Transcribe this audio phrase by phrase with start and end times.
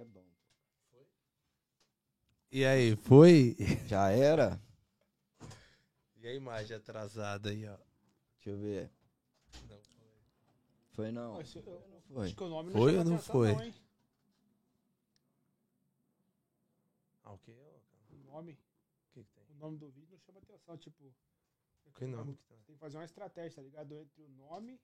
[0.00, 0.24] é bom.
[2.50, 3.56] E aí, foi?
[3.86, 4.60] Já era?
[6.16, 7.76] E a imagem atrasada aí, ó.
[7.76, 8.90] Deixa eu ver.
[9.68, 9.80] Não,
[10.92, 11.34] Foi não.
[11.34, 12.26] Mas eu- eu- Não foi.
[12.26, 13.50] Acho que o nome Foi chama ou não foi?
[13.66, 13.74] hein?
[17.24, 17.52] Ah, o que?
[17.52, 19.44] O nome, O que, que tem?
[19.50, 21.14] o nome do vídeo não chama atenção, tipo.
[21.94, 22.54] Que nome que tá?
[22.66, 23.92] Tem que fazer uma estratégia, tá ligado?
[23.94, 24.80] Entre o nome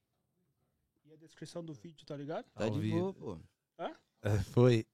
[1.04, 2.44] e a descrição do vídeo, tá ligado?
[2.52, 3.38] Tá Ao de boa, pô.
[4.22, 4.86] É, Foi.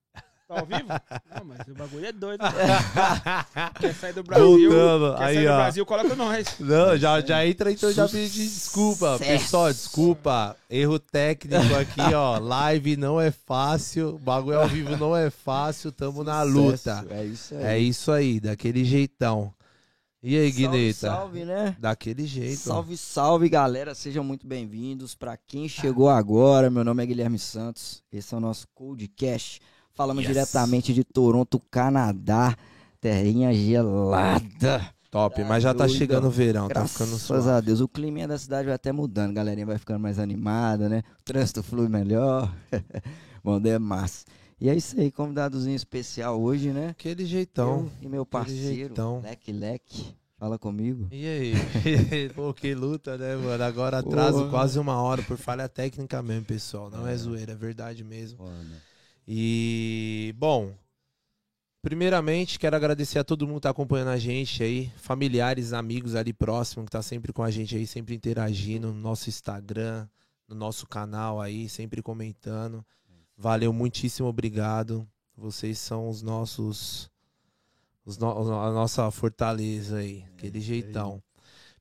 [0.51, 0.89] Tá ao vivo?
[1.33, 2.43] Não, mas o bagulho é doido.
[2.43, 2.51] né?
[3.79, 4.69] Quer sair do Brasil?
[4.69, 5.57] Voltando, Quer aí, sair do ó.
[5.57, 6.57] Brasil, coloca nós.
[6.59, 9.13] Não, já, já entra então já pedi desculpa.
[9.13, 9.31] Sucesso.
[9.31, 10.57] Pessoal, desculpa.
[10.69, 12.39] Erro técnico aqui, ó.
[12.41, 14.19] Live não é fácil.
[14.19, 15.93] Bagulho ao vivo não é fácil.
[15.93, 16.97] Tamo na luta.
[16.97, 17.63] Sucesso, É isso aí.
[17.65, 19.55] É isso aí, daquele jeitão.
[20.23, 20.99] E aí, Salve, Guineta?
[20.99, 21.77] salve, né?
[21.79, 22.59] Daquele jeito.
[22.59, 23.95] Salve, salve, galera.
[23.95, 25.15] Sejam muito bem-vindos.
[25.15, 28.03] Pra quem chegou agora, meu nome é Guilherme Santos.
[28.13, 29.61] Esse é o nosso Coldcast.
[29.95, 30.33] Falamos Yes.
[30.33, 32.57] diretamente de Toronto, Canadá.
[33.01, 34.93] Terrinha gelada.
[35.11, 35.99] Top, Tá mas já tá doido.
[35.99, 37.67] chegando o verão, tá Graças ficando a suave.
[37.67, 37.81] Deus.
[37.81, 39.31] O clima da cidade vai até mudando.
[39.31, 41.03] A galerinha vai ficando mais animada, né?
[41.21, 42.53] O trânsito flui melhor.
[43.43, 44.25] Bom, é massa.
[44.61, 46.89] E é isso aí, convidadozinho especial hoje, né?
[46.91, 47.91] Aquele jeitão.
[48.03, 48.95] Eu e meu parceiro.
[49.23, 50.15] Leque Leque.
[50.39, 51.09] Fala comigo.
[51.11, 51.55] E aí?
[52.37, 53.65] Pô, que luta, né, mano?
[53.65, 54.51] Agora atraso Porra.
[54.51, 56.91] quase uma hora por falha técnica mesmo, pessoal.
[56.91, 57.17] Não é, É.
[57.17, 58.39] zoeira, é verdade mesmo.
[58.39, 58.90] Foda.
[59.33, 60.75] E, bom,
[61.81, 66.33] primeiramente quero agradecer a todo mundo que tá acompanhando a gente aí, familiares, amigos ali
[66.33, 70.09] próximo, que tá sempre com a gente aí, sempre interagindo no nosso Instagram,
[70.49, 72.85] no nosso canal aí, sempre comentando.
[73.37, 75.07] Valeu, muitíssimo obrigado.
[75.37, 77.09] Vocês são os nossos.
[78.05, 81.23] Os no- a nossa fortaleza aí, aquele isso jeitão.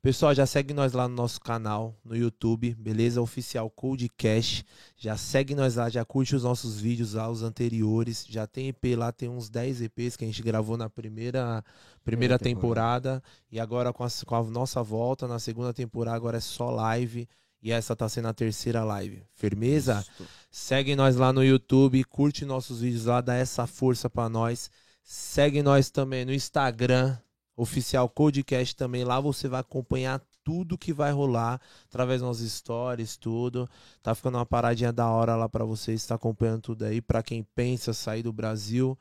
[0.01, 3.21] Pessoal, já segue nós lá no nosso canal, no YouTube, beleza?
[3.21, 4.65] Oficial Codecast.
[4.95, 8.25] Já segue nós lá, já curte os nossos vídeos lá, os anteriores.
[8.29, 11.61] Já tem EP lá, tem uns 10 EPs que a gente gravou na primeira,
[12.01, 13.21] primeira Primeira temporada.
[13.51, 17.27] E agora com a, com a nossa volta, na segunda temporada, agora é só live.
[17.61, 19.21] E essa tá sendo a terceira live.
[19.35, 20.05] Firmeza?
[20.49, 24.71] Segue nós lá no YouTube, curte nossos vídeos lá, dá essa força pra nós.
[25.03, 27.17] Segue nós também no Instagram,
[27.61, 29.03] oficial Codecast também.
[29.03, 33.69] Lá você vai acompanhar tudo que vai rolar através nossos stories, tudo.
[34.01, 37.01] Tá ficando uma paradinha da hora lá pra vocês, tá acompanhando tudo aí.
[37.01, 38.97] Pra quem pensa sair do Brasil,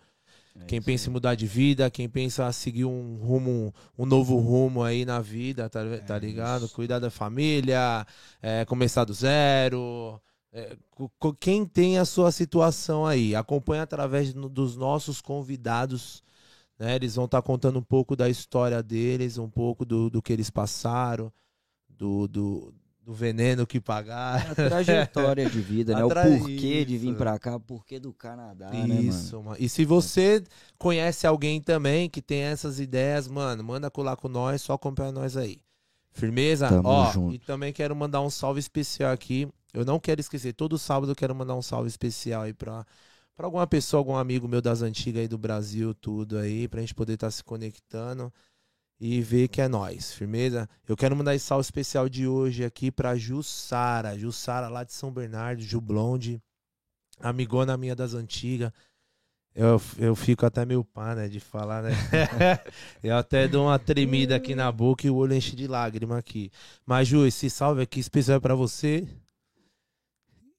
[0.55, 4.83] É quem pensa em mudar de vida, quem pensa seguir um rumo, um novo rumo
[4.83, 6.65] aí na vida, tá, tá É ligado?
[6.65, 6.75] isso.
[6.75, 8.07] Cuidar da família,
[8.43, 10.21] é, começar do zero.
[10.53, 10.77] é,
[11.39, 16.23] quem tem a sua situação aí, acompanha através dos nossos convidados.
[16.79, 16.95] Né?
[16.95, 20.49] Eles vão estar contando um pouco da história deles, um pouco do, do que eles
[20.49, 21.33] passaram,
[21.89, 22.73] do, do,
[23.03, 24.53] do veneno que pagaram.
[24.53, 26.05] A trajetória de vida, né?
[26.05, 27.17] O porquê de vir isso.
[27.17, 29.01] pra cá, o porquê do Canadá, né?
[29.01, 29.57] Isso, mano.
[29.59, 30.45] E se você
[30.77, 35.37] conhece alguém também que tem essas ideias, mano, manda colar com nós, só acompanha nós
[35.37, 35.59] aí.
[36.13, 36.69] Firmeza?
[36.69, 37.35] Tamo Ó, junto.
[37.35, 39.49] e também quero mandar um salve especial aqui.
[39.73, 42.85] Eu não quero esquecer, todo sábado eu quero mandar um salve especial aí pra,
[43.39, 46.93] pra alguma pessoa, algum amigo meu das antigas aí do Brasil, tudo aí, pra gente
[46.93, 48.33] poder estar se conectando
[48.99, 50.69] e ver que é nós, firmeza?
[50.89, 55.13] Eu quero mandar esse salve especial de hoje aqui pra Jussara, Jussara lá de São
[55.13, 56.43] Bernardo, Jublonde,
[57.21, 58.73] amigona minha das antigas.
[59.55, 61.91] Eu, eu fico até meio pá, né, de falar, né?
[63.05, 66.51] eu até dou uma tremida aqui na boca e o olho enche de lágrima aqui.
[66.85, 69.07] Mas, Ju, esse salve aqui especial é pra você.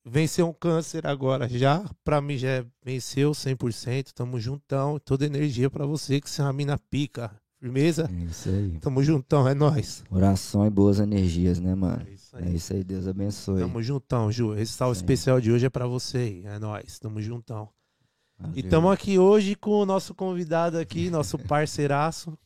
[0.05, 1.83] Venceu um câncer agora já.
[2.03, 4.11] Pra mim já venceu 100%.
[4.13, 4.97] Tamo juntão.
[4.99, 7.31] Toda energia pra você, que você é uma mina pica.
[7.59, 8.09] Firmeza?
[8.09, 8.79] É isso aí.
[8.79, 10.03] Tamo juntão, é nóis.
[10.09, 12.01] Oração e boas energias, né, mano?
[12.07, 12.55] É isso É aí.
[12.55, 13.59] isso aí, Deus abençoe.
[13.59, 14.55] Tamo juntão, Ju.
[14.55, 15.01] Esse salve Sim.
[15.03, 16.45] especial de hoje é pra você aí.
[16.45, 16.97] É nóis.
[16.97, 17.67] Tamo juntão.
[18.39, 18.55] E Valeu.
[18.59, 22.37] estamos aqui hoje com o nosso convidado aqui, nosso parceiraço.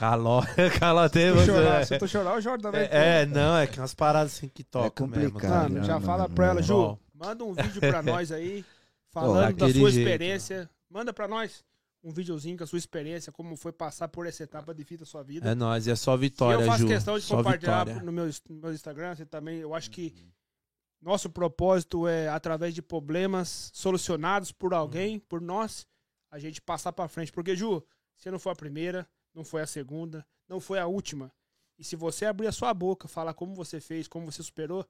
[0.00, 0.42] Caló.
[0.80, 1.38] Caló teve.
[1.38, 2.80] eu chorar, se eu tô chorando, eu choro também.
[2.82, 5.74] É, é, não, é que umas paradas assim que tocam complicado, mesmo.
[5.74, 6.62] Mano, tá já Não, fala não, pra ela, não.
[6.62, 8.64] Ju, manda um vídeo pra nós aí,
[9.10, 10.70] falando da sua jeito, experiência.
[10.88, 11.62] Manda pra nós
[12.02, 15.06] um videozinho com a sua experiência, como foi passar por essa etapa de vida da
[15.06, 15.50] sua vida.
[15.50, 16.88] É nóis, é só vitória, eu faço Ju.
[16.88, 18.02] questão de compartilhar vitória.
[18.06, 19.58] no meu, no meu Instagram, você também.
[19.58, 20.14] Eu acho que
[21.02, 25.22] nosso propósito é, através de problemas solucionados por alguém, Uhum.
[25.28, 25.86] por nós,
[26.30, 27.30] a gente passar pra frente.
[27.32, 27.82] Porque, Ju,
[28.16, 31.32] você não foi a primeira, não foi a segunda, não foi a última.
[31.78, 34.86] E se você abrir a sua boca, falar como você fez, como você superou,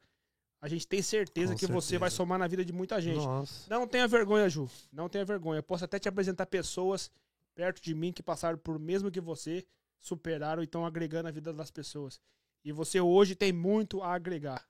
[0.61, 2.17] a gente tem certeza Com que você vai certeza.
[2.17, 3.25] somar na vida de muita gente.
[3.25, 3.69] Nossa.
[3.71, 4.69] Não tenha vergonha, Ju.
[4.93, 5.59] Não tenha vergonha.
[5.59, 7.11] Eu posso até te apresentar pessoas
[7.55, 9.65] perto de mim que passaram por mesmo que você,
[10.01, 12.21] superaram e estão agregando a vida das pessoas.
[12.65, 14.67] E você hoje tem muito a agregar.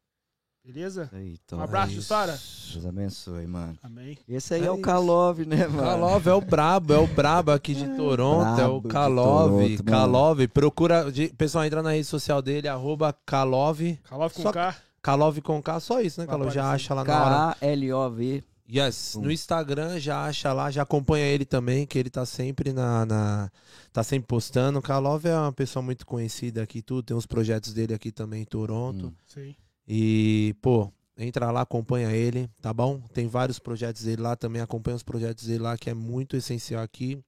[0.65, 1.09] Beleza?
[1.13, 1.63] Aí, Um top.
[1.63, 2.39] abraço, É Jussara.
[2.73, 3.79] Deus abençoe, mano.
[3.83, 4.19] Amém.
[4.29, 4.79] Esse aí é, É o.
[4.81, 5.83] Kalov, né, mano?
[5.83, 9.51] Kalov é o brabo, é o brabo aqui de Toronto, é o Kalov.
[9.53, 9.85] Toronto.
[9.85, 14.77] Kalov, procura, de- pessoal, entra na rede social dele, arroba Kalov, Calove com Só- K.
[15.03, 16.55] Kalov com K, só isso, né, Vai Kalov?
[16.55, 17.55] Já acha lá na hora.
[17.59, 18.45] K-A-L-O-V.
[18.73, 19.23] Yes, Hum.
[19.23, 23.51] no Instagram já acha lá, já acompanha ele também, que ele tá sempre na, na-
[23.93, 24.79] tá sempre postando.
[24.79, 28.43] O Kalov é uma pessoa muito conhecida aqui, tudo, tem os projetos dele aqui também
[28.43, 29.07] em Toronto.
[29.09, 29.13] Hum.
[29.27, 29.57] Sim.
[29.87, 33.01] E, pô, entra lá, acompanha ele, tá bom?
[33.13, 36.83] Tem vários projetos dele lá, também acompanha os projetos dele lá, que é muito essencial
[36.83, 37.19] aqui.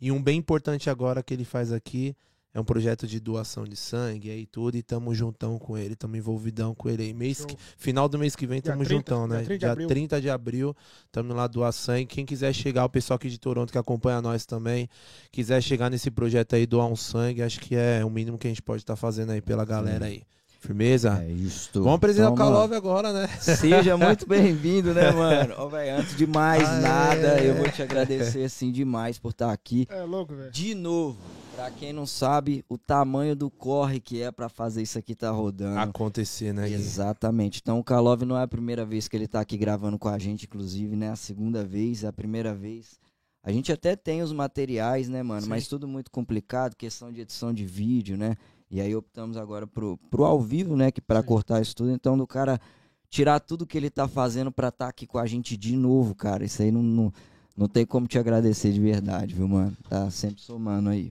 [0.00, 2.14] E um bem importante agora que ele faz aqui
[2.54, 6.16] é um projeto de doação de sangue aí tudo, e tamo juntão com ele, tamo
[6.16, 7.12] envolvidão com ele aí.
[7.12, 9.36] Mês que- final do mês que vem Dia tamo 30, juntão, né?
[9.38, 9.88] dia 30 de Dia abril.
[9.88, 10.76] 30 de abril,
[11.12, 12.06] tamo lá doar sangue.
[12.06, 14.88] Quem quiser chegar, o pessoal aqui de Toronto que acompanha nós também,
[15.30, 18.50] quiser chegar nesse projeto aí, doar um sangue, acho que é o mínimo que a
[18.50, 20.22] gente pode estar fazendo aí pela galera aí.
[20.58, 21.22] Firmeza?
[21.22, 21.70] É isso.
[21.74, 23.28] Vamos apresentar Então, o Kalov mano, agora, né?
[23.40, 25.54] Seja muito bem-vindo, né, mano?
[25.56, 27.48] Ó, velho, antes de mais Ah, nada, é.
[27.48, 29.86] eu vou te agradecer, assim, demais por estar aqui.
[29.88, 30.50] É louco, velho.
[30.50, 31.16] De novo,
[31.54, 35.30] pra quem não sabe, o tamanho do corre que é pra fazer isso aqui tá
[35.30, 35.78] rodando.
[35.78, 36.68] Acontecer, né?
[36.68, 37.60] Exatamente.
[37.62, 40.18] Então o Kalov não é a primeira vez que ele tá aqui gravando com a
[40.18, 41.10] gente, inclusive, né?
[41.10, 42.98] A segunda vez, a primeira vez.
[43.44, 45.42] A gente até tem os materiais, né, mano?
[45.42, 45.48] Sim.
[45.48, 48.36] Mas tudo muito complicado, questão de edição de vídeo, né?
[48.70, 50.90] E aí optamos agora pro, pro ao vivo, né?
[50.90, 51.90] Que para cortar isso tudo.
[51.90, 52.60] Então, do cara
[53.08, 56.44] tirar tudo que ele tá fazendo pra estar aqui com a gente de novo, cara.
[56.44, 57.12] Isso aí não, não,
[57.56, 59.74] não tem como te agradecer de verdade, viu, mano?
[59.88, 61.10] Tá sempre somando aí.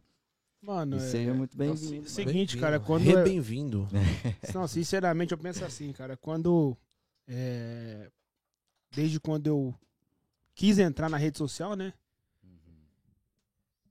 [0.61, 1.01] Mano, E é...
[1.01, 2.07] seja muito é o bem-vindo.
[2.07, 2.61] se- seguinte, Bem-vindo.
[2.61, 3.87] cara, quando Re eu- bem-vindo.
[4.53, 6.15] Não, sinceramente, eu penso assim, cara.
[6.17, 6.77] Quando.
[7.27, 8.09] é,
[8.93, 9.73] Desde quando eu
[10.55, 11.93] quis entrar na rede social, né?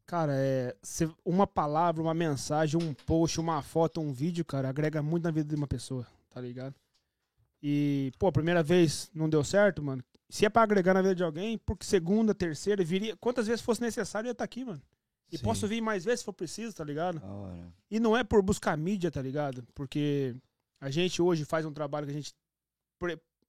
[0.06, 0.76] Cara, é.
[1.24, 5.48] Uma palavra, uma mensagem, um post, uma foto, um vídeo, cara, agrega muito na vida
[5.48, 6.74] de uma pessoa, tá ligado?
[7.62, 10.04] E, pô, a primeira vez não deu certo, mano.
[10.28, 13.16] Se é pra agregar na vida de alguém, porque segunda, terceira, viria.
[13.16, 14.82] Quantas vezes fosse necessário, eu ia estar aqui, mano.
[15.32, 15.44] E Sim.
[15.44, 17.20] posso vir mais vezes se for preciso, tá ligado?
[17.90, 19.66] E não é por buscar mídia, tá ligado?
[19.74, 20.36] Porque
[20.80, 22.34] a gente hoje faz um trabalho que a gente.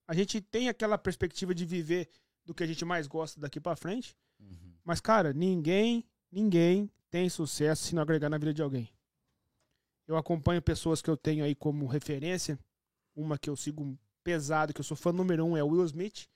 [0.07, 2.09] A gente tem aquela perspectiva de viver
[2.45, 4.15] do que a gente mais gosta daqui pra frente.
[4.39, 4.73] Uhum.
[4.83, 8.89] Mas, cara, ninguém, ninguém tem sucesso se não agregar na vida de alguém.
[10.07, 12.57] Eu acompanho pessoas que eu tenho aí como referência.
[13.15, 16.27] Uma que eu sigo pesado, que eu sou fã número um, é o Will Smith.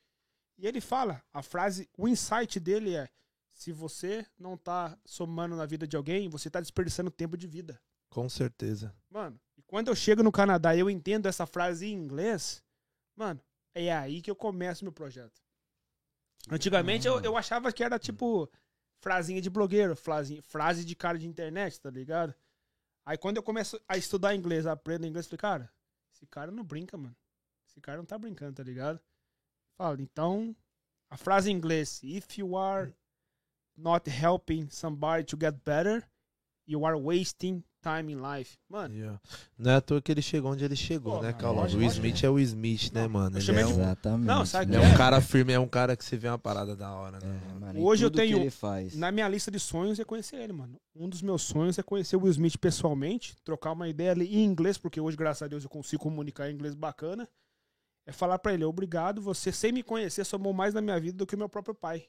[0.58, 3.10] E ele fala, a frase, o insight dele é:
[3.54, 7.82] se você não tá somando na vida de alguém, você tá desperdiçando tempo de vida.
[8.10, 8.94] Com certeza.
[9.10, 12.64] Mano, e quando eu chego no Canadá e eu entendo essa frase em inglês,
[13.16, 13.40] mano,
[13.74, 15.42] é aí que eu começo meu projeto.
[16.50, 18.50] Antigamente eu, eu achava que era tipo
[19.01, 22.33] frasinha de blogueiro, frase, frase de cara de internet, tá ligado?
[23.06, 25.74] Aí quando eu começo a estudar inglês, aprendo inglês, falei, cara,
[26.13, 27.15] esse cara não brinca, mano.
[27.68, 29.01] Esse cara não tá brincando, tá ligado?
[29.75, 30.56] Fala, então,
[31.09, 32.94] a frase em inglês, if you are
[33.75, 36.07] not helping somebody to get better,
[36.68, 38.57] you are wasting time in life.
[38.69, 39.19] Mano, Yeah.
[39.57, 41.74] Não é à toa que ele chegou onde ele chegou, Pô, né, Carlos?
[41.74, 41.81] O.
[41.81, 43.38] Smith é o Smith, né, Não, mano?
[43.38, 44.28] Ele é um, Exatamente.
[44.28, 44.98] Não, sabe ele que é um é?
[44.98, 47.42] cara firme, é um cara que você vê uma parada da hora, né?
[47.50, 47.83] É, mano?
[47.83, 48.95] Hoje eu tenho- ele faz.
[48.95, 50.80] Na minha lista de sonhos é conhecer ele, mano.
[50.95, 54.44] Um dos meus sonhos é conhecer o Will Smith pessoalmente, trocar uma ideia ali em
[54.45, 57.28] inglês, porque hoje, graças a Deus, eu consigo comunicar em inglês bacana.
[58.06, 61.26] É falar pra ele, obrigado, você sem me conhecer somou mais na minha vida do
[61.28, 62.06] que o meu próprio pai.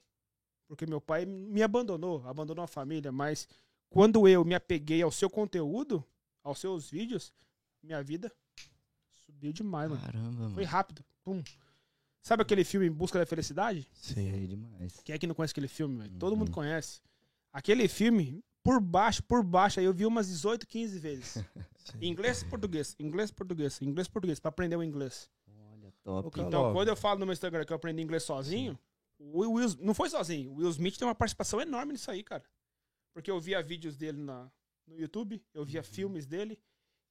[0.66, 3.46] Porque meu pai me abandonou, abandonou a família, mas
[3.92, 6.04] quando eu me apeguei ao seu conteúdo,
[6.42, 7.32] aos seus vídeos,
[7.82, 8.32] minha vida
[9.26, 10.02] subiu demais, mano.
[10.02, 10.66] Caramba, Foi mano.
[10.66, 11.04] rápido.
[11.24, 11.42] Pum.
[12.22, 13.88] Sabe aquele filme Em Busca da Felicidade?
[13.92, 14.14] Sim.
[14.14, 15.00] Sei demais.
[15.04, 16.14] Quem é que não conhece aquele filme, velho?
[16.18, 16.38] Todo Uhum.
[16.40, 17.00] mundo conhece.
[17.52, 21.34] Aquele filme, por baixo, por baixo, aí eu vi umas 18, 15 vezes.
[21.76, 21.98] sim.
[22.00, 25.28] Inglês e português, inglês e português, inglês e português, pra aprender o inglês.
[25.72, 26.40] Olha, top.
[26.40, 26.74] Então, logo.
[26.74, 28.78] quando eu falo no meu Instagram que eu aprendi inglês sozinho,
[29.18, 30.52] o Will, Will- não foi sozinho.
[30.52, 32.44] O Will Smith tem uma participação enorme nisso aí, cara.
[33.12, 34.50] Porque eu via vídeos dele na,
[34.86, 36.58] no YouTube, eu via filmes dele.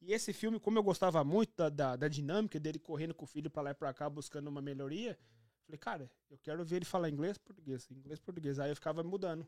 [0.02, 3.28] E esse filme, como eu gostava muito da, da, da dinâmica dele correndo com o
[3.28, 5.18] filho pra lá e pra cá, buscando uma melhoria,
[5.66, 8.60] falei, cara, eu quero ver ele falar inglês português, inglês português.
[8.60, 9.48] Aí eu ficava mudando.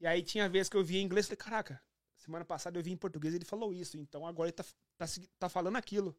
[0.00, 1.82] E aí tinha vezes que eu via em inglês, falei, caraca,
[2.16, 4.64] semana passada eu vi em português e ele falou isso, então agora ele tá,
[4.96, 5.04] tá,
[5.38, 6.16] tá falando aquilo.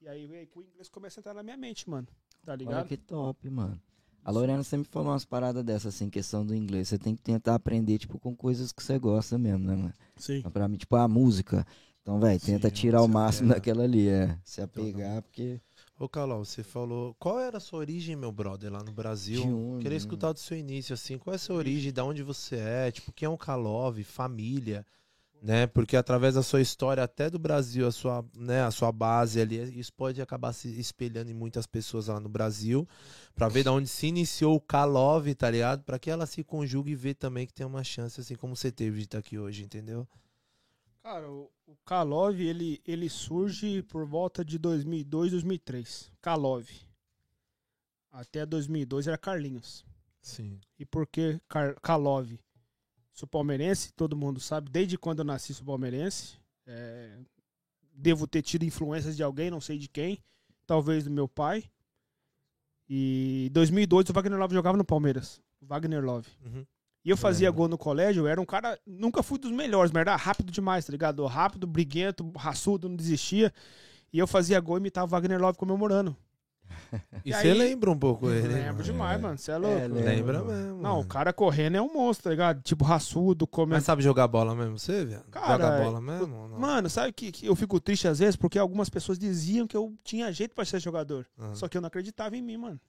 [0.00, 2.06] E aí, aí o inglês começa a entrar na minha mente, mano.
[2.44, 2.88] Tá Olha ligado?
[2.88, 3.82] que top, mano.
[4.24, 6.88] A Lorena sempre falou umas paradas dessas, assim, questão do inglês.
[6.88, 9.94] Você tem que tentar aprender, tipo, com coisas que você gosta mesmo, né, mano?
[10.16, 10.38] Sim.
[10.38, 11.66] Então, Pra mim, tipo, a música.
[12.02, 13.60] Então, velho, tenta tirar o máximo apega.
[13.60, 14.36] daquela ali, é.
[14.44, 15.60] Se apegar, porque.
[15.98, 17.14] Ô, Calol, você falou.
[17.18, 19.42] Qual era a sua origem, meu brother, lá no Brasil?
[19.42, 19.96] De onde, Queria né?
[19.96, 21.18] escutar do seu início, assim.
[21.18, 21.92] Qual é a sua origem?
[21.92, 22.90] Da onde você é?
[22.90, 24.02] Tipo, quem é um Kalov?
[24.02, 24.84] Família?
[25.42, 25.66] Né?
[25.66, 29.78] Porque através da sua história, até do Brasil, a sua, né, a sua base ali,
[29.78, 32.86] isso pode acabar se espelhando em muitas pessoas lá no Brasil,
[33.34, 35.82] para ver de onde se iniciou o Kalov, tá ligado?
[35.82, 38.70] Para que ela se conjugue e ver também que tem uma chance, assim como você
[38.70, 40.06] teve de estar aqui hoje, entendeu?
[41.02, 41.50] Cara, o,
[41.86, 46.12] Kalov, ele, ele surge por volta de 2002, 2003.
[46.20, 46.68] Kalov.
[48.12, 49.84] Até 2002 era Carlinhos.
[50.20, 50.60] Sim.
[50.78, 52.38] E por que Car Kalov?
[53.20, 54.70] Sou palmeirense, todo mundo sabe.
[54.70, 56.38] Desde quando eu nasci, sou palmeirense.
[56.66, 57.18] É,
[57.92, 60.24] devo ter tido influências de alguém, não sei de quem.
[60.66, 61.64] Talvez do meu pai.
[62.88, 65.38] E em 2002 o Wagner Love jogava no Palmeiras.
[65.60, 66.28] Wagner Love.
[66.42, 66.64] Uhum.
[67.04, 67.58] E eu fazia lembro.
[67.58, 68.80] gol no colégio, eu era um cara.
[68.86, 71.26] Nunca fui dos melhores, mas era rápido demais, tá ligado?
[71.26, 73.52] Rápido, briguento, raçudo, não desistia.
[74.10, 76.16] E eu fazia gol e imitava o Wagner Love comemorando.
[77.24, 78.48] E E você aí- lembra um pouco ele?
[78.48, 78.82] Lembro mano?
[78.82, 79.38] demais, mano.
[79.38, 79.76] Você é louco.
[79.78, 80.00] lembro.
[80.04, 80.80] Lembra mesmo.
[80.82, 81.08] Não, o mano.
[81.08, 82.62] cara correndo é um monstro, tá ligado?
[82.62, 83.74] Tipo, raçudo, comendo.
[83.76, 85.28] Mas sabe jogar bola mesmo, você, viado?
[85.30, 86.48] Cara, Joga bola mesmo?
[86.58, 89.94] Mano, sabe que, que eu fico triste às vezes porque algumas pessoas diziam que eu
[90.02, 91.26] tinha jeito pra ser jogador.
[91.38, 91.54] Ah.
[91.54, 92.80] Só que eu não acreditava em mim, mano.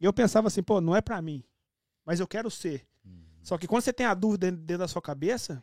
[0.00, 1.42] E eu pensava assim, pô, não é pra mim.
[2.04, 2.86] Mas eu quero ser.
[3.42, 5.62] Só que quando você tem a dúvida dentro, dentro da sua cabeça,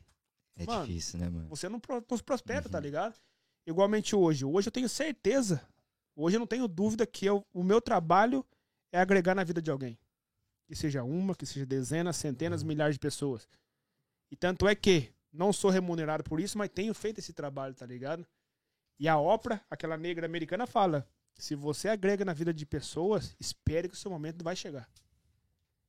[0.57, 1.47] É Mano, difícil, né, mano?
[1.47, 2.71] você não, não se prospera, Uhum.
[2.71, 3.15] tá ligado?
[3.65, 4.43] Igualmente hoje.
[4.43, 5.61] Hoje eu tenho certeza.
[6.21, 8.45] Hoje eu não tenho dúvida que eu- o meu trabalho
[8.91, 9.97] é agregar na vida de alguém.
[10.67, 12.67] Que seja uma, que seja dezenas, centenas, Uhum.
[12.67, 13.47] milhares de pessoas.
[14.29, 17.85] E tanto é que não sou remunerado por isso, mas tenho feito esse trabalho, tá
[17.85, 18.27] ligado?
[18.99, 23.87] E a Oprah, aquela negra americana, fala: se você agrega na vida de pessoas, espere
[23.87, 24.89] que o seu momento vai chegar.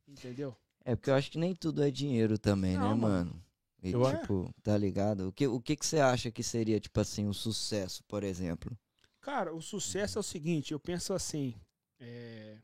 [0.06, 0.56] Entendeu?
[0.84, 3.44] É porque eu acho que nem tudo é dinheiro também, Não, né, mano.
[3.82, 5.28] E, Eu- tipo, tá ligado?
[5.28, 8.76] O que, o que que você acha que seria, tipo assim, um sucesso, por exemplo?
[9.20, 11.54] Cara, o sucesso é o seguinte, eu penso assim,
[11.98, 12.58] é,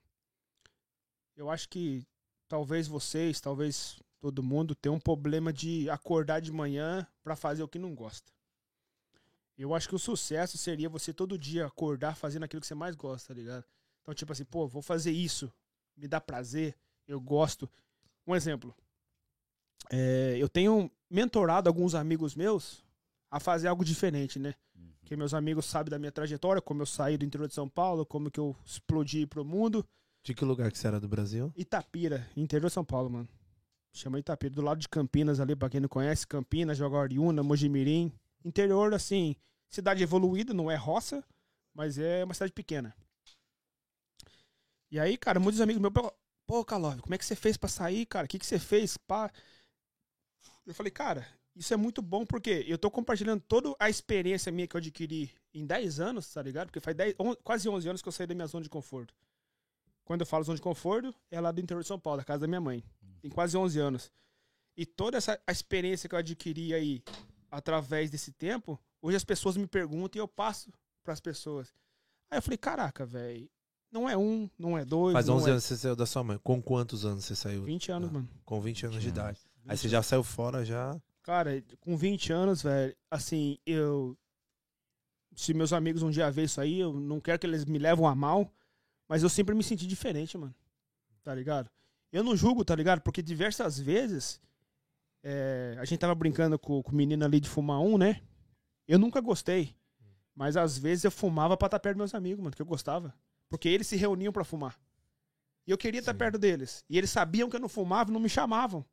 [1.37, 2.07] eu acho que
[2.49, 7.69] talvez vocês, talvez todo mundo tenha um problema de acordar de manhã pra fazer o
[7.69, 8.33] que não gosta.
[9.59, 12.95] Eu acho que o sucesso seria você todo dia acordar fazendo aquilo que você mais
[12.95, 13.65] gosta, tá ligado?
[14.01, 15.53] Então, tipo assim, pô, vou fazer isso,
[15.97, 16.75] me dá prazer,
[17.07, 17.69] eu gosto.
[18.27, 18.75] Um exemplo,
[19.91, 22.85] é, eu tenho mentorado alguns amigos meus
[23.31, 24.55] a fazer algo diferente, né?
[25.07, 28.05] Que meus amigos sabem da minha trajetória, como eu saí do interior de São Paulo,
[28.05, 29.87] como que eu explodi pro mundo.
[30.25, 31.53] De que lugar que você era do Brasil?
[31.57, 33.29] Itapira, interior de São Paulo, mano.
[33.93, 38.13] Chama Itapira, do lado de Campinas ali, pra quem não conhece, Campinas, Jaguariúna, Mojimirim.
[38.45, 39.37] Interior, assim,
[39.71, 41.25] cidade evoluída, não é roça,
[41.73, 42.93] mas é uma cidade pequena.
[44.91, 46.13] E aí, cara, muitos amigos meus, pô,
[46.49, 48.25] pô, Calov, como é que você fez pra sair, cara?
[48.25, 48.97] O que, que você fez?
[48.97, 49.31] Pá?
[50.67, 51.25] Eu falei, cara,
[51.57, 55.31] isso é muito bom porque eu tô compartilhando toda a experiência minha que eu adquiri
[55.55, 56.67] em 10 anos, tá ligado?
[56.69, 59.15] Porque faz 10, on- quase 11 anos que eu saí da minha zona de conforto.
[60.05, 62.41] Quando eu falo zona de conforto, é lá do interior de São Paulo, da casa
[62.41, 62.85] da minha mãe.
[63.21, 64.13] Tem quase 11 anos.
[64.77, 67.03] E toda essa experiência que eu adquiri aí
[67.51, 70.71] através desse tempo, hoje as pessoas me perguntam e eu passo
[71.03, 71.73] pras pessoas.
[72.31, 73.49] Aí eu falei, caraca, velho,
[73.91, 76.23] não é um, não é dois, Faz não 11 é anos você saiu da sua
[76.23, 76.39] mãe.
[76.43, 77.65] Com quantos anos você saiu?
[77.65, 78.29] 20 anos, Ah, mano.
[78.45, 79.41] Com 20 anos de 20 idade.
[79.67, 80.95] Aí você já saiu fora, já...
[81.27, 84.17] Cara, com 20 anos, velho, assim, eu.
[85.35, 88.07] Se meus amigos um dia ver isso aí, eu não quero que eles me levam
[88.07, 88.49] a mal,
[89.09, 90.55] mas eu sempre me senti diferente, mano.
[91.25, 91.69] Tá ligado?
[92.13, 93.01] Eu não julgo, tá ligado?
[93.01, 94.41] Porque diversas vezes
[95.21, 98.23] é, a gente tava brincando com, com o menino ali de fumar um, né?
[98.87, 99.75] Eu nunca gostei.
[100.33, 103.13] Mas às vezes eu fumava pra estar perto dos meus amigos, mano, que eu gostava.
[103.49, 104.79] Porque eles se reuniam pra fumar.
[105.67, 106.19] E eu queria estar Sim.
[106.19, 106.85] perto deles.
[106.89, 108.87] E eles sabiam que eu não fumava e não me chamavam.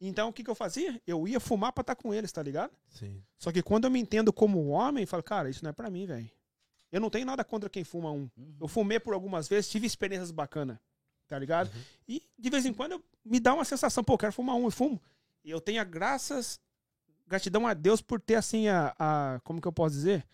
[0.00, 1.00] Então o que, que eu fazia?
[1.06, 2.70] Eu ia fumar pra estar com eles, tá ligado?
[2.90, 3.22] Sim.
[3.38, 5.88] Só que quando eu me entendo como homem, eu falo, cara, isso não é pra
[5.90, 6.30] mim, velho.
[6.92, 8.28] Eu não tenho nada contra quem fuma um.
[8.60, 10.78] Eu fumei por algumas vezes, tive experiências bacanas,
[11.26, 11.68] tá ligado?
[11.74, 11.82] Uhum.
[12.08, 14.68] E de vez em quando eu, me dá uma sensação, pô, eu quero fumar um
[14.68, 15.00] e fumo.
[15.44, 16.60] E eu tenho a graças,
[17.26, 20.24] gratidão a Deus por ter, assim, a, a- como que eu posso dizer?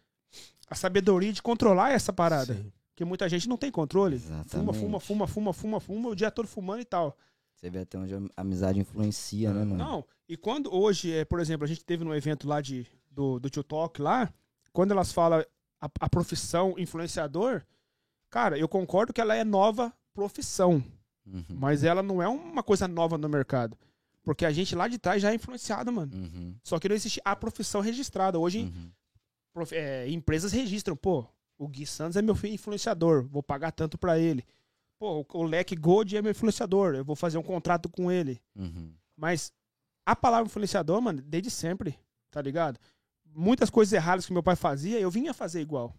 [0.69, 2.55] A sabedoria de controlar essa parada.
[2.55, 2.73] Sim.
[2.91, 4.19] Porque muita gente não tem controle.
[4.19, 4.79] Fuma, Exatamente.
[4.79, 7.17] fuma, fuma, fuma, fuma, fuma, o dia todo fumando e tal.
[7.63, 9.77] Você vê até onde a amizade influencia, né, mano?
[9.77, 13.39] Não, e quando hoje, é, por exemplo, a gente teve no evento lá de, do,
[13.39, 14.33] do Tio Talk lá,
[14.73, 15.45] quando elas falam
[15.81, 17.63] a, a profissão influenciador,
[18.29, 20.83] cara, eu concordo que ela é nova profissão,
[21.25, 21.45] Uhum.
[21.51, 23.79] mas ela não é uma coisa nova no mercado.
[24.25, 26.11] Porque a gente lá de trás já é influenciado, mano.
[26.13, 26.57] Uhum.
[26.65, 28.41] Só que não existe a profissão registrada.
[28.41, 28.91] Hoje, Uhum.
[29.55, 31.25] prof- é, empresas registram, pô,
[31.57, 34.45] o Gui Santos é meu influenciador, vou pagar tanto pra ele.
[35.03, 38.41] Pô, o, o Leque Gold é meu influenciador, eu vou fazer um contrato com ele.
[38.55, 38.95] Uhum.
[39.17, 39.53] Mas
[40.07, 41.99] a palavra influenciador, mano, desde sempre,
[42.31, 42.79] tá ligado?
[43.35, 45.93] Muitas coisas erradas que meu pai fazia, eu vinha fazer igual.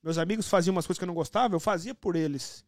[0.00, 2.64] Meus amigos faziam umas coisas que eu não gostava, eu fazia por eles.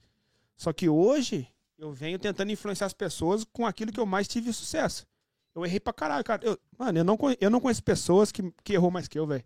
[0.57, 1.47] Só que hoje,
[1.78, 5.07] eu venho tentando influenciar as pessoas com aquilo que eu mais tive sucesso.
[5.54, 6.45] Eu errei pra caralho, cara.
[6.45, 9.45] Eu, mano, eu não, eu não conheço pessoas que, que errou mais que eu, velho.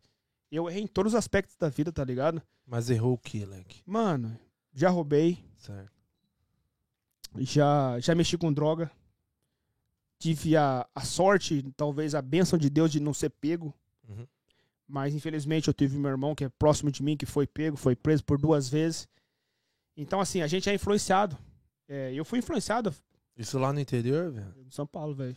[0.50, 2.40] Eu errei em todos os aspectos da vida, tá ligado?
[2.66, 3.82] Mas errou o que, Leque?
[3.85, 4.35] Mano,
[4.73, 5.96] já roubei, Certo.
[7.38, 8.90] Já, já mexi com droga.
[10.18, 13.73] Tive a, a sorte, talvez a bênção de Deus de não ser pego.
[14.09, 14.26] Uhum.
[14.88, 17.95] Mas infelizmente eu tive meu irmão que é próximo de mim, que foi pego, foi
[17.95, 19.09] preso por duas vezes.
[19.97, 21.37] Então, assim, a gente é influenciado.
[21.88, 22.95] É, eu fui influenciado
[23.37, 24.54] Isso lá no interior, velho?
[24.66, 25.37] em São Paulo, velho.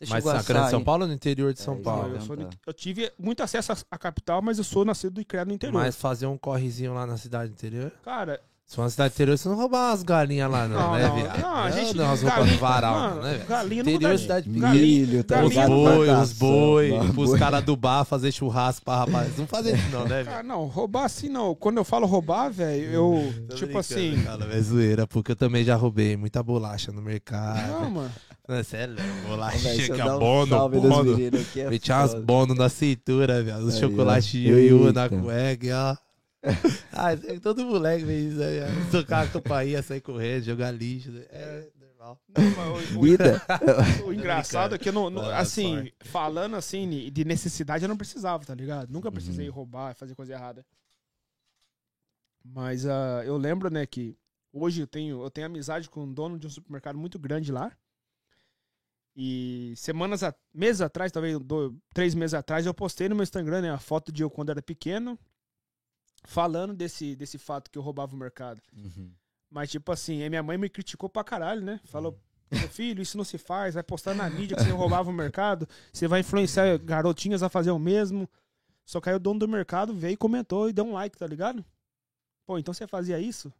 [0.00, 2.16] Você Mas na grande São Paulo ou no interior de É, São isso Paulo?
[2.16, 5.54] Eu, eu tive muito acesso à- à capital, mas eu sou nascido e criado no
[5.54, 5.74] interior.
[5.80, 7.90] Mas fazer um correzinho lá na cidade interior?
[8.04, 11.08] Cara, Se for na cidade interior, você não roubar umas galinhas lá, não, Não, né,
[11.08, 11.14] não.
[11.16, 11.40] viado?
[11.40, 13.46] Não, a gente- Não, umas roupas galinha- no varal, mano, não, né, velho?
[13.46, 15.68] galinha não Interior, dá- cidade Milho, tá Os ligado?
[15.70, 17.38] boi, os boi, os boi.
[17.38, 19.38] caras do bar fazer churrasco pra rapaz.
[19.38, 20.26] Não fazer isso não, né, velho?
[20.26, 21.54] cara, não, roubar assim não.
[21.54, 24.22] Quando eu falo roubar, velho, eu, Tô tipo assim...
[24.22, 27.66] Cara, é zoeira, porque eu também já roubei muita bolacha no mercado.
[27.84, 28.12] Não, mano.
[28.46, 31.16] Você é louco, bolacha que é um bono, bono.
[31.56, 33.64] é Metia umas bono na cintura, velho.
[33.64, 34.36] Os chocolates ó.
[34.38, 36.07] ioiô na cueca, ó.
[36.92, 37.10] ah,
[37.42, 38.60] todo moleque fez isso aí.
[38.90, 41.10] Tocar a campainha, sair correndo, jogar lixo.
[41.10, 41.24] né?
[41.30, 42.20] É normal.
[42.28, 43.42] Não, o- o- Vida.
[44.06, 48.44] O engraçado é que eu não, não- assim, falando assim de necessidade, eu não precisava,
[48.44, 48.90] tá ligado?
[48.90, 49.14] Nunca Uhum.
[49.14, 50.64] precisei roubar, fazer coisa errada.
[52.44, 54.16] Mas ah, eu lembro, né, que
[54.52, 57.70] hoje eu tenho, eu tenho amizade com um dono de um supermercado muito grande lá.
[59.14, 63.62] E semanas, a- meses atrás, talvez do- três meses atrás, eu postei no meu Instagram,
[63.62, 65.18] né, a foto de eu quando era pequeno,
[66.24, 68.60] falando desse, desse fato que eu roubava o mercado.
[68.72, 69.10] Uhum.
[69.50, 71.80] Mas, tipo assim, minha mãe me criticou pra caralho, né?
[71.84, 72.18] Falou,
[72.50, 75.68] meu filho, isso não se faz, vai postar na mídia que você roubava o mercado,
[75.92, 78.28] você vai influenciar garotinhas a fazer o mesmo.
[78.84, 81.26] Só que aí o dono do mercado veio e comentou e deu um like, tá
[81.26, 81.64] ligado?
[82.46, 83.52] Pô, então você fazia isso?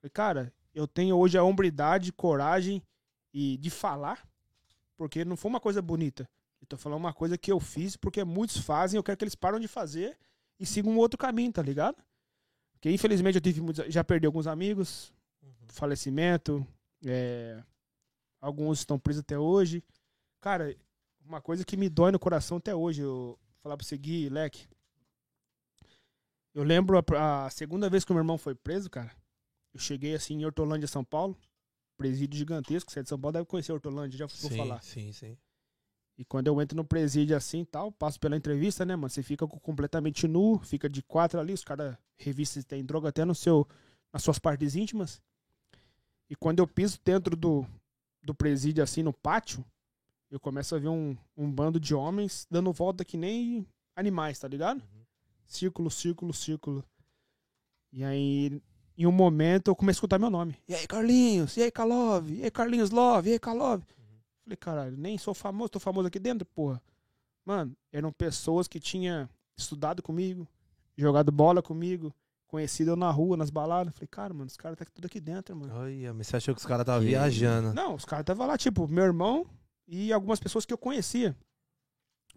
[0.00, 2.82] Falei, cara, eu tenho hoje a hombridade, coragem
[3.32, 4.26] e de falar,
[4.96, 6.28] porque não foi uma coisa bonita.
[6.60, 9.34] Eu tô falando uma coisa que eu fiz porque muitos fazem, eu quero que eles
[9.34, 10.16] param de fazer
[10.64, 12.02] e sigam um outro caminho, tá ligado?
[12.72, 15.12] Porque infelizmente eu tive muitos, já perdi alguns amigos,
[15.68, 16.66] falecimento,
[17.04, 17.62] é,
[18.40, 19.84] alguns estão presos até hoje.
[20.40, 20.74] Cara,
[21.24, 24.66] uma coisa que me dói no coração até hoje, eu falar pra você, Gui, Leque.
[26.54, 29.12] Eu lembro a, a segunda vez que o meu irmão foi preso, cara.
[29.72, 31.36] Eu cheguei assim em Hortolândia, São Paulo.
[31.96, 34.82] Presídio gigantesco, você é de São Paulo, deve conhecer Hortolândia, já vou Sim, falar.
[34.82, 35.36] sim, sim.
[36.16, 39.10] E quando eu entro no presídio assim e tal, passo pela entrevista, né, mano?
[39.10, 43.08] Você fica com- completamente nu, fica de quatro ali, os caras revistam se tem droga
[43.08, 43.66] até no seu,
[44.12, 45.20] nas suas partes íntimas.
[46.30, 47.66] E quando eu piso dentro do,
[48.22, 49.64] do presídio, assim, no pátio,
[50.30, 54.46] eu começo a ver um, um bando de homens dando volta que nem animais, tá
[54.48, 54.82] ligado?
[55.46, 56.84] Círculo, círculo, círculo.
[57.92, 58.60] E aí,
[58.96, 60.56] em um momento, eu começo a escutar meu nome.
[60.68, 61.56] E aí, Carlinhos?
[61.56, 62.30] E aí, Kalov?
[62.30, 63.30] E aí, Carlinhos Love?
[63.30, 63.82] E aí, Kalov?
[64.44, 66.80] Falei, caralho, nem sou famoso, tô famoso aqui dentro, porra.
[67.44, 70.46] Mano, eram pessoas que tinham estudado comigo,
[70.96, 72.14] jogado bola comigo,
[72.46, 73.92] conhecido eu na rua, nas baladas.
[73.94, 75.74] Falei, cara, mano, os caras tá tudo aqui dentro, mano.
[75.74, 77.72] Olha, mas você achou que os caras estavam viajando.
[77.74, 79.46] Não, os caras estavam lá, tipo, meu irmão
[79.86, 81.36] e algumas pessoas que eu conhecia.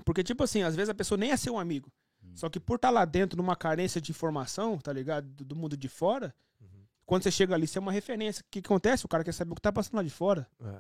[0.06, 1.92] Porque, tipo assim, às vezes a pessoa nem é seu amigo.
[2.36, 5.28] Só que por estar lá dentro numa carência de informação, tá ligado?
[5.28, 6.68] Do, do mundo de fora, Uhum.
[7.06, 8.42] quando você chega ali, você é uma referência.
[8.42, 9.06] O que acontece?
[9.06, 10.48] O cara quer saber o que tá passando lá de fora.
[10.62, 10.80] É.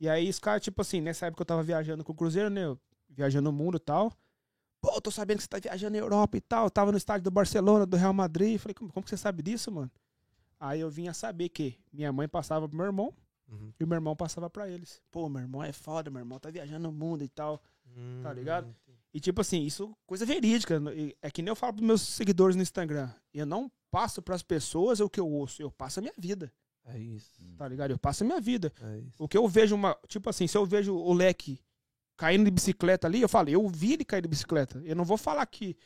[0.00, 2.64] E aí os caras, tipo assim, nessa época eu tava viajando com o Cruzeiro, né?
[2.64, 4.12] eu Viajando o mundo e tal.
[4.80, 6.66] Pô, eu tô sabendo que você tá viajando na Europa e tal.
[6.66, 8.58] Eu tava no estádio do Barcelona, do Real Madrid.
[8.60, 9.90] Falei, como, como que você sabe disso, mano?
[10.60, 13.12] Aí eu vinha saber que minha mãe passava pro meu irmão
[13.50, 13.72] Uhum.
[13.80, 15.00] e o meu irmão passava pra eles.
[15.10, 17.62] Pô, meu irmão é foda, meu irmão tá viajando o mundo e tal.
[18.22, 18.66] Tá ligado?
[18.68, 20.78] Hum, E tipo assim, isso coisa verídica.
[21.22, 23.10] É que nem eu falo pros meus seguidores no Instagram.
[23.32, 26.52] Eu não passo pras pessoas o que eu ouço, eu passo a minha vida.
[26.88, 27.30] É isso.
[27.56, 27.90] Tá ligado?
[27.90, 28.72] Eu passo a minha vida.
[28.82, 29.22] É isso.
[29.22, 29.96] O que eu vejo uma.
[30.06, 31.60] Tipo assim, se eu vejo o leque
[32.16, 34.80] caindo de bicicleta ali, eu falo, eu vi ele cair de bicicleta.
[34.84, 35.76] Eu não vou falar que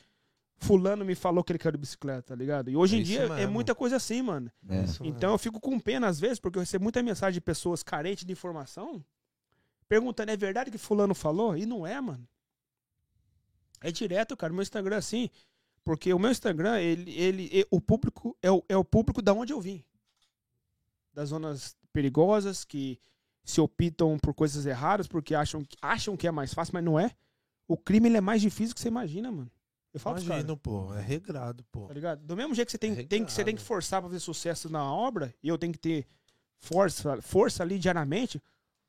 [0.57, 2.69] fulano me falou que ele caiu de bicicleta, tá ligado?
[2.69, 3.51] E hoje É em dia é mesmo.
[3.51, 4.49] muita coisa assim, mano.
[4.69, 4.83] É.
[4.83, 7.83] Isso Então eu fico com pena às vezes, porque eu recebo muita mensagem de pessoas
[7.83, 9.03] carentes de informação,
[9.89, 11.57] perguntando, é verdade que fulano falou?
[11.57, 12.25] E não é, mano.
[13.81, 14.53] É direto, cara.
[14.53, 15.29] Meu Instagram é assim.
[15.83, 19.33] Porque o meu Instagram, ele, ele, e- o público é o, é o público da
[19.33, 19.83] onde eu vim.
[21.13, 22.99] Das zonas perigosas, que
[23.43, 26.99] se optam por coisas erradas, porque acham, que- acham que é mais fácil, mas não
[26.99, 27.11] é.
[27.67, 29.51] O crime ele é mais difícil que você imagina, mano.
[29.93, 30.19] Eu falo.
[30.19, 30.93] Imagino, pô.
[30.95, 31.85] É regrado, pô.
[31.87, 32.25] Tá ligado?
[32.25, 34.19] Do mesmo jeito que você tem, É tem, que, você tem que forçar pra fazer
[34.19, 36.07] sucesso na obra, e eu tenho que ter
[36.57, 38.41] força, força ali diariamente,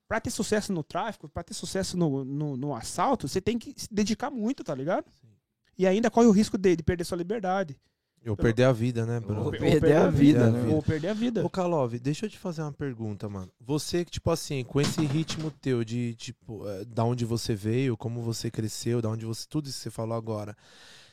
[0.09, 3.75] pra ter sucesso no tráfico, pra ter sucesso no, no, no assalto, você tem que
[3.77, 5.05] se dedicar muito, tá ligado?
[5.21, 5.29] Sim.
[5.77, 7.77] E ainda corre o risco de, de perder sua liberdade.
[8.25, 9.45] Eu perder a vida, né, bro?
[9.45, 10.73] Ou per- perder a vida, né?
[10.75, 11.45] Ou perder a vida.
[11.45, 13.51] Ô, Kalov, deixa eu te fazer uma pergunta, mano.
[13.61, 17.97] Você, que, tipo assim, com esse ritmo teu de, tipo, eh, da onde você veio,
[17.99, 19.47] como você cresceu, da onde você.
[19.47, 20.57] Tudo isso que você falou agora.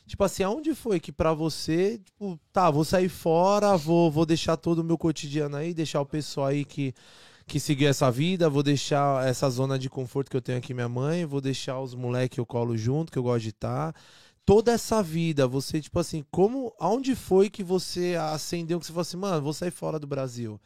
[0.06, 4.56] Tipo assim, aonde foi que pra você, tipo, tá, vou sair fora, vou, vou deixar
[4.56, 6.92] todo o meu cotidiano aí, deixar o pessoal aí que,
[7.46, 10.88] que seguiu essa vida, vou deixar essa zona de conforto que eu tenho aqui, minha
[10.88, 13.94] mãe, vou deixar os moleques que eu colo junto, que eu gosto de estar.
[14.44, 19.02] Toda essa vida, você, tipo assim, como, aonde foi que você acendeu, que você falou
[19.02, 20.60] assim, mano, vou sair fora do Brasil?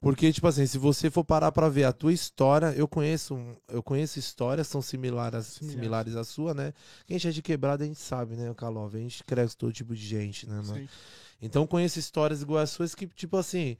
[0.00, 3.80] Porque, tipo assim, se você for parar pra ver a tua história, eu conheço, eu
[3.80, 5.74] conheço histórias, são similares, Similares.
[5.74, 6.74] similares à sua, né?
[7.06, 8.96] Quem gente é de quebrada, a gente sabe, né, Kalov?
[8.96, 10.74] A gente cresce todo tipo de gente, né, mano?
[10.74, 10.88] Sim.
[11.40, 13.76] Então conheço histórias igual as suas que, tipo assim.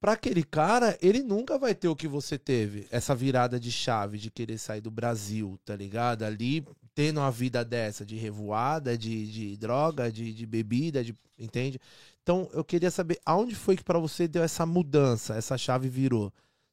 [0.00, 2.86] Pra aquele cara, ele nunca vai ter o que você teve.
[2.88, 6.22] Essa virada de chave de querer sair do Brasil, tá ligado?
[6.22, 6.64] Ali,
[6.98, 11.78] tendo uma vida dessa, de revoada, de, de droga, de, de bebida, de, entende?
[12.20, 16.32] Então, eu queria saber aonde foi que pra você deu essa mudança, essa chave virou.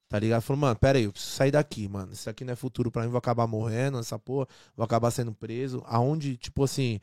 [0.10, 0.42] Tá ligado?
[0.42, 2.12] Falou, mano, pera aí, eu preciso sair daqui, mano.
[2.12, 5.32] Isso aqui não é futuro pra mim, vou acabar morrendo, essa porra, vou acabar sendo
[5.32, 5.84] preso.
[5.86, 7.00] Aonde, tipo assim,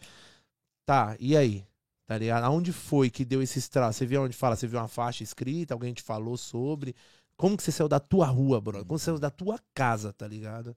[0.84, 1.64] tá, e aí?
[2.08, 2.42] Tá ligado?
[2.42, 3.92] Aonde foi que deu esse estrago?
[3.92, 4.56] Você viu onde fala?
[4.56, 5.74] Você viu uma faixa escrita?
[5.74, 6.92] Alguém te falou sobre?
[7.36, 8.84] Como que você saiu da tua rua, bro?
[8.84, 10.76] Como você saiu da tua casa, tá ligado?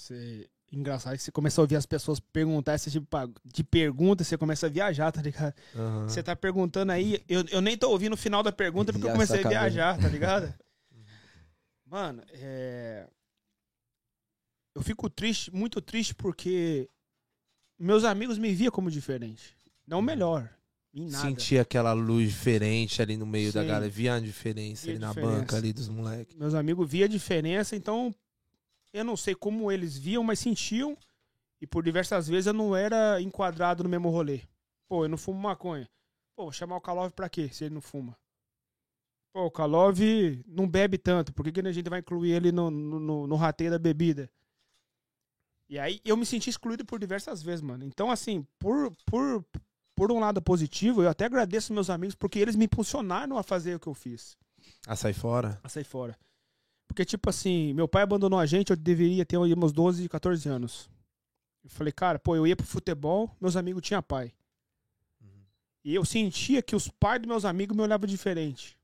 [0.00, 0.48] Você...
[0.72, 3.08] Engraçado que você começa a ouvir as pessoas perguntar esse tipo
[3.44, 5.52] de pergunta, você começa a viajar, tá ligado?
[5.74, 6.08] Aham.
[6.08, 9.10] Você tá perguntando aí, eu, eu nem tô ouvindo o final da pergunta porque eu
[9.10, 10.54] comecei a viajar, tá ligado?
[11.84, 13.08] Mano, é.
[14.76, 16.88] Eu fico triste, muito triste porque
[17.76, 19.56] meus amigos me via como diferente.
[19.84, 20.48] Não melhor,
[20.94, 21.26] em nada.
[21.26, 23.66] Senti aquela luz diferente ali no meio da Sim.
[23.66, 23.90] galera.
[23.90, 25.40] Via a diferença Via ali a na diferença.
[25.40, 26.36] banca ali dos moleques.
[26.36, 28.14] Meus amigos via a diferença, então
[28.92, 30.96] eu não sei como eles viam, mas sentiam.
[31.60, 34.42] E por diversas vezes eu não era enquadrado no mesmo rolê.
[34.88, 35.88] Pô, eu não fumo maconha.
[36.34, 38.16] Pô, vou chamar o Kalov pra quê, se ele não fuma?
[39.32, 39.98] Pô, o Kalov
[40.46, 43.70] não bebe tanto, por que, que a gente vai incluir ele no, no, no, rateio
[43.70, 44.28] da bebida?
[45.68, 47.84] E aí eu me senti excluído por diversas vezes, mano.
[47.84, 49.44] Então, assim, por, por,
[49.94, 53.76] por um lado positivo, eu até agradeço meus amigos porque eles me impulsionaram a fazer
[53.76, 54.36] o que eu fiz
[54.86, 55.60] Ah, sai fora?
[55.62, 56.18] a sair fora.
[56.90, 60.90] Porque, tipo assim, meu pai abandonou a gente, eu deveria ter uns 12, 14 anos.
[61.62, 64.32] Eu falei, cara, pô, eu ia pro futebol, meus amigos tinham pai.
[65.84, 68.76] E eu sentia que os pais dos meus amigos me olhavam diferente.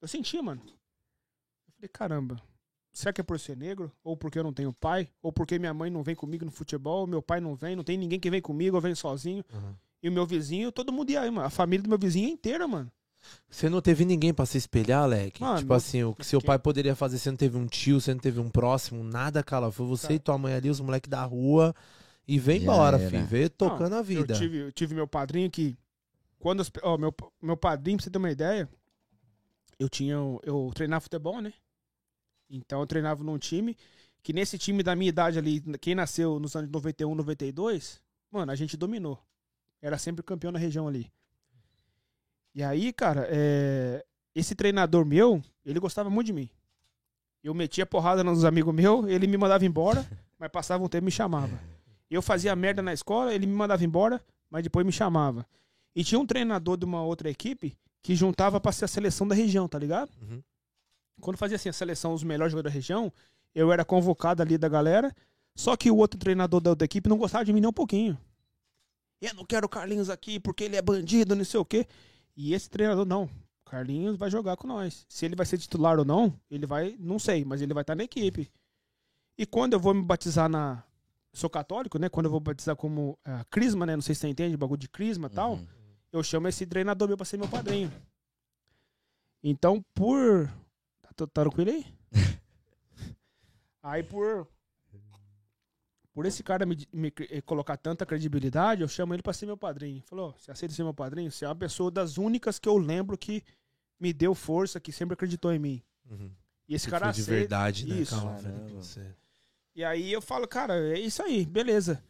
[0.00, 0.62] Eu sentia, mano.
[0.64, 2.42] Eu falei, caramba,
[2.90, 3.92] será que é por ser negro?
[4.02, 5.06] Ou porque eu não tenho pai?
[5.20, 7.06] Ou porque minha mãe não vem comigo no futebol?
[7.06, 9.44] Meu pai não vem, não tem ninguém que vem comigo, eu venho sozinho.
[9.52, 9.76] Aham.
[10.02, 11.46] E o meu vizinho, todo mundo ia aí, mano.
[11.46, 12.90] A família do meu vizinho é inteira, mano.
[13.48, 15.40] Você não teve ninguém pra se espelhar, Alec?
[15.40, 18.12] Mano, tipo assim, o que seu pai poderia fazer, você não teve um tio, você
[18.12, 19.70] não teve um próximo, nada, cara.
[19.70, 20.14] Foi você Tá.
[20.14, 21.74] e tua mãe ali, os moleques da rua.
[22.28, 23.08] E vem Já embora, era.
[23.10, 23.24] filho.
[23.26, 24.34] Veio tocando a vida.
[24.34, 25.76] Eu tive, eu tive meu padrinho que.
[26.38, 28.68] Quando as ó, meu, meu padrinho, pra você ter uma ideia,
[29.78, 30.14] eu tinha.
[30.42, 31.52] Eu treinava futebol, né?
[32.50, 33.76] Então eu treinava num time
[34.22, 38.56] que nesse time da minha idade ali, quem nasceu nos anos 91, 92, mano, a
[38.56, 39.18] gente dominou.
[39.80, 41.12] Era sempre campeão na região ali.
[42.56, 44.02] E aí, cara, é,
[44.34, 46.48] esse treinador meu, ele gostava muito de mim.
[47.44, 50.08] Eu metia porrada nos amigos meus, ele me mandava embora,
[50.40, 51.60] mas passava um tempo e me chamava.
[52.10, 55.46] Eu fazia merda na escola, ele me mandava embora, mas depois me chamava.
[55.94, 59.34] E tinha um treinador de uma outra equipe que juntava pra ser a seleção da
[59.34, 60.10] região, tá ligado?
[60.22, 60.42] Uhum.
[61.20, 63.12] Quando fazia assim a seleção, os melhores jogadores da região,
[63.54, 65.14] eu era convocado ali da galera,
[65.54, 68.16] só que o outro treinador da outra equipe não gostava de mim nem um pouquinho.
[69.20, 71.86] Eu não quero o Carlinhos aqui porque ele é bandido, não sei o quê.
[72.36, 73.24] E esse treinador, não.
[73.24, 75.06] O Carlinhos vai jogar com nós.
[75.08, 77.94] Se ele vai ser titular ou não, ele vai, não sei, mas ele vai estar
[77.94, 78.50] na equipe.
[79.38, 80.82] E quando eu vou me batizar na.
[81.32, 82.08] Sou católico, né?
[82.08, 83.94] Quando eu vou batizar como ah, crisma, né?
[83.94, 85.54] Não sei se você entende, bagulho de crisma e tal.
[85.54, 85.66] Uhum.
[86.12, 87.92] Eu chamo esse treinador meu pra ser meu padrinho.
[89.42, 90.50] Então, por.
[91.02, 91.86] Tá, tá tranquilo aí?
[93.82, 94.48] aí, por.
[96.16, 99.54] Por esse cara me, me eh, colocar tanta credibilidade, eu chamo ele pra ser meu
[99.58, 100.02] padrinho.
[100.06, 101.30] Falou: você aceita ser meu padrinho?
[101.30, 103.42] Você é uma pessoa das únicas que eu lembro que
[104.00, 105.82] me deu força, que sempre acreditou em mim.
[106.10, 106.30] Uhum.
[106.66, 107.96] E esse Que cara foi de aceita- verdade, né?
[108.00, 108.14] Isso.
[108.16, 108.80] Calma, Caramba.
[109.74, 112.02] E aí eu falo, cara, é isso aí, beleza.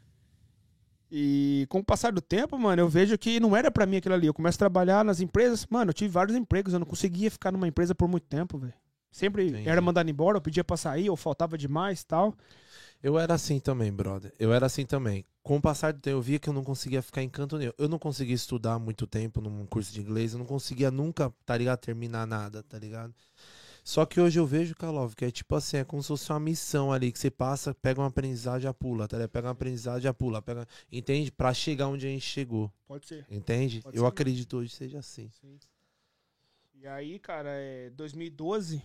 [1.10, 4.14] E com o passar do tempo, mano, eu vejo que não era pra mim aquilo
[4.14, 4.28] ali.
[4.28, 5.66] Eu começo a trabalhar nas empresas.
[5.68, 8.72] Mano, eu tive vários empregos, eu não conseguia ficar numa empresa por muito tempo, velho.
[9.10, 9.68] Sempre Entendi.
[9.68, 12.32] era mandado embora, eu pedia pra sair, ou faltava demais tal.
[13.02, 14.32] Eu era assim também, brother.
[14.38, 15.24] Eu era assim também.
[15.42, 17.72] Com o passar do tempo, eu via que eu não conseguia ficar em canto nenhum.
[17.78, 20.32] Eu não conseguia estudar muito tempo num curso de inglês.
[20.32, 21.78] Eu não conseguia nunca, tá ligado?
[21.78, 23.14] Terminar nada, tá ligado?
[23.84, 26.40] Só que hoje eu vejo, Kalov, que é tipo assim, é como se fosse uma
[26.40, 29.30] missão ali, que você passa, pega uma aprendizagem, já pula, tá ligado?
[29.30, 31.30] Pega uma aprendizagem, já pula, pega, entende?
[31.30, 33.24] Pra chegar onde a gente chegou, Pode ser.
[33.30, 33.82] entende?
[33.82, 34.08] Pode eu ser.
[34.08, 35.30] acredito hoje seja assim.
[35.40, 35.56] Sim.
[36.74, 38.82] E aí, cara, é 2012,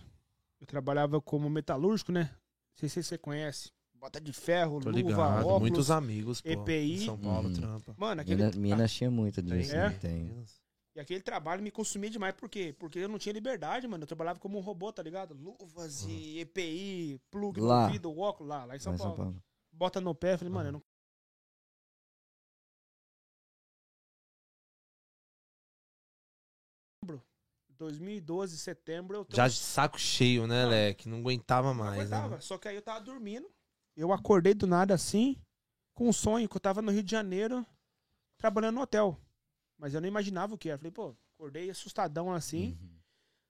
[0.60, 2.30] eu trabalhava como metalúrgico, né?
[2.32, 3.72] Não sei se você conhece.
[4.02, 5.60] Bota de ferro, Tô luva, ligado, óculos.
[5.60, 6.48] muitos amigos, pô.
[6.50, 7.04] EPI.
[7.04, 7.54] São Paulo, Uhum.
[7.54, 7.94] trampa.
[7.96, 9.90] Mano, aquele, Minas, Minas tinha muito disso, É?
[9.90, 9.98] né?
[10.00, 10.44] Tem.
[10.96, 12.74] E aquele trabalho me consumia demais, por quê?
[12.76, 14.02] Porque eu não tinha liberdade, mano.
[14.02, 15.34] Eu trabalhava como um robô, tá ligado?
[15.34, 17.86] Luvas e EPI, plug Lá.
[17.86, 19.14] no vidro, óculos lá, lá em São Lá Paulo.
[19.14, 19.42] São Paulo.
[19.70, 20.82] Bota no pé, falei, mano, eu não.
[27.04, 27.22] Setembro,
[27.68, 31.08] 2012, setembro, eu tô Já de saco cheio, né, Leque?
[31.08, 32.40] Não aguentava mais, aguentava, né?
[32.40, 33.48] Só que aí eu tava dormindo.
[33.96, 35.36] Eu acordei do nada assim,
[35.94, 37.66] com um sonho que eu tava no Rio de Janeiro,
[38.38, 39.18] trabalhando no hotel.
[39.78, 40.78] Mas eu não imaginava o que era.
[40.78, 42.78] Falei, pô, acordei assustadão assim.
[42.80, 42.88] Uhum.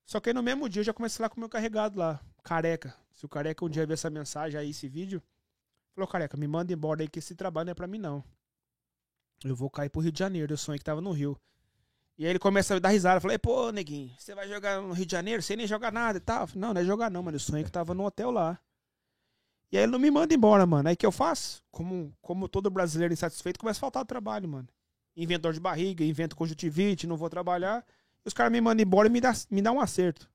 [0.05, 2.21] Só que aí no mesmo dia eu já comecei lá com o meu carregado lá,
[2.43, 2.95] careca.
[3.13, 5.23] Se o careca um dia ver essa mensagem aí, esse vídeo,
[5.95, 8.25] falou, careca, me manda embora aí que esse trabalho não é pra mim não.
[9.45, 11.39] Eu vou cair pro Rio de Janeiro, eu sonhei que tava no Rio.
[12.19, 13.17] E aí ele começa a dar risada.
[13.17, 15.43] Eu falei, pô, neguinho, você vai jogar no Rio de Janeiro?
[15.43, 16.47] Você nem joga nada e tal.
[16.47, 17.37] Falei, não, não é jogar não, mano.
[17.37, 18.61] Eu sonhei que tava no hotel lá.
[19.73, 20.89] E aí ele não me manda embora, mano.
[20.89, 21.63] Aí o que eu faço?
[21.71, 24.69] Como, como todo brasileiro insatisfeito, começa a faltar trabalho, mano.
[25.17, 27.83] Inventor de barriga, invento conjuntivite, não vou trabalhar.
[28.25, 30.31] E os caras me mandam embora e me dá, me dá um acerto.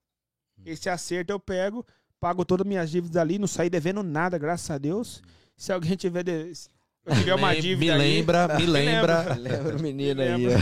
[0.66, 1.86] Esse acerto eu pego,
[2.20, 5.22] pago todas as minhas dívidas ali, não saí devendo nada, graças a Deus.
[5.56, 6.24] Se alguém tiver.
[6.24, 6.54] De...
[6.56, 6.70] se
[7.06, 9.36] Eu tiver uma Me- dívida me aí, lembra, me lembra.
[9.36, 10.44] Lembra o menino Me aí.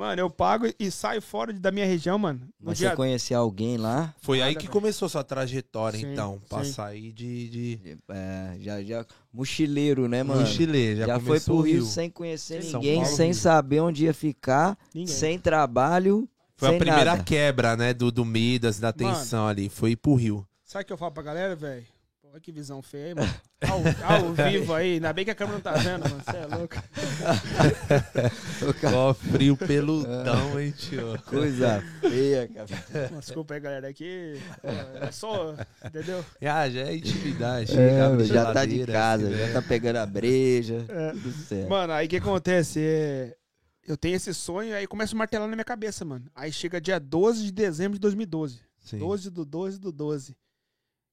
[0.00, 2.40] Mano, eu pago e saio fora de- da minha região, mano.
[2.58, 2.88] No Mas dia...
[2.88, 4.14] você conhecia alguém lá?
[4.22, 4.72] Foi aí Nada, que velho.
[4.72, 6.40] começou sua trajetória, Sim, então.
[6.48, 6.72] Pra sim.
[6.72, 9.04] sair de, de É, já, já.
[9.30, 10.40] Mochileiro, né, mano?
[10.40, 10.96] mochilê.
[10.96, 13.34] Já, Já, foi começou pro o Rio, sem conhecer São ninguém, Paulo, sem Rio.
[13.34, 15.14] saber onde ia ficar, Ninguém.
[15.14, 16.26] sem trabalho.
[16.56, 17.22] Foi a sem primeira nada.
[17.22, 19.68] quebra, né, do, do Midas, da tensão ali.
[19.68, 20.46] Foi ir pro Rio.
[20.64, 21.84] Sabe o que eu falo pra galera, velho?
[22.32, 23.30] Olha que visão feia aí, mano.
[23.68, 26.22] Ao, ao vivo aí, ainda bem que a câmera não tá vendo, mano.
[26.24, 26.76] Você é louco.
[28.94, 31.20] Ó, frio peludão, hein, tio.
[31.26, 32.66] Coisa feia, cara.
[33.18, 33.88] Desculpa aí, galera.
[33.88, 35.54] Aqui é só.
[35.84, 36.24] Entendeu?
[36.40, 37.72] Ah, já é intimidade.
[37.78, 39.52] É, já tá de casa, assim, já né?
[39.52, 40.84] tá pegando a breja.
[40.88, 41.10] É.
[41.10, 41.68] Tudo certo.
[41.68, 42.80] Mano, aí o que acontece?
[42.82, 43.36] É,
[43.86, 46.24] Eu tenho esse sonho, aí começa a martelar na minha cabeça, mano.
[46.34, 48.60] Aí chega dia 12 de dezembro de 2012.
[48.78, 48.98] Sim.
[48.98, 50.34] 12 do 12 do 12.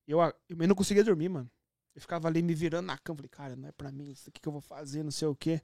[0.08, 1.50] Eu, eu não conseguia dormir, mano.
[1.98, 3.18] Eu ficava ali me virando na cama.
[3.18, 5.36] Falei, cara, não é pra mim, isso aqui que eu vou fazer, não sei o
[5.36, 5.60] quê.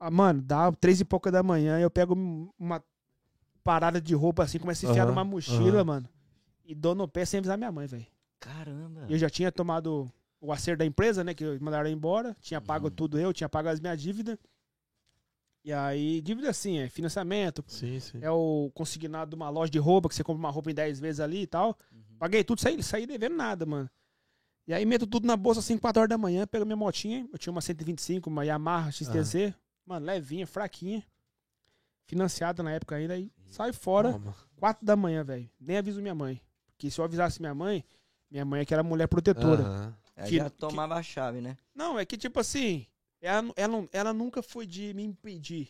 [0.00, 2.14] Ah, mano, dá três e pouca da manhã, eu pego
[2.58, 2.82] uma
[3.62, 5.84] parada de roupa assim, começo a enfiar Aham, numa mochila, aham.
[5.84, 6.08] mano.
[6.64, 8.06] E dou no pé sem avisar minha mãe, velho.
[8.40, 9.04] Caramba.
[9.06, 10.10] Eu já tinha tomado
[10.40, 11.34] o acerto da empresa, né?
[11.34, 12.34] Que mandaram embora.
[12.40, 12.94] Tinha pago Uhum.
[12.94, 14.38] tudo eu, tinha pago as minhas dívidas.
[15.62, 18.18] E aí, dívida assim, é financiamento, Sim, sim.
[18.22, 20.98] é o consignado de uma loja de roupa, que você compra uma roupa em 10
[20.98, 21.76] vezes ali e tal.
[22.18, 23.90] Paguei tudo, saí, saí devendo nada, mano.
[24.68, 27.26] E aí meto tudo na bolsa assim, 4 horas da manhã, pego minha motinha.
[27.32, 29.54] Eu tinha uma 125, uma Yamaha XTC.
[29.86, 31.02] Mano, levinha, fraquinha.
[32.04, 33.14] Financiada na época ainda.
[33.14, 34.34] Aí saio fora, Toma.
[34.56, 35.48] 4 da manhã, velho.
[35.58, 36.40] Nem aviso minha mãe.
[36.72, 37.82] Porque se eu avisasse minha mãe,
[38.30, 39.96] minha mãe é aquela mulher protetora.
[40.26, 41.56] Que- já tomava a chave, né?
[41.74, 42.86] Não, é que tipo assim,
[43.22, 45.68] ela, ela, ela nunca foi de me impedir.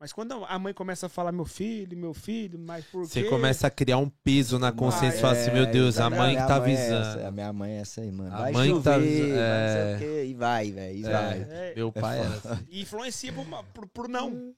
[0.00, 3.28] Mas quando a mãe começa a falar meu filho, meu filho, mas por Você quê?
[3.28, 6.46] começa a criar um peso na consciência e fala assim, meu Deus, a mãe que
[6.46, 7.26] tá é avisando.
[7.26, 8.32] a minha mãe é essa aí, mano.
[8.34, 10.24] A mãe que tá avisando, vai é.
[10.26, 11.10] e vai, velho, e É.
[11.10, 11.38] vai.
[11.50, 12.66] É, Meu pai era assim.
[12.70, 13.32] e influencia
[13.92, 14.54] por não.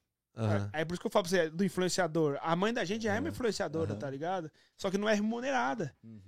[0.74, 2.38] É por isso que eu falo pra você, do influenciador.
[2.42, 4.50] A mãe da gente já é uma influenciadora, tá ligado?
[4.76, 5.94] Só que não é remunerada.
[6.04, 6.20] Uhum.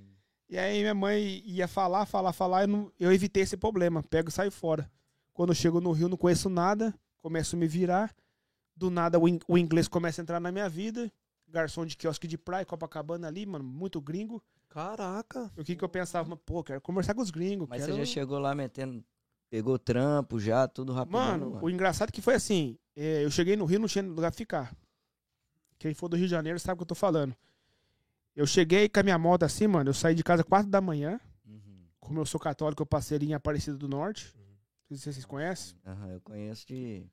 [0.48, 4.02] E aí minha mãe ia falar, falar, falar, eu, não- eu evitei esse problema.
[4.02, 4.90] Pego e saio fora.
[5.34, 8.14] Quando eu chego no Rio, não conheço nada, começo a me virar.
[8.74, 11.10] Do nada o, in- o inglês começa a entrar na minha vida.
[11.48, 14.42] Garçom de quiosque de praia, Copacabana ali, mano, muito gringo.
[14.68, 15.50] Caraca.
[15.56, 16.26] O que que eu pensava?
[16.28, 17.68] Mano, Pô, quero conversar com os gringos.
[17.68, 17.92] Mas quero...
[17.92, 19.04] você já chegou lá metendo,
[19.50, 21.12] pegou trampo já, tudo rápido.
[21.12, 24.30] Mano, o engraçado é que foi assim, é, eu cheguei no Rio, não tinha lugar
[24.30, 24.74] pra ficar.
[25.78, 27.36] Quem for do Rio de Janeiro sabe o que eu tô falando.
[28.34, 31.20] Eu cheguei com a minha moto assim, mano, eu saí de casa 4 da manhã.
[31.46, 31.84] Uhum.
[32.00, 34.34] Como eu sou católico, eu passei ali em Aparecida do Norte.
[34.88, 35.76] Não sei se vocês conhecem.
[35.86, 37.04] Aham, eu conheço de,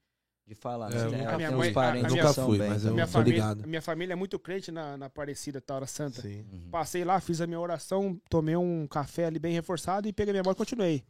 [0.49, 0.91] de falar.
[0.91, 1.03] É, né?
[1.05, 2.93] eu Tem- nunca A minha mãe- parentes a minha- Nunca fui, bem mas eu- também.
[2.95, 3.67] minha, família, ligado.
[3.67, 6.21] minha família é muito crente na, na Aparecida, Taura Santa.
[6.23, 6.43] Sim.
[6.51, 6.69] Uhum.
[6.71, 10.43] Passei lá, fiz a minha oração, tomei um café ali bem reforçado e peguei minha
[10.43, 11.05] moto e continuei.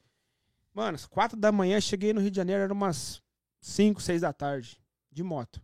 [0.74, 3.22] Mano, às quatro da manhã, cheguei no Rio de Janeiro, era umas
[3.62, 4.78] 5, 6 da tarde,
[5.12, 5.62] de moto.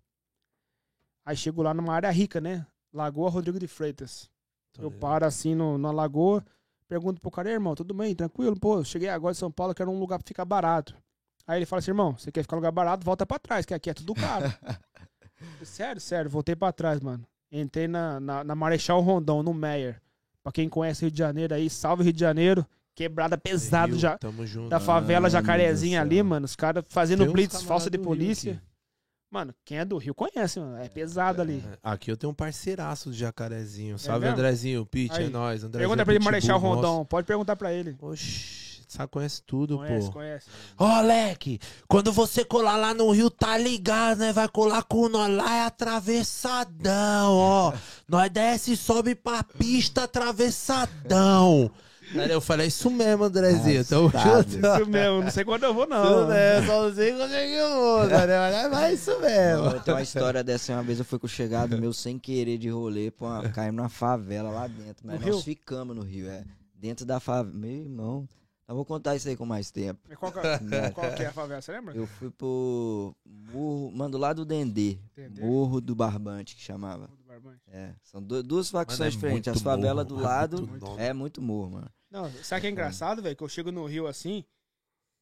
[1.25, 2.65] Aí chego lá numa área rica, né?
[2.93, 4.29] Lagoa Rodrigo de Freitas.
[4.73, 6.45] Tô eu paro assim no, na lagoa,
[6.87, 8.57] pergunto pro cara, "E aí, irmão, tudo bem, tranquilo?
[8.59, 10.95] Pô, cheguei agora de São Paulo, quero um lugar pra ficar barato.
[11.47, 13.73] Aí ele fala assim, irmão, você quer ficar em lugar barato, volta pra trás, que
[13.73, 14.51] aqui é tudo caro.
[15.63, 17.25] sério, sério, voltei pra trás, mano.
[17.51, 20.01] Entrei na, na, na Marechal Rondon, no Meyer.
[20.43, 22.65] Pra quem conhece Rio de Janeiro aí, salve Rio de Janeiro.
[22.95, 24.17] Quebrada pesado Rio, já.
[24.17, 24.69] Tamo junto.
[24.69, 26.45] Da favela Jacarezinha ali, mano.
[26.45, 28.61] Os caras fazendo blitz, falsa de polícia.
[29.29, 30.77] Mano, quem é do Rio conhece, mano.
[30.77, 31.61] É pesado ali.
[31.67, 33.99] É, Aqui eu tenho um parceiraço do Jacarezinho.
[33.99, 34.37] Salve, mesmo?
[34.37, 34.85] Andrezinho.
[34.85, 35.61] Pete, é nóis.
[35.61, 36.57] Andrezinho, Pergunta pra ele, Marechal.
[36.57, 37.03] Rondon.
[37.03, 37.97] Pode perguntar pra ele.
[37.99, 40.13] Oxi, sabe, conhece tudo, Conhece, pô.
[40.13, 40.45] conhece.
[40.77, 44.31] Ô, Leque, quando você colar lá no Rio, tá ligado, né?
[44.33, 47.73] Vai colar com nós lá, é atravessadão, ó.
[48.07, 51.71] nós desce e sobe pra pista atravessadão.
[52.29, 53.83] Eu falei, é isso mesmo, Andrezinho.
[53.83, 54.51] Tamo Arrastado.
[54.51, 54.67] junto.
[54.81, 56.27] Isso mesmo, não sei quando eu vou, Isso não.
[56.27, 58.69] mesmo, só não sei quando é que eu vou, né?
[58.69, 59.79] Mas é isso mesmo.
[59.81, 62.69] Tem uma história dessa, uma vez eu fui com o chegado meu sem querer de
[62.69, 65.03] rolê, pô, caímos na favela lá dentro.
[65.03, 65.41] Mas No nós Rio?
[65.43, 66.43] ficamos no Rio, é.
[66.75, 67.55] Dentro da favela.
[67.57, 68.29] Meu irmão.
[68.67, 69.99] Eu vou contar isso aí com mais tempo.
[70.09, 70.41] Mas Qual, que é-
[70.91, 71.95] qual que é a favela, você lembra?
[71.95, 74.97] Eu fui pro Morro, mano, lá do Dendê.
[75.15, 75.41] Dendê.
[75.41, 77.07] Morro do Barbante, que chamava.
[77.07, 77.61] Do Barbante.
[77.67, 79.53] É, são du- duas facções é diferentes.
[79.53, 81.89] As favelas morro, do é lado muito é muito morro, mano.
[82.09, 83.35] Não, sabe o que é engraçado, velho?
[83.35, 84.43] Que eu chego no Rio assim,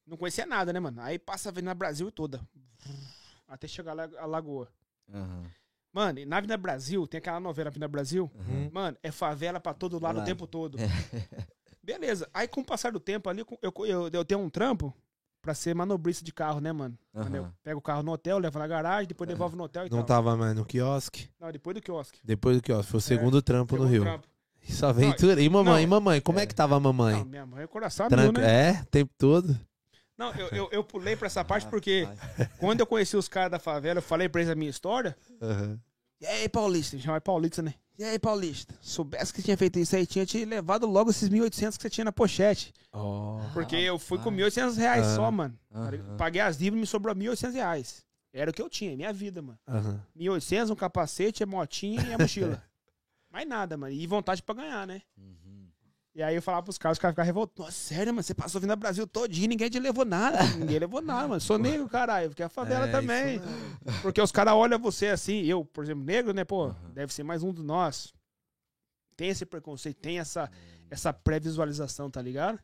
[0.08, 1.02] não conhecia nada, né, mano?
[1.02, 2.40] Aí passa a Avenida Brasil toda.
[3.48, 4.70] Até chegar lá a Lagoa.
[5.14, 5.44] Aham.
[5.92, 8.32] Mano, e na Avenida Brasil, tem aquela novela Avenida Brasil.
[8.34, 8.70] Uhum.
[8.72, 10.26] Mano, é favela pra todo lado o Lado.
[10.26, 10.78] tempo todo.
[11.84, 12.30] Beleza.
[12.34, 14.94] Aí com o passar do tempo ali, eu, eu, eu tenho um trampo
[15.42, 16.98] pra ser manobrista de carro, né, mano?
[17.14, 17.54] Eu Aham.
[17.62, 20.06] pego o carro no hotel, levo na garagem, depois devolvo no hotel e Não tal.
[20.06, 21.30] tava mais no quiosque?
[21.40, 22.20] Não, depois do quiosque.
[22.24, 22.90] Depois do quiosque.
[22.90, 24.04] Foi o segundo trampo no Rio.
[24.04, 24.28] trampo.
[24.66, 25.42] Isso aventura.
[25.42, 25.80] E mamãe, Não.
[25.82, 26.22] e mamãe?
[26.22, 27.18] Como é que tava a mamãe?
[27.18, 28.40] Não, minha mãe é coração Tranca...
[28.40, 28.70] né?
[28.70, 29.60] É, o tempo todo?
[30.18, 32.50] Não, eu, eu, eu pulei pra essa parte porque Rapaz.
[32.60, 35.18] quando eu conheci os caras da favela, eu falei pra eles a minha história.
[36.22, 36.98] E aí, Paulista?
[36.98, 37.74] Chama de Paulista, né?
[37.98, 38.74] E aí, Paulista?
[38.82, 42.06] Soubesse que tinha feito isso aí, tinha te levado logo esses 1.800 que você tinha
[42.06, 42.74] na pochete.
[42.92, 43.40] Ó.
[43.54, 45.16] Porque eu fui com 1.800 reais Ah.
[45.16, 45.58] só, mano.
[46.18, 48.04] Paguei as dívidas e me sobrou 1.800 reais.
[48.34, 49.60] Era o que eu tinha, minha vida, mano.
[49.68, 50.02] Aham.
[50.18, 52.64] 1.800, um capacete, a motinha e a mochila.
[53.32, 53.94] Mais nada, mano.
[53.94, 55.02] E vontade pra ganhar, né?
[55.18, 55.36] Uhum.
[56.16, 57.66] E aí eu falava pros caras, os caras ficavam revoltados.
[57.66, 60.44] Nossa, sério, mano, você passou vindo no Brasil todinho, ninguém te levou nada.
[60.58, 61.42] ninguém levou nada, mano.
[61.42, 62.30] Sou negro, caralho.
[62.30, 63.38] Porque a favela É, também.
[63.38, 64.02] isso.
[64.04, 67.42] Porque os caras olham você assim, eu, por exemplo, negro, né, pô, deve ser mais
[67.42, 68.14] um de nós.
[69.16, 70.52] Tem esse preconceito, tem essa,
[70.90, 72.60] essa pré-visualização, tá ligado?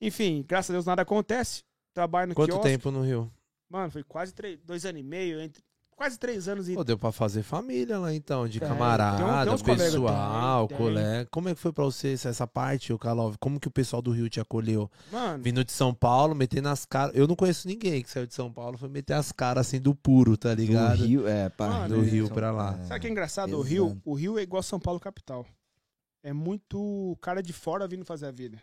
[0.00, 1.62] Enfim, graças a Deus nada acontece.
[1.94, 2.68] Trabalho no Quanto quiosque.
[2.68, 3.32] tempo no Rio?
[3.68, 5.62] Mano, foi quase três, dois anos e meio, entre,
[5.96, 6.74] quase três anos e.
[6.74, 9.16] Pô, deu pra fazer família lá então, de Tem, camarada,
[9.56, 10.86] tem tem pessoal, tem, tem.
[10.86, 11.28] colega.
[11.30, 13.36] Como é que foi pra você essa- parte, o Calov?
[13.38, 14.90] Como que o pessoal do Rio te acolheu?
[15.10, 17.14] Mano, Vindo de São Paulo, metendo as caras.
[17.16, 19.94] Eu não conheço ninguém que saiu de São Paulo, foi meter as caras assim do
[19.94, 20.96] puro, tá Do ligado?
[21.04, 22.78] Rio, é, pá, Mano, do Rio São- pra lá.
[22.80, 22.84] é.
[22.84, 23.56] sabe o que é engraçado?
[23.58, 23.62] O.
[23.62, 25.46] Rio, o Rio é igual São Paulo capital.
[26.24, 28.58] É muito cara de fora vindo fazer a vida.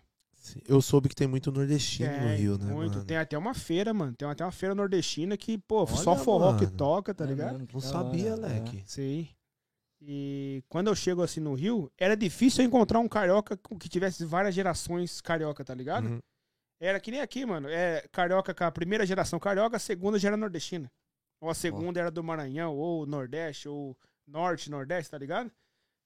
[0.67, 2.65] Eu soube que tem muito nordestino no Rio, né?
[2.73, 2.93] Muito.
[2.93, 3.06] mano?
[3.06, 4.13] Tem até uma feira, mano.
[4.15, 6.78] Tem até uma feira nordestina que, pô, Olha, só forró que mano.
[6.78, 7.65] toca, tá É ligado?
[7.67, 8.84] que Não sabia, hora, Leque.
[8.86, 9.28] Sim.
[10.02, 13.89] E quando eu chego assim no Rio, era difícil eu encontrar um carioca com- que
[13.89, 16.06] tivesse várias gerações carioca, tá ligado?
[16.08, 16.19] Uhum.
[16.82, 17.67] Era que nem aqui, mano.
[17.67, 20.89] É carioca com a primeira geração carioca, a segunda já era nordestina.
[21.41, 25.52] Ou a segunda era do Maranhão, ou Nordeste, ou Norte, Nordeste, tá ligado?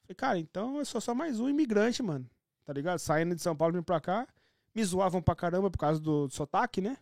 [0.06, 2.28] Falei, cara, então eu sou só mais um imigrante, mano.
[2.66, 3.00] Tá ligado?
[3.00, 4.28] Saindo de São Paulo vindo pra cá.
[4.74, 6.98] Me zoavam pra caramba por causa do sotaque, né?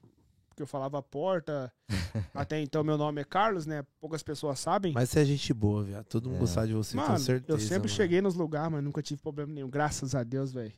[0.50, 1.72] Porque eu falava porta.
[2.34, 3.86] Até então meu nome é Carlos, né?
[4.00, 4.92] Poucas pessoas sabem.
[4.94, 6.06] Mas você é gente boa, viado.
[6.06, 6.40] Todo mundo É.
[6.42, 7.52] gostar de você, com Mano, certeza.
[7.54, 7.90] eu sempre mano.
[7.90, 9.70] cheguei nos lugares, mas nunca tive problema nenhum.
[9.70, 10.74] Graças a Deus, velho.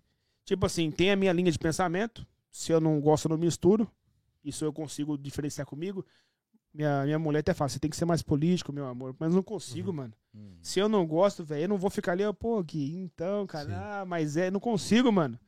[0.46, 2.26] Tipo assim, tem a minha linha de pensamento.
[2.52, 3.90] Se eu não gosto, eu não misturo.
[4.44, 6.06] Isso eu consigo diferenciar comigo.
[6.74, 9.16] Minha, minha mulher até fala, você tem que ser mais político, meu amor.
[9.20, 9.96] Mas eu não consigo, Uhum.
[9.96, 10.14] mano.
[10.36, 10.56] Hum.
[10.62, 13.68] Se eu não gosto, velho, eu não vou ficar ali, ó, pô, Gui, então, cara,
[13.68, 13.74] Sim.
[13.76, 15.40] ah, mas é, não consigo, mano.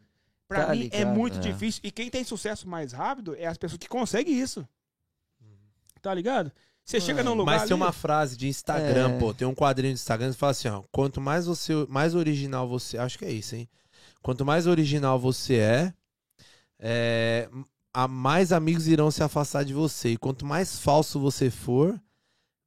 [0.48, 1.42] Pra Tá mim é ligado, muito é.
[1.42, 1.82] difícil.
[1.84, 4.68] E quem tem sucesso mais rápido é as pessoas que conseguem isso.
[6.02, 6.52] Tá ligado?
[6.84, 7.54] Você chega num lugar.
[7.58, 9.18] Mas tem ali- uma frase de Instagram, É.
[9.20, 9.34] pô.
[9.34, 10.84] Tem um quadrinho de Instagram que fala assim, ó.
[10.92, 11.74] Quanto mais você.
[11.90, 13.00] Mais original você.
[13.00, 13.68] Acho que é isso, hein?
[14.22, 15.94] Quanto mais original você é,
[16.78, 17.50] é
[17.96, 20.10] a mais amigos irão se afastar de você.
[20.10, 21.98] E quanto mais falso você for,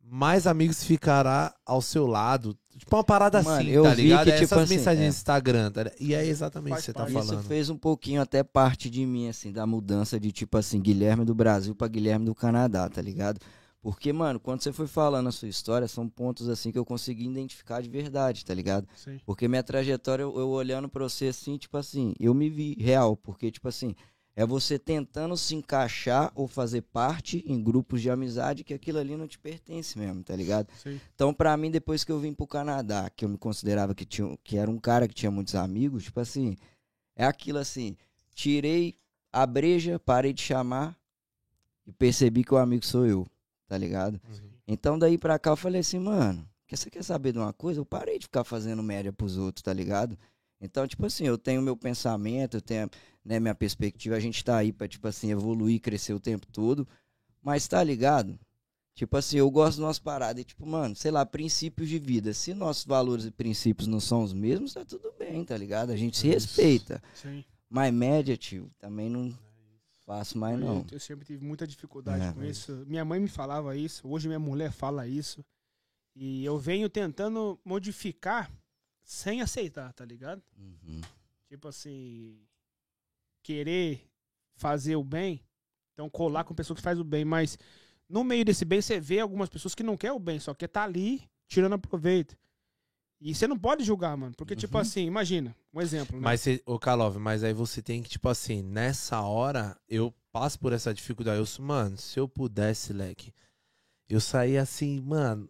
[0.02, 2.56] mais amigos ficará ao seu lado.
[2.78, 4.24] Tipo uma parada Mano, assim, eu tá vi ligado?
[4.24, 5.08] que, É tipo Essas assim, mensagens é.
[5.10, 6.00] de Instagram, tá ligado?
[6.00, 7.12] E é exatamente Faz o que você tá parte.
[7.12, 7.40] falando.
[7.40, 11.24] Isso fez um pouquinho até parte de mim, assim, da mudança de tipo assim, Guilherme
[11.26, 13.38] do Brasil pra Guilherme do Canadá, tá ligado?
[13.82, 17.26] Porque, mano, quando você foi falando a sua história, são pontos assim que eu consegui
[17.26, 18.88] identificar de verdade, tá ligado?
[18.96, 19.20] Sim.
[19.26, 23.16] Porque minha trajetória, eu, eu olhando pra você assim, tipo assim, eu me vi real,
[23.16, 23.94] porque, tipo assim,
[24.38, 29.16] é você tentando se encaixar ou fazer parte em grupos de amizade que aquilo ali
[29.16, 30.68] não te pertence mesmo, tá ligado?
[30.80, 31.00] Sim.
[31.12, 34.38] Então, pra mim, depois que eu vim pro Canadá, que eu me considerava que, tinha,
[34.44, 36.56] que era um cara que tinha muitos amigos, tipo assim,
[37.16, 37.96] é aquilo assim,
[38.32, 38.94] tirei
[39.32, 40.96] a breja, parei de chamar
[41.84, 43.26] e percebi que o amigo sou eu,
[43.66, 44.20] tá ligado?
[44.24, 44.50] Uhum.
[44.68, 47.80] Então, daí pra cá, eu falei assim, mano, você quer saber de uma coisa?
[47.80, 50.16] Eu parei de ficar fazendo média pros outros, tá ligado?
[50.60, 52.88] Então, tipo assim, eu tenho meu pensamento, eu tenho
[53.28, 56.88] né, minha perspectiva, a gente tá aí pra, tipo assim, evoluir, crescer o tempo todo.
[57.42, 58.38] Mas tá ligado?
[58.94, 62.32] Tipo assim, eu gosto de umas paradas, e, tipo, mano, sei lá, princípios de vida.
[62.32, 65.90] Se nossos valores e princípios não são os mesmos, tá tudo bem, tá ligado?
[65.90, 67.02] A gente se respeita.
[67.14, 67.44] Sim.
[67.68, 69.32] Mas média, tio, também não
[70.06, 70.78] faço mais não.
[70.78, 72.84] Eu, eu sempre tive muita dificuldade É, com mas- isso.
[72.88, 75.44] Minha mãe me falava isso, hoje minha mulher fala isso.
[76.16, 78.50] E eu venho tentando modificar
[79.04, 80.42] sem aceitar, tá ligado?
[80.58, 81.00] Uhum.
[81.48, 82.36] Tipo assim,
[83.42, 84.06] querer
[84.56, 85.42] fazer o bem,
[85.92, 87.58] então colar com pessoas que fazem o bem, mas
[88.08, 90.68] no meio desse bem você vê algumas pessoas que não querem o bem, só quer
[90.68, 92.36] tá ali tirando proveito.
[93.20, 94.80] E você não pode julgar, mano, porque tipo Uhum.
[94.80, 96.22] assim, imagina, um exemplo, né?
[96.24, 100.72] Mas, ô Kalov, mas aí você tem que, tipo assim, nessa hora, eu passo por
[100.72, 101.38] essa dificuldade.
[101.38, 103.32] Eu, sou, mano, se eu pudesse, leque,
[104.08, 105.48] eu saí assim, mano,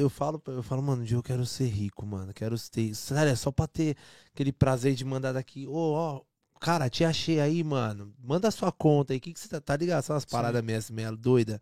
[0.00, 3.32] eu falo, eu falo, mano, um dia eu quero ser rico, mano, quero ter, sério,
[3.32, 3.96] é só pra ter
[4.32, 6.22] aquele prazer de mandar daqui, ô, ó,
[6.60, 9.60] cara, te achei aí, mano, manda a sua conta aí, o que que você tá,
[9.60, 10.02] tá ligado?
[10.02, 11.60] São umas paradas assim, meio doida.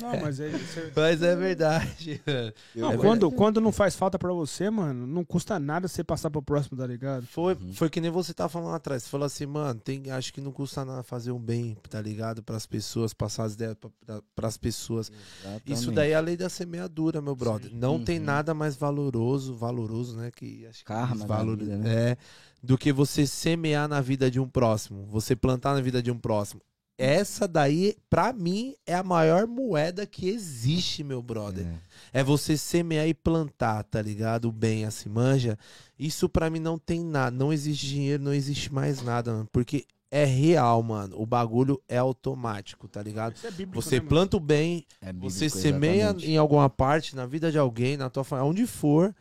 [0.00, 0.80] Não, mas é isso.
[0.94, 2.20] Mas é verdade.
[2.74, 6.30] Não, É quando, quando não faz falta pra você, mano, não custa nada você passar
[6.30, 7.26] pro próximo, tá ligado?
[7.26, 7.72] Foi, Uhum.
[7.72, 9.02] foi que nem você tava falando lá atrás.
[9.04, 12.42] Você falou assim, mano, tem, acho que não custa nada fazer um bem, tá ligado?
[12.42, 15.06] Pras pessoas, passar as ideias pra, pra, pras pessoas.
[15.08, 15.14] Isso
[15.90, 15.94] Exatamente.
[15.94, 17.70] daí é a lei da semeadura, meu brother.
[17.72, 18.24] Não tem Uhum.
[18.24, 20.30] nada mais valoroso, valoroso, né?
[20.34, 22.10] Que acho que Karma valor- vida, né?
[22.12, 22.16] É,
[22.62, 26.18] do que você semear na vida de um próximo, você plantar na vida de um
[26.18, 26.60] próximo.
[27.02, 31.66] Essa daí, pra mim, é a maior moeda que existe, meu brother.
[32.12, 32.20] É.
[32.20, 34.46] É você semear e plantar, tá ligado?
[34.48, 35.56] O bem, assim, manja.
[35.98, 37.34] Isso pra mim não tem nada.
[37.34, 39.48] Não existe dinheiro, não existe mais nada, mano.
[39.50, 41.14] Porque é real, mano.
[41.18, 43.34] O bagulho é automático, tá ligado?
[43.36, 46.30] Isso é bíblico, Você né, planta o bem, É bíblico, você semeia exatamente.
[46.30, 49.14] em alguma parte, na vida de alguém, na tua família, onde for,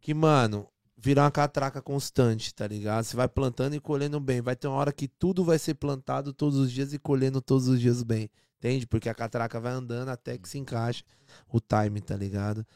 [0.00, 3.04] que, mano, virar uma catraca constante, tá ligado?
[3.04, 4.40] Você vai plantando e colhendo bem.
[4.40, 7.68] Vai ter uma hora que tudo vai ser plantado todos os dias e colhendo todos
[7.68, 8.30] os dias bem.
[8.58, 8.86] Entende?
[8.86, 11.04] Porque a catraca vai andando até que se encaixa
[11.48, 12.66] o time, tá ligado?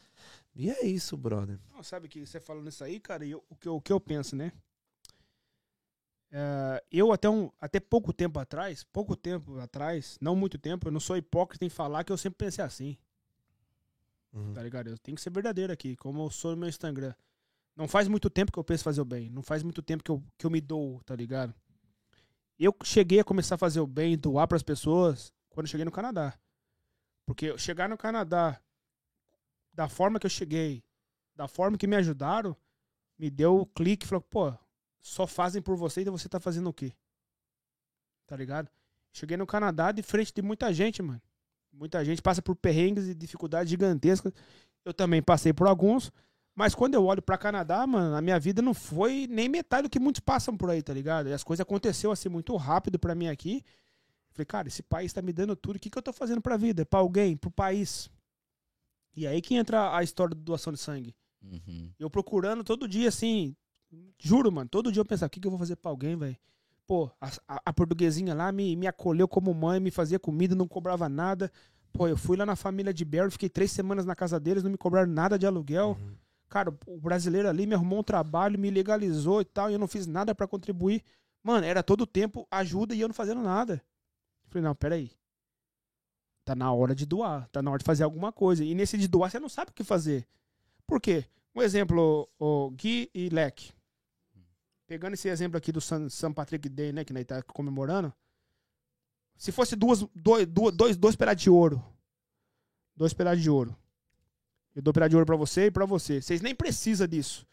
[0.55, 1.57] E é isso, brother.
[1.73, 3.91] Não, sabe que você falando isso aí, cara, e eu- o, que eu, o que
[3.91, 4.51] eu penso, né?
[6.33, 10.91] É, eu até, um, até pouco tempo atrás, pouco tempo atrás, não muito tempo, eu
[10.91, 12.97] não sou hipócrita em falar que eu sempre pensei assim,
[14.31, 14.53] Uhum.
[14.53, 14.87] tá ligado?
[14.89, 17.13] Eu tenho que ser verdadeiro aqui, como eu sou no meu Instagram.
[17.81, 20.11] Não faz muito tempo que eu penso fazer o bem, não faz muito tempo que
[20.11, 21.51] eu, que eu me dou, tá ligado?
[22.59, 26.37] Eu cheguei a começar a fazer o bem, doar pras pessoas, quando cheguei no Canadá.
[27.25, 28.61] Porque chegar no Canadá,
[29.73, 30.83] da forma que eu cheguei,
[31.35, 32.55] da forma que me ajudaram,
[33.17, 34.53] me deu o clique e falou, pô,
[34.99, 36.93] só fazem por você, então você tá fazendo o quê?
[38.27, 38.69] Tá ligado?
[39.11, 41.19] Cheguei no Canadá de frente de muita gente, mano.
[41.73, 44.31] Muita gente passa por perrengues e dificuldades gigantescas.
[44.85, 46.11] Eu também passei por alguns.
[46.61, 49.89] Mas quando eu olho pra Canadá, mano, a minha vida não foi nem metade do
[49.89, 51.27] que muitos passam por aí, tá ligado?
[51.27, 53.63] E as coisas aconteceram assim muito rápido pra mim aqui.
[54.31, 55.77] Falei, cara, esse país tá me dando tudo.
[55.77, 56.85] O que, que eu tô fazendo pra vida?
[56.85, 57.35] Pra alguém?
[57.35, 58.11] Pro país?
[59.15, 61.15] E aí que entra a história da doação de sangue.
[61.43, 61.89] Uhum.
[61.99, 63.55] Eu procurando todo dia, assim.
[64.19, 64.69] Juro, mano.
[64.69, 66.37] Todo dia eu pensava, o que, que eu vou fazer pra alguém, velho?
[66.85, 70.67] Pô, a, a- a portuguesinha lá me, me acolheu como mãe, me fazia comida, não
[70.67, 71.51] cobrava nada.
[71.91, 74.69] Pô, eu fui lá na família de Barry, fiquei três semanas na casa deles, não
[74.71, 75.97] me cobraram nada de aluguel.
[75.99, 76.20] Uhum.
[76.51, 79.87] Cara, o brasileiro ali me arrumou um trabalho, me legalizou e tal, e eu não
[79.87, 81.01] fiz nada pra contribuir.
[81.41, 83.81] Mano, era todo tempo ajuda e eu não fazendo nada.
[84.49, 85.09] Falei, não, peraí.
[86.43, 88.65] Tá na hora de doar, tá na hora de fazer alguma coisa.
[88.65, 90.27] E nesse de doar, você não sabe o que fazer.
[90.85, 91.23] Por quê?
[91.55, 93.71] Um exemplo, o Gui e Leque.
[94.85, 98.13] Pegando esse exemplo aqui do San, San Patrick Day, né, que nós tá comemorando.
[99.37, 101.81] Se fosse duas, dois, duas, dois, dois pedaços de ouro.
[102.93, 103.73] Dois pedaços de ouro.
[104.75, 106.21] Eu dou pedaço de ouro pra você e pra você.
[106.21, 107.45] Vocês nem precisam disso.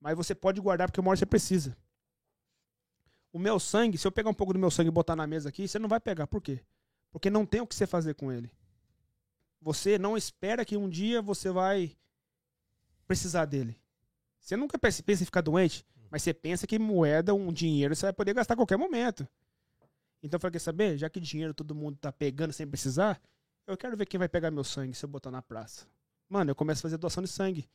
[0.00, 1.76] Mas você pode guardar porque uma hora você precisa.
[3.32, 5.48] O meu sangue, se eu pegar um pouco do meu sangue e botar na mesa
[5.48, 6.26] aqui, você não vai pegar.
[6.26, 6.60] Por quê?
[7.10, 8.50] Porque não tem o que você fazer com ele.
[9.60, 11.96] Você não espera que um dia você vai
[13.06, 13.80] precisar dele.
[14.40, 18.12] Você nunca pensa em ficar doente, mas você pensa que moeda, um dinheiro, você vai
[18.12, 19.26] poder gastar a qualquer momento.
[20.20, 20.98] Então eu falei, quer saber?
[20.98, 23.20] Já que dinheiro todo mundo tá pegando sem precisar,
[23.66, 25.86] eu quero ver quem vai pegar meu sangue se eu botar na praça.
[26.32, 27.68] Mano, eu começo a fazer doação de sangue.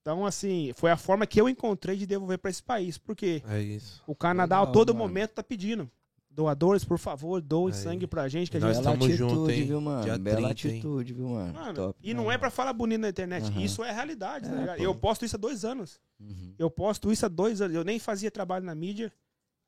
[0.00, 2.96] Então, assim, foi a forma que eu encontrei de devolver pra esse país.
[2.96, 4.00] Porque É isso.
[4.06, 5.08] o Canadá Legal, a todo mano.
[5.08, 5.90] momento tá pedindo.
[6.30, 7.80] Doadores, por favor, doem Aí.
[7.80, 9.64] sangue pra gente, que a gente Bela tamo atitude, junto, hein?
[9.66, 10.04] viu, mano?
[10.04, 10.74] Dia Bela 30, hein?
[10.74, 11.52] atitude, viu, mano?
[11.52, 11.98] Mano, Top.
[12.02, 13.44] e não é pra falar bonito na internet.
[13.46, 13.60] Aham.
[13.60, 14.76] Isso é realidade, tá É, ligado?
[14.76, 14.82] pô.
[14.84, 16.00] Eu posto isso há dois anos.
[16.20, 16.54] Uhum.
[16.58, 17.74] Eu posto isso há dois anos.
[17.76, 19.12] Eu nem fazia trabalho na mídia.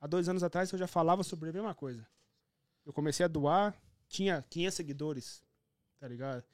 [0.01, 2.07] Há dois anos atrás eu já falava sobre a mesma coisa.
[2.85, 3.75] Eu comecei a doar,
[4.09, 5.43] tinha 500 seguidores,
[5.99, 6.45] tá ligado?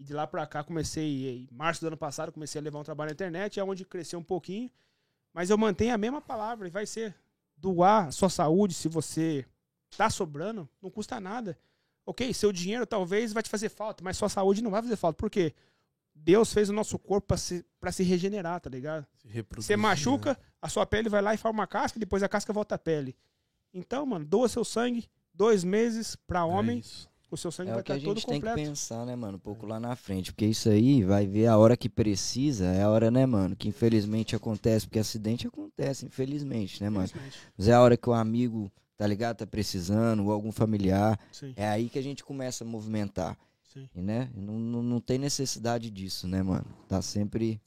[0.00, 2.82] E de lá pra cá comecei, em março do ano passado, comecei a levar um
[2.82, 4.70] trabalho na internet, é onde cresceu um pouquinho.
[5.30, 7.14] Mas eu mantenho a mesma palavra e vai ser
[7.54, 9.44] doar a sua saúde se você
[9.98, 11.58] tá sobrando, não custa nada.
[12.06, 15.18] Ok, seu dinheiro talvez vai te fazer falta, mas sua saúde não vai fazer falta.
[15.18, 15.52] Por quê?
[16.14, 19.06] Deus fez o nosso corpo pra se, pra se regenerar, tá ligado?
[19.18, 20.36] Se reproduzir, Você machuca, né?
[20.62, 23.14] a sua pele vai lá e forma uma casca, depois a casca volta à pele.
[23.74, 27.09] Então, mano, doa seu sangue, dois meses pra É homem, isso.
[27.34, 28.68] O seu sangue É vai o que a estar todo gente tem que completo.
[28.70, 29.36] pensar, né, mano?
[29.36, 30.32] Um pouco lá na frente.
[30.32, 33.54] Porque isso aí vai ver a hora que precisa, é a hora, né, mano?
[33.56, 37.06] Que infelizmente acontece, porque acidente acontece, infelizmente, né, mano?
[37.06, 37.38] Infelizmente.
[37.56, 39.38] Mas é a hora que o amigo, tá ligado?
[39.38, 41.18] Tá precisando, ou algum familiar.
[41.32, 43.36] Sim, É aí que a gente começa a movimentar.
[43.72, 43.88] sim.
[43.94, 44.28] E, né?
[44.34, 46.66] Não, não, não tem necessidade disso, né, mano?
[46.88, 47.60] Tá sempre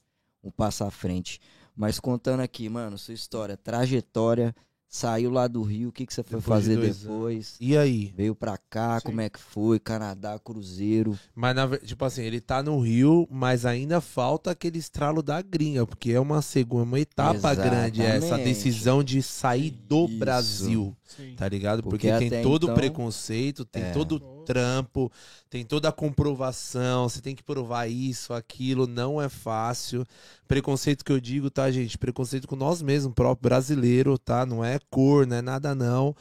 [0.43, 1.39] um passo à frente.
[1.75, 4.53] Mas contando aqui, mano, sua história, trajetória,
[4.95, 7.55] saiu lá do Rio, o que, que você foi Depois de fazer dois depois?
[7.59, 8.13] E aí?
[8.15, 9.07] Veio pra cá, Sim.
[9.07, 9.79] como é que foi?
[9.79, 11.17] Canadá, Cruzeiro.
[11.33, 15.87] Mas, na tipo assim, ele tá no Rio, mas ainda falta aquele estralo da gringa,
[15.87, 18.45] porque é uma segunda, uma etapa grande essa Exatamente.
[18.49, 20.19] decisão de sair do Isso.
[20.19, 21.33] Brasil, sim.
[21.35, 21.81] tá ligado?
[21.81, 23.91] Porque Porque, tem todo o então- preconceito, tem É.
[23.91, 25.11] todo o trampo,
[25.49, 30.05] tem toda a comprovação, você tem que provar isso, aquilo, não é fácil.
[30.47, 31.97] Preconceito que eu digo, tá, gente?
[31.97, 34.45] Preconceito com nós mesmos, próprio brasileiro, tá?
[34.45, 36.15] Não é cor, não é nada não.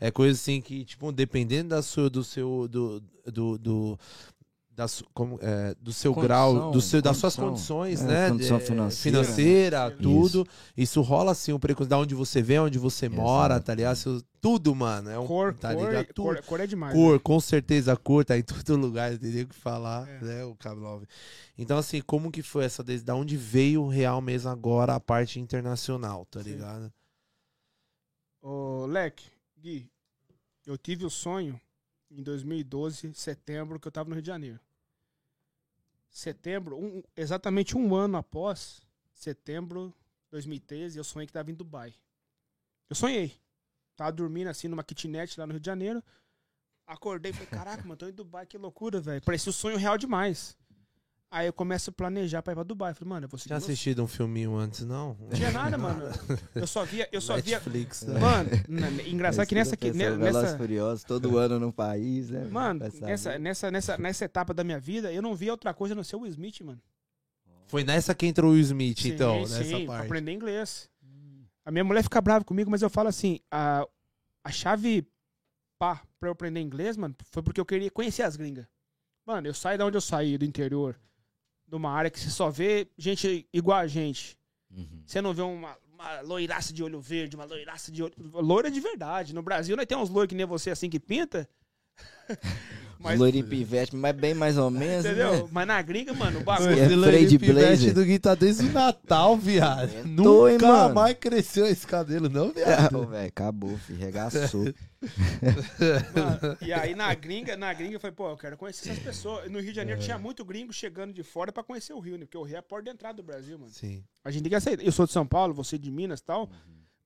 [0.00, 3.98] É coisa assim que, tipo, dependendo da sua, do seu, do, do, do,
[4.78, 8.28] da como, é, do seu Condição, grau, do seu, das suas condições, É, né?
[8.30, 9.24] condição financeira.
[9.24, 10.46] financeira, tudo.
[10.76, 11.02] Isso.
[11.02, 13.96] rola assim, o preconceito, da onde você vem, onde você mora, tá ligado?
[13.96, 15.10] Seu- tudo, mano.
[15.10, 16.06] É um, Cor, tá cor, ligado?
[16.14, 16.26] Tudo.
[16.26, 16.94] cor, cor é demais.
[16.94, 17.18] Cor, né?
[17.18, 20.20] com certeza, a cor tá em todo lugar, entendeu o que falar, É.
[20.20, 21.08] né, o K9.
[21.58, 25.40] Então, assim, como que foi essa, desde da onde veio real mesmo agora a parte
[25.40, 26.50] internacional, tá Sim.
[26.50, 26.92] ligado?
[28.40, 29.24] Ô, Leque,
[29.60, 29.90] Gui,
[30.64, 31.60] eu tive o sonho
[32.08, 34.60] em 2012, setembro, que eu tava no Rio de Janeiro.
[36.10, 38.80] Setembro, um- exatamente um ano após
[39.12, 39.88] setembro
[40.24, 41.94] de 2013, eu sonhei que tava em Dubai.
[42.88, 43.38] Eu sonhei.
[43.96, 46.02] Tava dormindo assim numa kitnet lá no Rio de Janeiro.
[46.86, 49.20] Acordei e falei, caraca, mano, tô em Dubai, que loucura, velho.
[49.22, 50.56] Parecia um sonho real demais.
[51.30, 52.94] Aí eu começo a planejar pra ir pra Dubai.
[52.94, 55.14] Falei, mano, eu vou seguir Tinha meu assistido um filminho antes, não?
[55.20, 56.02] Não tinha nada, mano.
[56.54, 57.56] Eu só via, eu só via.
[57.58, 58.18] Netflix, né?
[58.18, 58.50] Mano,
[59.06, 62.44] engraçado que nessa Velozes nessa, Furiosos, todo ano no país, né?
[62.50, 65.96] mano, nessa, nessa, nessa, nessa etapa da minha vida, eu não via outra coisa a
[65.96, 66.80] não ser o Will Smith, mano.
[67.66, 70.06] Foi nessa que entrou o Will Smith, Sim, então, sim, nessa pra parte.
[70.06, 70.90] aprender inglês.
[71.64, 73.86] A minha mulher fica brava comigo, mas eu falo assim, a,
[74.42, 75.06] a chave
[75.78, 78.66] pá pra eu aprender inglês, mano, foi porque eu queria conhecer as gringas.
[79.26, 80.98] Mano, eu saí da onde eu saí, do interior,
[81.68, 84.38] de uma área que você só vê gente igual a gente.
[84.70, 85.02] Uhum.
[85.04, 88.14] Você não vê uma, uma loiraça de olho verde, uma loiraça de olho.
[88.32, 89.34] Loira de verdade.
[89.34, 91.48] No Brasil, nós temos uns loiros que nem você assim que pinta.
[93.00, 93.18] Mas...
[93.18, 95.32] Loirinho pivete, mas bem mais ou menos, Entendeu?
[95.44, 95.48] né?
[95.52, 97.02] Mas na gringa, mano, o É bagulho.
[97.04, 97.94] freio de blazer.
[97.94, 99.90] do Gui tá desde o Natal, viado.
[99.94, 100.94] Hein, Nunca mano?
[100.94, 103.06] mais cresceu esse cabelo, não, viado.
[103.06, 104.64] Velho, acabou, filho, regaçou.
[105.80, 109.50] Mano, e aí na gringa, na gringa, eu falei, pô, eu quero conhecer essas pessoas.
[109.50, 112.24] No Rio de Janeiro tinha muito gringo chegando de fora pra conhecer o Rio, né?
[112.24, 113.70] Porque o Rio é a porta de entrada do Brasil, mano.
[113.72, 114.02] Sim.
[114.24, 114.82] A gente tem que aceitar.
[114.84, 116.50] Eu sou de São Paulo, você de Minas e tal.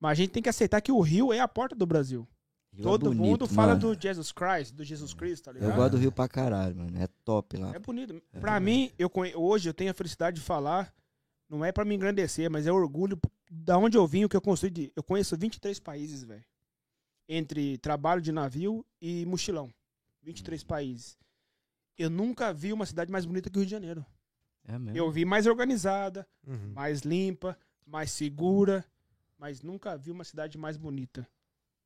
[0.00, 2.26] Mas a gente tem que aceitar que o Rio é a porta do Brasil.
[2.74, 3.94] Rio é Todo bonito, mundo fala mano.
[3.94, 5.70] do Jesus Christ, do Jesus Cristo, tá ligado?
[5.70, 6.98] Eu gosto do Rio pra caralho, mano.
[6.98, 7.74] É top lá.
[7.74, 8.20] É bonito.
[8.40, 10.92] Pra mim, eu hoje eu tenho a felicidade de falar,
[11.48, 13.18] não é pra me engrandecer, mas é orgulho
[13.50, 14.70] da onde eu vim, o que eu construí.
[14.70, 14.92] De...
[14.96, 16.42] Eu conheço 23 países, velho.
[17.28, 19.70] Entre trabalho de navio e mochilão.
[20.22, 21.18] 23 países.
[21.98, 24.04] Eu nunca vi uma cidade mais bonita que o Rio de Janeiro.
[24.64, 24.96] É mesmo.
[24.96, 26.72] Eu vi mais organizada, Uhum.
[26.74, 27.56] mais limpa,
[27.86, 28.84] mais segura,
[29.38, 31.28] mas nunca vi uma cidade mais bonita.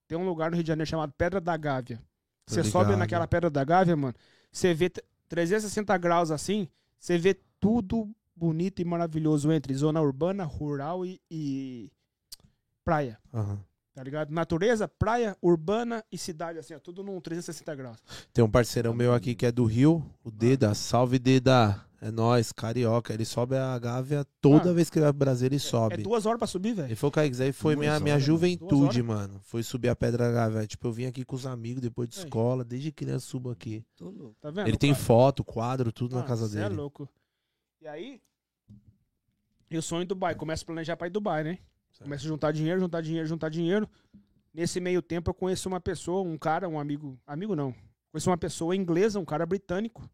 [0.09, 2.01] Tem um lugar no Rio de Janeiro chamado Pedra da Gávea.
[2.47, 4.15] Você sobe naquela Pedra da Gávea, mano,
[4.53, 10.45] você vê t- 360 graus assim, você vê tudo bonito e maravilhoso entre zona urbana,
[10.45, 11.91] rural e, e
[12.85, 13.19] praia.
[13.35, 13.59] Aham.
[13.95, 14.31] Tá ligado?
[14.31, 17.97] Natureza, praia, urbana e cidade, assim, ó, tudo num 360 graus.
[18.31, 20.75] Tem um parceirão meu aqui que é do Rio, o Deda.
[20.75, 21.83] Salve, Deda.
[22.01, 23.15] É nóis, carioca.
[23.15, 24.73] Ele sobe a Gávea toda Ah.
[24.75, 25.97] vez que ele vai pro Brasil, ele É sobe.
[26.03, 26.97] duas horas pra subir, Ele velho.
[26.97, 29.05] foi o Kaique Zé e foi Duas minha, minha horas, Duas juventude, horas?
[29.05, 29.41] mano.
[29.45, 30.67] Foi subir a Pedra da Gávea.
[30.67, 32.25] Tipo, eu vim aqui com os amigos depois de Aí.
[32.25, 33.83] escola, desde criança subo aqui.
[33.97, 34.37] Tô louco.
[34.41, 34.69] Tá vendo?
[34.69, 35.05] Ele tem cara?
[35.05, 36.67] foto, quadro, tudo na Mano, casa cê dele.
[36.75, 37.09] é louco.
[37.81, 38.21] E aí,
[39.71, 40.35] eu sonho em Dubai.
[40.35, 41.59] Começo a planejar pra ir Dubai, né?
[41.91, 42.03] Certo.
[42.05, 43.89] Começo a juntar dinheiro, juntar dinheiro, juntar dinheiro.
[44.53, 47.19] Nesse meio tempo eu conheço uma pessoa, um cara, um amigo.
[47.27, 47.75] Amigo não.
[48.13, 50.09] Conheço uma pessoa inglesa, um cara britânico.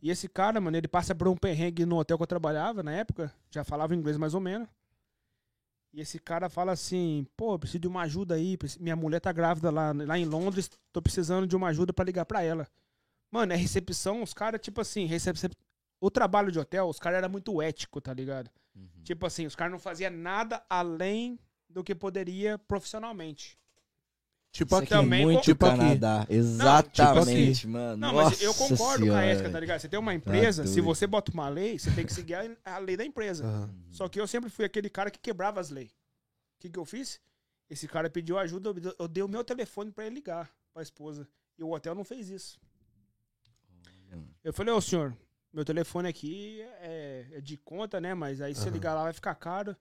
[0.00, 2.92] E esse cara, mano, ele passa por um perrengue no hotel que eu trabalhava na
[2.92, 3.32] época.
[3.50, 4.68] Já falava inglês mais ou menos.
[5.92, 8.58] E esse cara fala assim: pô, preciso de uma ajuda aí.
[8.78, 10.70] Minha mulher tá grávida lá, lá em Londres.
[10.92, 12.68] Tô precisando de uma ajuda pra ligar pra ela.
[13.30, 15.36] Mano, é recepção, os caras, tipo assim, recep...
[16.00, 18.50] o trabalho de hotel, os caras eram muito ético, tá ligado?
[18.74, 19.02] Uhum.
[19.02, 21.38] Tipo assim, os caras não faziam nada além
[21.68, 23.58] do que poderia profissionalmente.
[24.56, 24.88] Tipo Isso aqui.
[24.88, 25.76] também muito com- tipo aqui.
[25.78, 26.26] Canadá.
[26.30, 27.96] Exatamente, tipo mano.
[27.96, 29.24] Não, mas eu concordo com a Senhora.
[29.26, 29.80] ética, tá ligado?
[29.80, 32.78] Você tem uma empresa, se você bota uma lei, você tem que seguir a, a
[32.78, 33.44] lei da empresa.
[33.44, 33.70] Aham.
[33.90, 35.90] Só que eu sempre fui aquele cara que quebrava as leis.
[35.90, 37.20] O que, que eu fiz?
[37.68, 41.28] Esse cara pediu ajuda, eu- dei o meu telefone pra ele ligar pra esposa.
[41.58, 42.58] E o hotel não fez isso.
[44.42, 45.14] Eu falei, ô senhor,
[45.52, 48.14] meu telefone aqui é, é de conta, né?
[48.14, 48.70] Mas aí se Aham.
[48.70, 49.76] ligar lá vai ficar caro.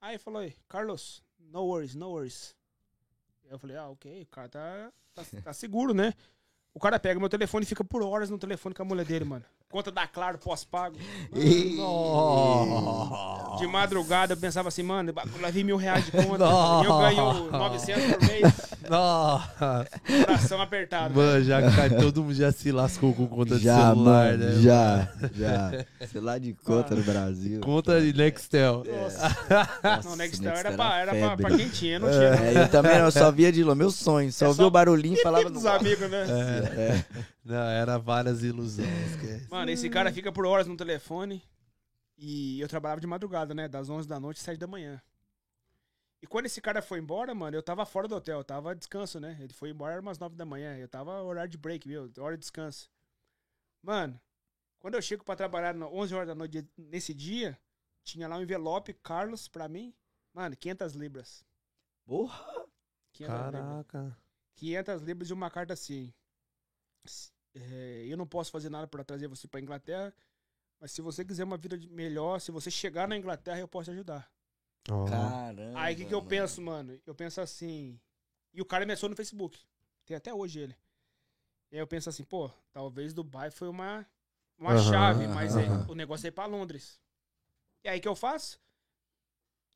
[0.00, 2.54] Aí ele falou, "Ei, Carlos, no worries, no worries.
[3.50, 6.14] Eu falei, ah, ok, o cara tá, tá, tá seguro, né?
[6.72, 9.24] O cara pega meu telefone e fica por horas no telefone com a mulher dele,
[9.24, 9.44] mano.
[9.68, 10.96] Conta da Claro, pós-pago.
[13.58, 16.44] De madrugada eu pensava assim, mano, eu levei mil reais de conta.
[16.44, 18.69] E eu ganho 900 por mês.
[18.90, 19.86] Nossa.
[20.26, 21.14] Coração apertado.
[21.14, 24.60] Mano, já cai, todo mundo já se lascou com conta de Já, celular, mano, né?
[24.60, 25.86] já, já.
[26.08, 27.60] Sei lá de conta no Brasil.
[27.60, 28.82] Conta de Nextel.
[28.84, 29.28] Nossa,
[30.04, 32.30] Não, Nextel Nextel era, pra, era pra, pra quem tinha, não tinha.
[32.36, 32.44] não.
[32.44, 33.78] É, eu também eu só via de longe.
[33.78, 36.24] Meu sonho, só É ouvia só o barulhinho e falava dos amigos, né?
[36.28, 37.04] É.
[37.44, 38.88] Não, era várias ilusões.
[39.50, 41.42] Mano, esse cara fica por horas no telefone.
[42.18, 43.66] E eu trabalhava de madrugada, né?
[43.66, 45.00] Das 11 da noite às 7 da manhã.
[46.22, 48.38] E quando esse cara foi embora, mano, eu tava fora do hotel.
[48.38, 49.38] Eu tava descanso, né?
[49.40, 50.76] Ele foi embora era umas 9 da manhã.
[50.76, 52.10] Eu tava horário de break, viu?
[52.18, 52.90] Hora de descanso.
[53.82, 54.20] Mano,
[54.78, 57.58] quando eu chego pra trabalhar no 11 horas da noite nesse dia,
[58.04, 59.94] tinha lá um envelope, Carlos, pra mim.
[60.34, 61.44] Mano, 500 libras.
[62.04, 62.66] Porra.
[63.12, 63.62] 500 libras.
[63.62, 64.18] Caraca.
[64.56, 66.12] 500 libras e uma carta assim.
[67.54, 70.14] É, eu não posso fazer nada para trazer você para Inglaterra,
[70.78, 73.94] mas se você quiser uma vida melhor, se você chegar na Inglaterra, eu posso te
[73.94, 74.30] ajudar.
[74.88, 75.04] Ó.
[75.04, 75.80] Caramba.
[75.80, 76.28] Aí o que, que eu mano.
[76.28, 77.00] penso, mano?
[77.06, 77.98] Eu penso assim.
[78.52, 79.58] E o cara me achou no Facebook.
[80.06, 80.76] Tem até hoje ele.
[81.70, 84.04] E aí eu penso assim, pô, talvez Dubai foi uma,
[84.58, 87.00] uma chave, mas é- o negócio é ir pra Londres.
[87.84, 88.58] E aí o que eu faço?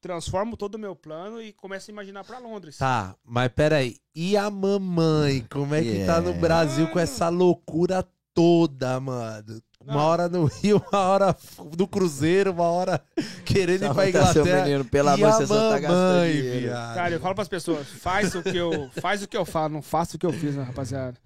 [0.00, 2.76] Transformo todo o meu plano e começo a imaginar pra Londres.
[2.76, 3.98] Tá, mas peraí.
[4.14, 5.46] E a mamãe?
[5.50, 6.40] Como é que tá no Yeah.
[6.40, 9.62] Brasil com essa loucura toda, mano?
[9.86, 10.00] Uma Não.
[10.00, 11.36] hora no Rio, uma hora
[11.78, 13.02] no Cruzeiro, uma hora
[13.44, 14.64] querendo ir pra Tá, seu Inglaterra.
[14.64, 16.60] menino, pelo e a você só tá gastando dinheiro.
[16.60, 16.94] viado.
[16.94, 19.82] Cara, eu falo pras pessoas, faz o que eu, faz o que eu falo, não
[19.82, 21.18] faça o que eu fiz, né, rapaziada.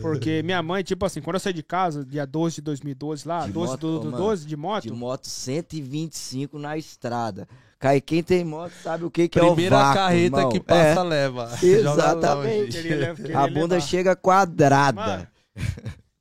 [0.00, 3.46] Porque minha mãe, tipo assim, quando eu saí de casa, dia 12 de 2012 lá,
[3.46, 7.48] De 12 moto, do, do mano, 12 de moto, De moto 125 na estrada.
[7.80, 10.48] Cai, quem tem moto sabe o que, que é o Primeira vácuo, carreta irmão.
[10.50, 11.50] que passa, É, leva.
[11.60, 12.80] Exatamente.
[12.80, 13.80] Queria a bunda levar.
[13.80, 15.00] chega quadrada.
[15.00, 15.26] Mano,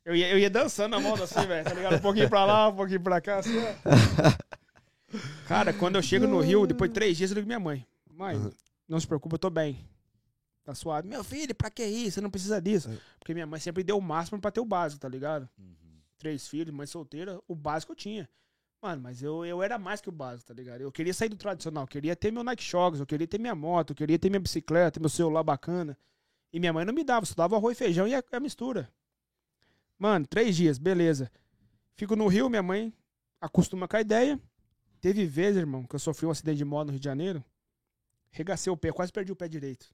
[0.08, 1.97] eu ia, eu ia dançando a moto assim, velho, tá ligado?
[1.97, 3.74] Um pouquinho pra lá, um pouquinho pra cá, assim, ó.
[5.49, 7.86] Cara, quando eu chego no Rio, depois de três dias, eu ligo minha mãe.
[8.10, 8.39] Mãe,
[8.88, 9.86] não se preocupa, eu tô bem.
[10.64, 11.10] Tá suave.
[11.10, 12.16] Meu filho, pra que isso?
[12.16, 12.89] Você não precisa disso.
[13.20, 15.49] Porque minha mãe sempre deu o máximo pra ter o básico, tá ligado?
[16.18, 18.30] Três filhos, mãe solteira, o básico eu tinha.
[18.82, 20.80] Mano, mas eu, eu era mais que o básico, tá ligado?
[20.80, 23.55] Eu queria sair do tradicional, eu queria ter meu Nike Shogs, eu queria ter minha
[23.55, 25.97] moto, eu queria ter minha bicicleta, meu celular bacana.
[26.53, 28.89] E minha mãe não me dava, só dava arroz e feijão e a, a mistura.
[29.98, 31.32] Mano, três dias, beleza.
[31.95, 32.93] Fico no Rio, minha mãe
[33.41, 34.39] acostuma com a ideia.
[35.02, 37.43] Teve vezes, irmão, que eu sofri um acidente de moto no Rio de Janeiro.
[38.32, 39.88] Regacei o pé, quase perdi o pé direito.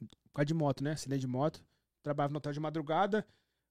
[0.00, 0.92] Por causa de moto, né?
[0.92, 1.62] Acidente de moto.
[2.02, 3.26] Trabalhava no hotel de madrugada.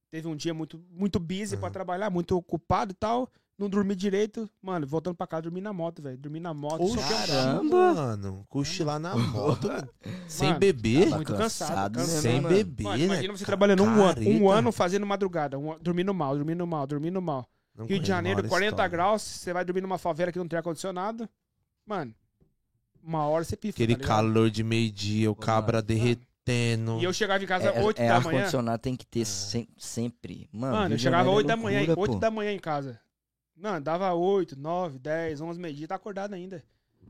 [0.10, 1.74] Teve um dia muito, muito busy pra Uhum.
[1.74, 3.30] trabalhar, muito ocupado e tal.
[3.62, 4.50] Não dormi direito.
[4.60, 6.18] Mano, voltando pra casa, dormi na moto, velho.
[6.18, 6.96] Dormi na moto.
[6.96, 7.28] Carro.
[7.28, 7.94] Caramba.
[7.94, 8.46] mano.
[8.50, 9.70] Cochilar na moto.
[10.28, 11.10] sem Mano, beber.
[11.12, 12.22] tá muito cansado, cansado.
[12.22, 12.56] Sem mano.
[12.56, 13.04] beber, Mano, né?
[13.06, 17.22] imagina você trabalhando um ano, um ano fazendo madrugada, um, dormindo mal, dormindo mal, dormindo
[17.22, 17.48] mal.
[17.76, 18.90] Não Rio de Janeiro, uma hora 40 história.
[18.90, 21.30] graus, você vai dormir numa favela que não tem ar-condicionado.
[21.86, 22.14] Mano,
[23.04, 23.76] uma hora você pifa.
[23.76, 25.88] Aquele tá calor de meio-dia, o cabra mano.
[25.88, 27.00] derretendo.
[27.00, 28.38] E eu chegava em casa É, 8 é da manhã.
[28.40, 30.50] ar-condicionado tem que ter sem- sempre.
[30.52, 32.20] Mano, Mano, eu chegava Janeiro é 8 da manhã, loucura, 8 pô.
[32.20, 33.00] da manhã em casa.
[33.56, 36.64] Mano, dava 8, 9, 10, 11, meio-dia, tá acordado ainda.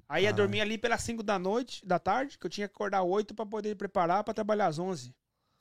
[0.10, 0.44] Aí ia Caralho.
[0.44, 3.46] dormir ali pelas 5 da noite, da tarde, que eu tinha que acordar 8 pra
[3.46, 5.14] poder preparar pra trabalhar às 11.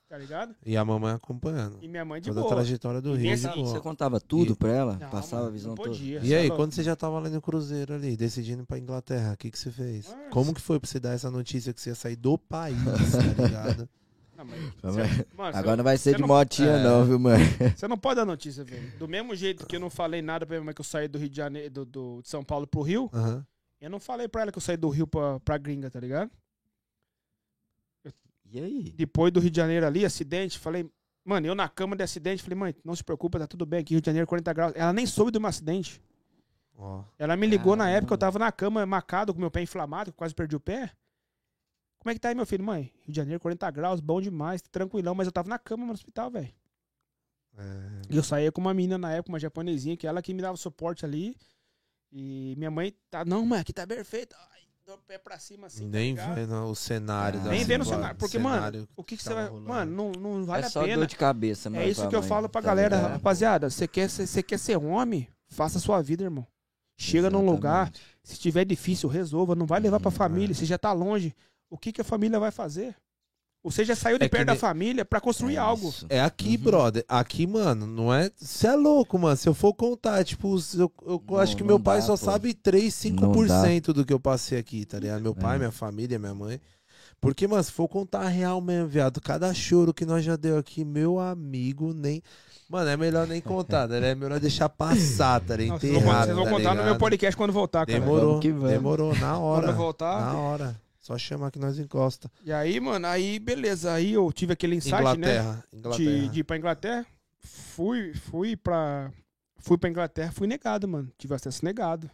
[0.09, 0.57] Tá ligado?
[0.66, 1.78] E a mamãe acompanhando.
[1.81, 2.55] E minha mãe de Toda a boa.
[2.57, 3.64] trajetória do E Rio boa.
[3.68, 4.97] Você contava tudo E- pra ela?
[5.01, 5.91] Não, Passava mano, a visão não toda?
[5.91, 6.18] podia.
[6.18, 6.57] E Cê é aí, louco.
[6.64, 9.57] quando você já tava lá no Cruzeiro ali, decidindo ir pra Inglaterra, o que que
[9.59, 10.09] você fez?
[10.09, 12.76] Mas- Como que foi pra você dar essa notícia que você ia sair do país,
[13.37, 13.89] tá ligado?
[14.45, 15.26] Não, mas- ver.
[15.36, 16.82] mano, Agora não vai ser você de motinha, É.
[16.84, 17.45] não, viu, mano?
[17.76, 18.99] Você não pode dar notícia, velho.
[18.99, 21.18] Do mesmo jeito que eu não falei nada pra minha mãe que eu saí do
[21.18, 23.47] Rio de Janeiro, do, do- de São Paulo pro Rio, Aham.
[23.80, 26.30] eu não falei pra ela que eu saí do Rio pra, pra gringa, tá ligado?
[28.53, 28.93] E aí?
[28.97, 30.91] Depois do Rio de Janeiro ali, acidente, falei,
[31.24, 33.95] mano, eu na cama de acidente, falei, mãe, não se preocupa, tá tudo bem aqui,
[33.95, 34.72] Rio de Janeiro, 40 graus.
[34.74, 36.03] Ela nem soube do meu acidente.
[36.76, 37.05] Ó.
[37.18, 40.16] Ela me ligou na época, eu tava na cama, macado, com meu pé inflamado, que
[40.16, 40.91] quase perdi o pé.
[42.01, 42.64] Como é que tá aí, meu filho?
[42.64, 45.92] Mãe, Rio de Janeiro, 40 graus, bom demais, tranquilão, mas eu tava na cama no
[45.92, 46.48] hospital, velho.
[47.59, 47.62] É.
[48.11, 50.57] E eu saía com uma menina na época, uma japonesinha, que ela que me dava
[50.57, 51.36] suporte ali.
[52.12, 54.34] E minha mãe tá, não, mãe, aqui tá perfeito.
[54.53, 55.84] Ai, dou o pé pra cima assim.
[55.84, 56.34] tá Nem ligado?
[56.34, 58.16] vendo o cenário Ah, da Nem vendo o cenário.
[58.18, 59.51] Porque, mano, o que, que você tava vai.
[59.51, 59.68] rolando.
[59.68, 60.96] Mano, não, não vale é a só pena.
[60.96, 63.12] dor de cabeça, É mano, isso pra que eu falo pra tá galera, ligado?
[63.12, 63.68] rapaziada.
[63.70, 65.28] Você quer, ser- você quer ser homem?
[65.48, 66.46] Faça a sua vida, irmão.
[66.96, 68.18] Chega num lugar, Exatamente.
[68.22, 69.55] se tiver difícil, resolva.
[69.55, 70.53] Não vai levar pra família.
[70.53, 70.55] é.
[70.55, 71.34] Você já tá longe.
[71.70, 72.94] O que, que a família vai fazer?
[73.62, 75.92] Você já saiu de É que perto da família pra construir É algo.
[76.08, 76.62] É aqui, Uhum.
[76.62, 77.04] brother.
[77.06, 78.30] Aqui, mano, não é.
[78.38, 79.36] Você é louco, mano.
[79.36, 82.16] Se eu for contar, tipo, eu, eu Não, acho que meu pai dá, só pô.
[82.16, 85.20] sabe 3, 5% do que eu passei aqui, tá ligado?
[85.20, 85.58] Meu pai, É.
[85.58, 86.58] minha família, minha mãe.
[87.20, 90.56] Porque, mano, se for contar a real mesmo, viado, cada choro que nós já deu
[90.56, 92.22] aqui, meu amigo, nem.
[92.66, 94.12] Mano, é melhor nem contar, né?
[94.12, 95.80] É melhor deixar passar, tá ligado?
[95.80, 96.02] Vocês vão,
[96.34, 98.00] vão tá contar no meu podcast quando voltar, cara.
[98.00, 98.70] Demorou, Vamos que vamos.
[98.70, 99.66] demorou, na hora.
[99.66, 100.20] Quando voltar.
[100.32, 100.80] Na hora.
[101.11, 102.30] Só chamar que nós encosta.
[102.44, 103.92] E aí, mano, aí beleza.
[103.92, 105.00] Aí eu tive aquele insight, né?
[105.40, 105.64] Inglaterra.
[105.72, 105.98] Inglaterra.
[106.20, 107.06] De, de ir pra Inglaterra.
[107.40, 109.12] Fui, fui pra.
[109.58, 111.11] Fui pra Inglaterra, fui negado, mano.
[111.18, 112.08] Tive acesso negado.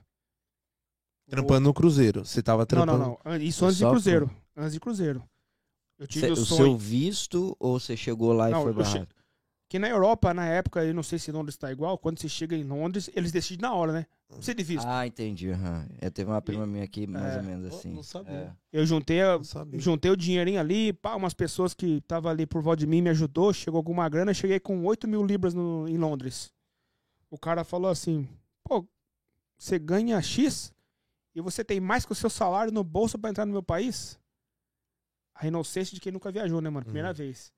[1.28, 2.24] Trampando no Cruzeiro.
[2.24, 2.98] Você tava Não, trampando.
[2.98, 3.32] não, não.
[3.32, 4.30] An- Isso antes de Cruzeiro.
[4.56, 5.22] Antes de Cruzeiro.
[5.98, 6.62] Eu tive Cê- o o sonho.
[6.64, 9.08] seu visto ou você chegou lá Não, e foi eu che- barrado?
[9.68, 12.54] Que na Europa, na época, eu não sei se Londres tá igual, quando você chega
[12.56, 14.06] em Londres, eles decidem na hora, né?
[14.28, 14.86] Precisa de visto.
[14.86, 15.50] Ah, entendi.
[15.50, 15.86] aham.
[16.00, 17.38] É, teve uma prima minha aqui, mais É.
[17.38, 17.92] ou menos assim.
[17.92, 18.32] não sabia.
[18.72, 18.78] É.
[18.80, 19.80] Eu juntei, a- sabia.
[19.80, 23.10] juntei o dinheirinho ali, pá, umas pessoas que estavam ali por volta de mim me
[23.10, 26.52] ajudou, chegou alguma grana, cheguei com 8 mil libras no- em Londres.
[27.28, 28.28] O cara falou assim,
[28.62, 28.86] pô,
[29.58, 30.72] você ganha X
[31.34, 34.16] e você tem mais que o seu salário no bolso pra entrar no meu país?
[35.34, 36.84] A inocência de quem nunca viajou, né, mano?
[36.84, 37.14] Primeira Uhum.
[37.14, 37.52] vez.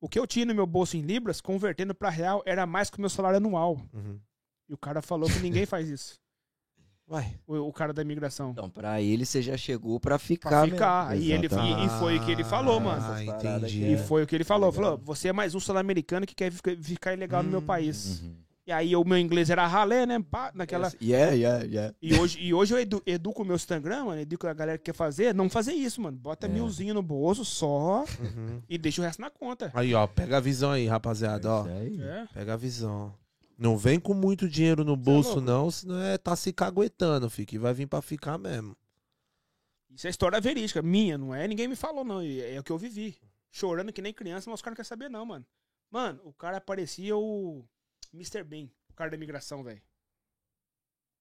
[0.00, 2.98] O que eu tinha no meu bolso em libras, convertendo pra real, era mais que
[2.98, 3.80] o meu salário anual.
[3.92, 4.18] Uhum.
[4.68, 6.20] E o cara falou que ninguém faz isso.
[7.06, 7.34] Vai.
[7.46, 8.50] O, o cara da imigração.
[8.50, 10.50] Então, pra ele você já chegou pra ficar.
[10.50, 11.16] Pra ficar.
[11.16, 13.00] E, ele, e, e foi o que ele falou, mano.
[13.02, 13.84] Ah, paradas entendi.
[13.86, 13.96] E é.
[13.96, 14.70] foi o que ele falou.
[14.70, 14.90] Tá ligado?
[14.92, 18.20] Falou, você é mais um sul-americano que quer ficar- ilegal no meu Hum, país.
[18.20, 18.36] Uhum.
[18.68, 20.20] E aí o meu inglês era ralé, né?
[20.30, 20.92] Pá, naquela...
[21.00, 21.94] Yeah, yeah, yeah.
[22.02, 24.84] E hoje, e hoje eu edu, educo o meu Instagram, mano, educo a galera que
[24.84, 26.18] quer fazer, não fazer isso, mano.
[26.18, 26.50] Bota É.
[26.50, 28.60] milzinho no bolso só Uhum.
[28.68, 29.70] e deixa o resto na conta.
[29.72, 31.60] Aí, ó, pega a visão aí, rapaziada, ó.
[31.62, 32.02] Isso aí.
[32.02, 32.26] É.
[32.34, 33.14] Pega a visão.
[33.56, 35.44] Não vem com muito dinheiro no bolso, louco.
[35.46, 38.76] não, senão é tá se caguetando, filho, que vai vir pra ficar mesmo.
[39.96, 41.48] Isso é história verídica, minha, não é?
[41.48, 42.22] Ninguém me falou, não.
[42.22, 43.16] e É o que eu vivi.
[43.50, 45.46] Chorando que nem criança, mas os caras não querem saber, não, mano.
[45.90, 47.64] Mano, o cara parecia o
[48.14, 48.42] Mr.
[48.44, 49.82] Bean, o cara da imigração, velho.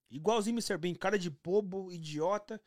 [0.10, 0.78] Igualzinho Mr.
[0.78, 2.62] Bean, cara de bobo, idiota.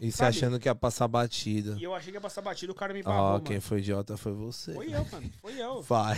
[0.00, 1.76] E se achando que ia passar batida.
[1.78, 3.44] E eu achei que ia passar batido, o cara me babou, Ó, mano.
[3.44, 4.72] quem foi idiota foi você.
[4.74, 5.30] Foi eu, mano.
[5.40, 5.82] Foi eu.
[5.82, 6.16] Vai.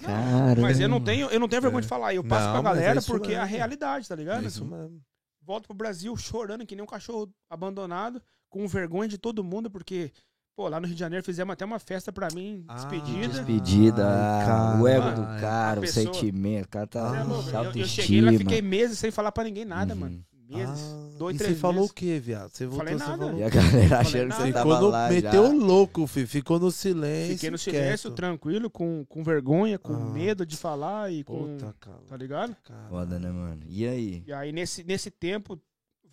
[0.00, 0.62] Caramba.
[0.62, 1.82] Mas eu não tenho, eu não tenho vergonha É.
[1.82, 2.14] de falar.
[2.14, 3.56] Eu passo Não, pra é galera isso porque é a mesmo.
[3.56, 4.44] realidade, tá ligado?
[4.44, 5.00] É isso mesmo.
[5.42, 10.12] Volto pro Brasil chorando que nem um cachorro abandonado, com vergonha de todo mundo, porque,
[10.56, 13.28] pô, lá no Rio de Janeiro fizemos até uma festa pra mim, Ah, despedida.
[13.28, 17.22] Despedida, ah, o ego do cara, A o pessoa- sentimento, o cara Cê é tá
[17.24, 18.02] louco, eu, eu autoestima.
[18.06, 20.00] cheguei lá, fiquei meses sem falar pra ninguém nada, Uhum.
[20.00, 20.24] mano.
[20.48, 20.80] Meses.
[20.94, 21.90] Ah, dois, e três você falou meses.
[21.90, 22.50] o quê, viado?
[22.52, 23.18] Você voltou, Falei você nada.
[23.26, 24.36] falou- E a galera Falei achando que nada.
[24.42, 25.40] você Ficou tava no, lá meteu já.
[25.40, 26.28] o louco, filho.
[26.28, 27.34] Ficou no silêncio.
[27.34, 28.14] Fiquei no silêncio, quieto.
[28.14, 29.98] tranquilo, com, com vergonha, com Ah.
[29.98, 31.36] medo de falar e com.
[31.58, 31.98] Puta, cara.
[32.08, 32.56] Tá ligado?
[32.88, 33.62] Foda, né, mano?
[33.68, 34.22] E aí?
[34.24, 35.58] E aí, nesse, nesse tempo,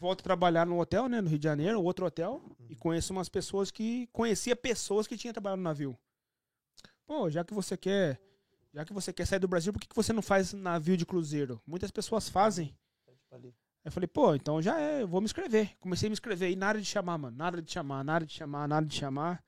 [0.03, 1.21] volto a trabalhar no hotel, né?
[1.21, 2.41] No Rio de Janeiro, outro hotel.
[2.59, 2.67] Uhum.
[2.69, 4.07] E conheço umas pessoas que.
[4.11, 5.97] Conhecia pessoas que tinham trabalhado no navio.
[7.05, 8.21] Pô, já que você quer.
[8.73, 11.05] Já que você quer sair do Brasil, por que, que você não faz navio de
[11.05, 11.61] cruzeiro?
[11.65, 12.75] Muitas pessoas fazem.
[13.85, 15.77] Aí eu falei, pô, então já é, eu vou me inscrever.
[15.79, 17.37] Comecei a me inscrever e nada de chamar, mano.
[17.37, 19.43] Nada de chamar, nada de chamar, nada de chamar.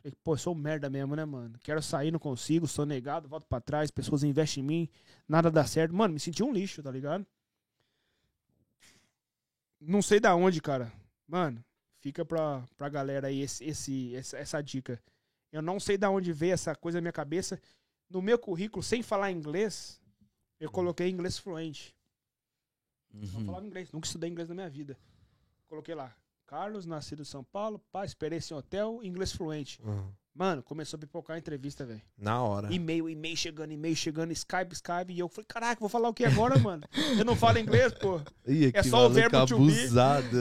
[0.00, 1.58] Falei, pô, eu sou merda mesmo, né, mano?
[1.60, 4.88] Quero sair, não consigo, sou negado, volto pra trás, pessoas investem em mim,
[5.26, 5.92] nada dá certo.
[5.92, 7.26] Mano, me senti um lixo, tá ligado?
[9.80, 10.92] Não sei da onde, cara.
[11.26, 11.64] Mano,
[12.00, 15.02] fica pra, pra galera aí esse, esse, essa, essa dica.
[15.52, 17.60] Eu não sei da onde veio essa coisa na minha cabeça.
[18.10, 20.00] No meu currículo, sem falar inglês,
[20.58, 21.94] eu coloquei inglês fluente.
[23.12, 23.44] Não Uhum.
[23.46, 24.98] falava inglês, nunca estudei inglês na minha vida.
[25.66, 26.14] Coloquei lá,
[26.46, 29.80] Carlos, nascido em São Paulo, pá, experiência em hotel, inglês fluente.
[29.82, 30.12] Uhum.
[30.38, 32.00] Mano, começou a pipocar a entrevista, velho.
[32.16, 32.72] Na hora.
[32.72, 35.12] E-mail, e-mail chegando, e-mail chegando, Skype, Skype.
[35.12, 36.84] E eu falei, caraca, vou falar o que agora, mano?
[37.18, 38.20] Eu não falo inglês, pô.
[38.46, 39.72] Ih, É só o verbo to be.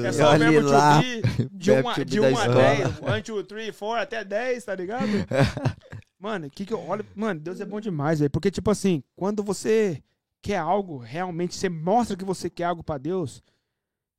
[0.05, 1.01] É só o verbo lá.
[1.01, 2.53] to be de Verbo 1 to be de da um a escola.
[2.53, 2.87] 10.
[2.99, 5.07] 1, 2, 3, 4, até 10, tá ligado?
[6.19, 7.03] Mano, que que eu olho.
[7.15, 8.29] Mano, Deus é bom demais, velho.
[8.29, 10.03] Porque, tipo assim, quando você
[10.43, 13.41] quer algo, realmente, você mostra que você quer algo pra Deus.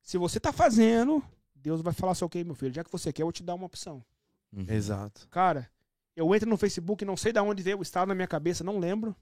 [0.03, 1.23] Se você tá fazendo,
[1.55, 3.55] Deus vai falar assim, ok, meu filho, já que você quer, eu vou te dar
[3.55, 4.03] uma opção.
[4.53, 4.67] Uhum.
[4.69, 5.27] Exato.
[5.31, 5.71] Cara,
[6.17, 8.79] eu entro no Facebook, não sei de onde veio o estado na minha cabeça, não
[8.79, 9.15] lembro.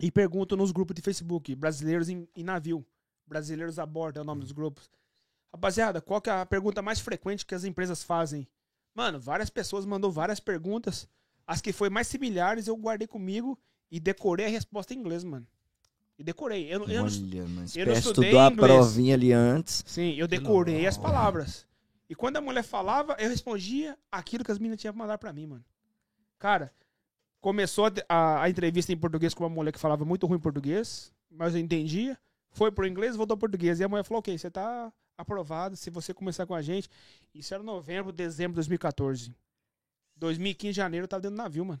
[0.00, 2.84] E pergunto nos grupos de Facebook, brasileiros em, em navio.
[3.26, 4.90] Brasileiros a bordo é o nome dos grupos.
[5.52, 8.48] Rapaziada, qual que é a pergunta mais frequente que as empresas fazem?
[8.94, 11.06] Mano, várias pessoas mandou várias perguntas.
[11.46, 13.58] As que foi mais similares eu guardei comigo
[13.90, 15.46] e decorei a resposta em inglês, mano.
[16.18, 16.72] E decorei.
[16.72, 17.66] Eu, não- eu, não- Olha, mano.
[17.74, 19.82] eu não estudei estudou a provinha ali antes.
[19.86, 21.08] sim, eu decorei as Nossa.
[21.08, 21.66] palavras.
[22.12, 25.32] E quando a mulher falava, eu respondia aquilo que as meninas tinham pra mandar pra
[25.32, 25.64] mim, mano.
[26.38, 26.70] Cara,
[27.40, 31.10] começou a, a- a entrevista em português com uma mulher que falava muito ruim português,
[31.30, 32.18] mas eu entendia.
[32.50, 33.80] Foi pro inglês, voltou pro português.
[33.80, 36.86] E a mulher falou: Ok, você tá aprovado se você começar com a gente.
[37.34, 39.34] Isso era novembro, dezembro de 2014.
[40.16, 41.80] 2015, janeiro, eu tava dentro do navio, mano.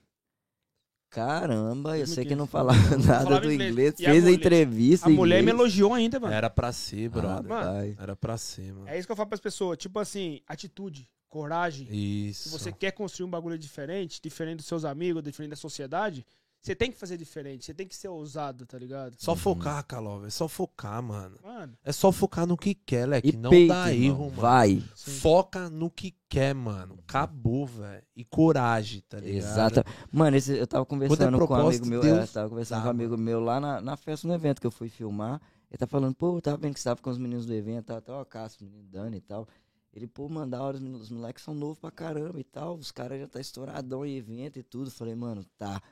[1.12, 2.36] Caramba, eu sei que 2015.
[2.36, 3.70] não falava nada falava do inglês.
[3.72, 3.94] inglês.
[4.00, 5.08] E a Fez a mulher- entrevista.
[5.08, 5.58] A em mulher me inglês.
[5.60, 6.32] elogiou ainda, mano.
[6.34, 7.48] Era pra ser, Ah, brother.
[7.48, 7.96] Mano, vai.
[8.00, 8.88] Era pra ser, mano.
[8.88, 9.76] É isso que eu falo pras pessoas.
[9.78, 11.86] Tipo assim, atitude, coragem.
[11.90, 12.48] Isso.
[12.48, 16.24] Se você quer construir um bagulho diferente, diferente dos seus amigos, diferente da sociedade,
[16.62, 17.64] você tem que fazer diferente.
[17.64, 19.16] Você tem que ser ousado, tá ligado?
[19.18, 20.24] Só focar, Calov.
[20.24, 21.36] É só focar, mano.
[21.42, 23.36] Mano, É só focar no que quer, E leque.
[23.36, 24.06] Não peito, dá irmão.
[24.06, 24.40] erro, mano.
[24.40, 24.82] Vai.
[24.94, 25.10] sim.
[25.10, 26.98] Foca no que quer, mano.
[27.06, 28.02] Acabou, velho.
[28.14, 29.36] E coragem, tá ligado?
[29.36, 29.82] Exato.
[30.12, 32.00] Mano, esse- eu tava conversando com um amigo meu.
[32.00, 34.60] Deus é, tava conversando dá, com um amigo meu lá na, na festa, no evento
[34.60, 35.40] que eu fui filmar.
[35.68, 37.86] Ele tá falando, pô, eu tava vendo que você tava com os meninos do evento,
[37.86, 39.48] tal, tal, o Cássio, o menino Dani e tal.
[39.92, 42.76] Ele, pô, mano, da hora, os, moleques são novos pra caramba e tal.
[42.76, 44.90] Os caras já tá estouradão em evento e tudo.
[44.90, 45.82] Falei, mano, tá.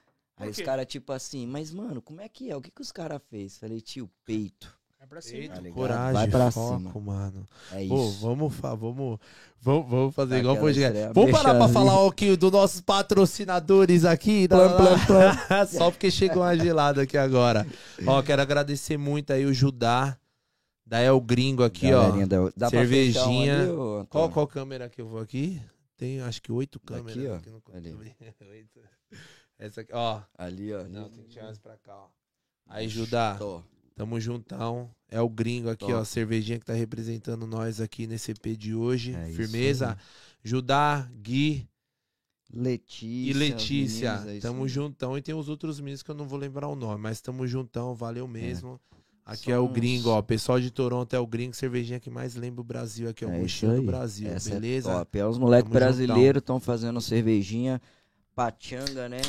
[0.40, 2.56] Aí os caras, tipo assim, mas, mano, como é que é?
[2.56, 3.58] O que que os caras fez?
[3.58, 4.72] Falei, tio, peito.
[5.00, 5.38] é pra cima.
[5.38, 5.74] Eita, Tá ligado?
[5.78, 7.00] coragem, Vai pra foco, cima.
[7.00, 7.46] mano.
[7.72, 8.20] É Pô, isso.
[8.20, 9.18] vamos, fa- vamos,
[9.60, 10.86] vamos, vamos fazer igual Aquela podcast.
[10.98, 14.46] estreia, Vamos parar pra falar o que dos nossos patrocinadores aqui.
[14.48, 14.66] plam.
[15.68, 17.66] Só porque chegou uma gelada aqui agora.
[18.06, 20.16] Ó, quero agradecer muito aí o Judá,
[20.84, 22.26] da El Gringo aqui, Galerinha ó.
[22.26, 23.54] da- dá pra cervejinha.
[23.56, 24.06] um ali, ô?
[24.10, 25.60] Qual, qual câmera que eu vou aqui?
[25.96, 27.16] Tem acho que oito câmeras.
[27.16, 27.34] Aqui, ó.
[27.36, 27.62] aqui no.
[28.50, 28.80] Oito.
[29.60, 30.22] Essa aqui, ó.
[30.38, 30.84] Ali, ó.
[30.88, 32.06] Não, tem que tirar mais pra cá, ó.
[32.66, 33.38] Aí, Judá.
[33.94, 34.90] Tamo juntão.
[35.06, 35.92] É o gringo aqui, Top.
[35.92, 36.04] ó.
[36.04, 39.14] Cervejinha que tá representando nós aqui nesse EP de hoje.
[39.14, 39.98] É Firmeza.
[40.42, 41.68] Judá, Gui
[42.50, 43.30] Letícia.
[43.30, 44.10] e Letícia.
[44.12, 45.18] meninos, é isso tamo juntão.
[45.18, 47.94] E tem os outros meninos que eu não vou lembrar o nome, mas tamo juntão.
[47.94, 48.80] Valeu mesmo.
[49.26, 50.22] Aqui é o gringo, ó.
[50.22, 51.54] Pessoal de Toronto é o gringo.
[51.54, 53.26] Cervejinha que mais lembra o Brasil aqui.
[53.26, 53.82] É isso Mochila do.
[53.82, 54.30] Brasil.
[54.30, 54.90] Essa beleza?
[54.90, 55.18] É top.
[55.18, 57.78] É os moleques brasileiros estão fazendo cervejinha
[58.34, 59.20] pachanga, né?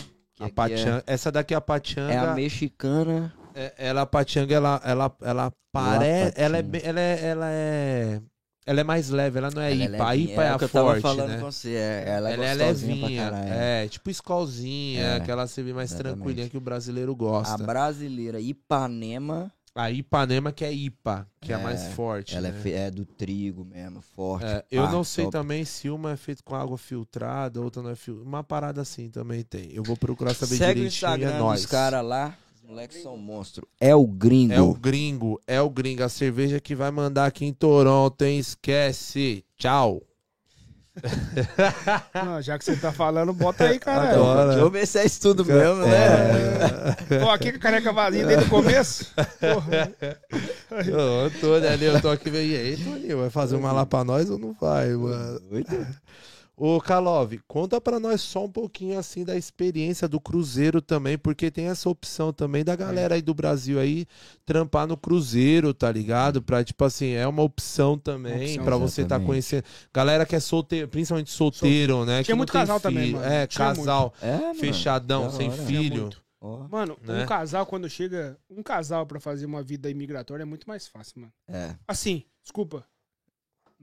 [0.46, 1.04] A pachanga.
[1.08, 2.12] Essa daqui é a pachanga.
[2.12, 3.34] É, é a mexicana.
[3.54, 6.34] É- ela, a pachanga, ela, ela, ela parece.
[6.42, 7.20] Ela é, ela é.
[7.26, 8.22] Ela é.
[8.64, 10.08] Ela é mais leve, ela não é Ela é IPA.
[10.10, 11.38] A IPA é, o a que eu tava forte, falando né?
[11.39, 11.70] com você.
[11.74, 13.32] é- ela é ela é levinha.
[13.50, 16.18] É, tipo escolzinha, É, aquela cerveja mais exatamente.
[16.20, 17.58] tranquilinha que o brasileiro A gosta.
[17.64, 22.36] brasileira Ipanema, A Ipanema que é IPA, que é, a É, mais forte.
[22.36, 22.72] ela é, né?
[22.72, 24.45] é do trigo mesmo, forte.
[24.45, 25.32] É, eu não sei top.
[25.32, 28.28] também se uma é feita com água filtrada, outra não é filtrada.
[28.28, 29.69] Uma parada assim também tem.
[29.72, 32.38] Eu vou procurar saber Segue o direitinho e Instagram é dos caras lá.
[32.53, 33.65] Os moleques são monstro.
[33.80, 34.53] É o gringo.
[34.53, 36.03] É o gringo, é o gringo.
[36.03, 38.39] A cerveja que vai mandar aqui em Toronto, hein?
[38.39, 39.45] Esquece.
[39.57, 40.01] Tchau.
[42.26, 44.12] Não, já que você tá falando, bota aí, cara.
[44.12, 44.49] Adoro.
[44.49, 46.95] Deixa eu ver se é isso tudo mesmo, né?
[47.20, 49.14] Tô aqui com a caneca vazia desde o começo.
[49.39, 49.95] Porra.
[50.72, 52.45] Ô, Antônio ali, eu tô aqui vendo.
[52.45, 55.39] E aí, Toninho, vai fazer uma lá pra nós ou não vai, mano?
[55.49, 55.88] Doido.
[56.64, 61.49] Ô, Kalov, conta pra nós só um pouquinho assim da experiência do Cruzeiro também, porque
[61.49, 64.05] tem essa opção também da galera aí do Brasil aí
[64.45, 66.39] trampar no Cruzeiro, tá ligado?
[66.39, 69.26] Pra, tipo assim, é uma opção também pra você tá exatamente.
[69.28, 69.64] conhecendo.
[69.91, 72.20] Galera que é solteiro, principalmente solteiro, né?
[72.20, 73.18] que Tinha não muito casal também, filho.
[73.18, 73.32] mano.
[73.34, 76.09] É, Tinha casal É, fechadão, da sem filho.
[76.39, 77.24] Ó, Mano, Né?
[77.24, 78.38] um casal, quando chega.
[78.47, 81.34] Um casal pra fazer uma vida imigratória é muito mais fácil, mano.
[81.47, 81.76] é.
[81.88, 82.86] Assim, desculpa.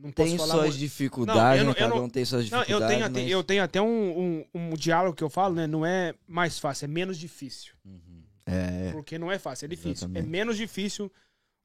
[0.00, 0.78] Não posso Tem falar suas muito.
[0.78, 1.80] dificuldades, Não, eu né?
[1.80, 2.70] não- eu não- um tem suas Não, dificuldades.
[2.82, 5.66] eu tenho, até, mas- eu tenho até um, um, um diálogo que eu falo, né?
[5.66, 7.72] Não é mais fácil, é menos difícil.
[7.84, 8.22] Uhum.
[8.46, 10.06] É, Porque não é fácil, é difícil.
[10.06, 10.24] Exatamente.
[10.24, 11.12] É menos difícil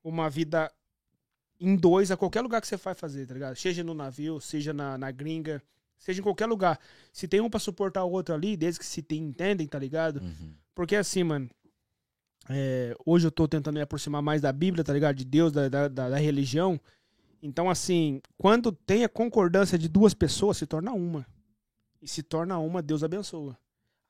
[0.04, 0.72] uma vida
[1.62, 3.56] em dois a qualquer lugar que você vai fazer, tá ligado?
[3.56, 5.62] Seja no navio, seja na, na gringa,
[5.98, 6.80] seja em qualquer lugar.
[7.12, 10.18] Se tem um pra suportar o outro ali, desde que se tem, entendem, tá ligado?
[10.22, 10.54] uhum.
[10.76, 11.48] Porque assim, mano,
[12.50, 15.16] é, hoje eu tô tentando me aproximar mais da Bíblia, tá ligado?
[15.16, 16.80] De Deus, da, da, da- da religião.
[17.46, 21.28] Então, assim, quando tem a concordância de duas pessoas, se torna uma.
[22.02, 23.58] E se torna uma, Deus abençoa.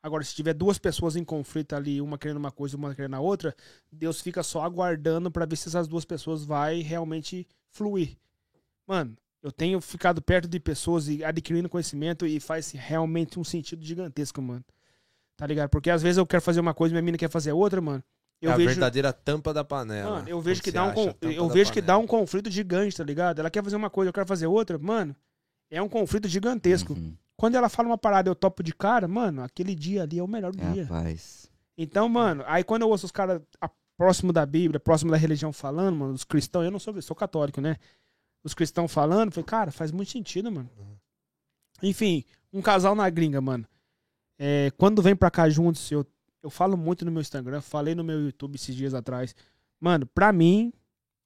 [0.03, 3.15] Agora, se tiver duas pessoas em conflito ali, uma querendo uma coisa e uma querendo
[3.15, 3.55] a outra,
[3.91, 8.15] Deus fica só aguardando pra ver se essas duas pessoas vai realmente fluir.
[8.85, 13.83] Mano, eu tenho ficado perto de pessoas e adquirindo conhecimento e faz realmente um sentido
[13.83, 14.63] gigantesco, mano.
[15.35, 15.71] Tá ligado?
[15.71, 18.03] Porque às vezes eu quero fazer uma coisa e minha mina quer fazer outra, mano.
[18.43, 20.11] Eu é a vejo, verdadeira tampa da panela.
[20.17, 22.97] mano, eu vejo que dá um con- a eu vejo que dá um conflito gigante,
[22.97, 23.39] tá ligado?
[23.39, 25.15] Ela quer fazer uma coisa, eu quero fazer outra, mano.
[25.71, 26.93] É um conflito gigantesco.
[26.93, 27.15] Uhum.
[27.37, 30.27] Quando ela fala uma parada, eu topo de cara, mano, aquele dia ali é o
[30.27, 30.83] melhor dia.
[30.83, 31.49] Rapaz.
[31.77, 35.53] Então, mano, aí quando eu ouço os caras a- próximo da Bíblia, próximo da religião
[35.53, 37.77] falando, mano, os cristãos, eu não sou, sou católico, né?
[38.43, 40.69] Os cristãos falando, falei, cara, faz muito sentido, mano.
[40.77, 40.95] Uhum.
[41.81, 43.65] Enfim, um casal na gringa, mano.
[44.37, 46.05] É, quando vem pra cá juntos, eu,
[46.43, 49.33] eu falo muito no meu Instagram, falei no meu YouTube esses dias atrás.
[49.79, 50.73] Mano, pra mim,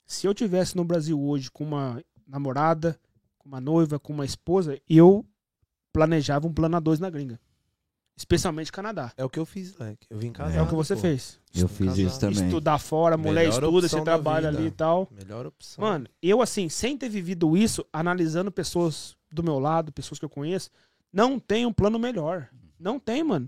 [0.05, 2.97] se eu tivesse no Brasil hoje com uma namorada,
[3.39, 5.25] com uma noiva, com uma esposa, eu
[5.91, 7.39] planejava um plano a dois na gringa.
[8.15, 9.11] Especialmente Canadá.
[9.15, 10.07] É o que eu fiz, Leque.
[10.09, 10.57] Eu vim casado.
[10.57, 11.01] É o que você pô.
[11.01, 11.39] fez.
[11.53, 12.33] Eu Estou fiz isso casado.
[12.33, 12.47] também.
[12.47, 14.59] Estudar fora, mulher Melhor estuda, você trabalha vida.
[14.59, 15.07] ali e tal.
[15.11, 15.83] Melhor opção.
[15.83, 20.29] Mano, eu assim, sem ter vivido isso, analisando pessoas do meu lado, pessoas que eu
[20.29, 20.71] conheço,
[21.13, 22.49] não tem um plano melhor.
[22.79, 23.47] Não tem, mano.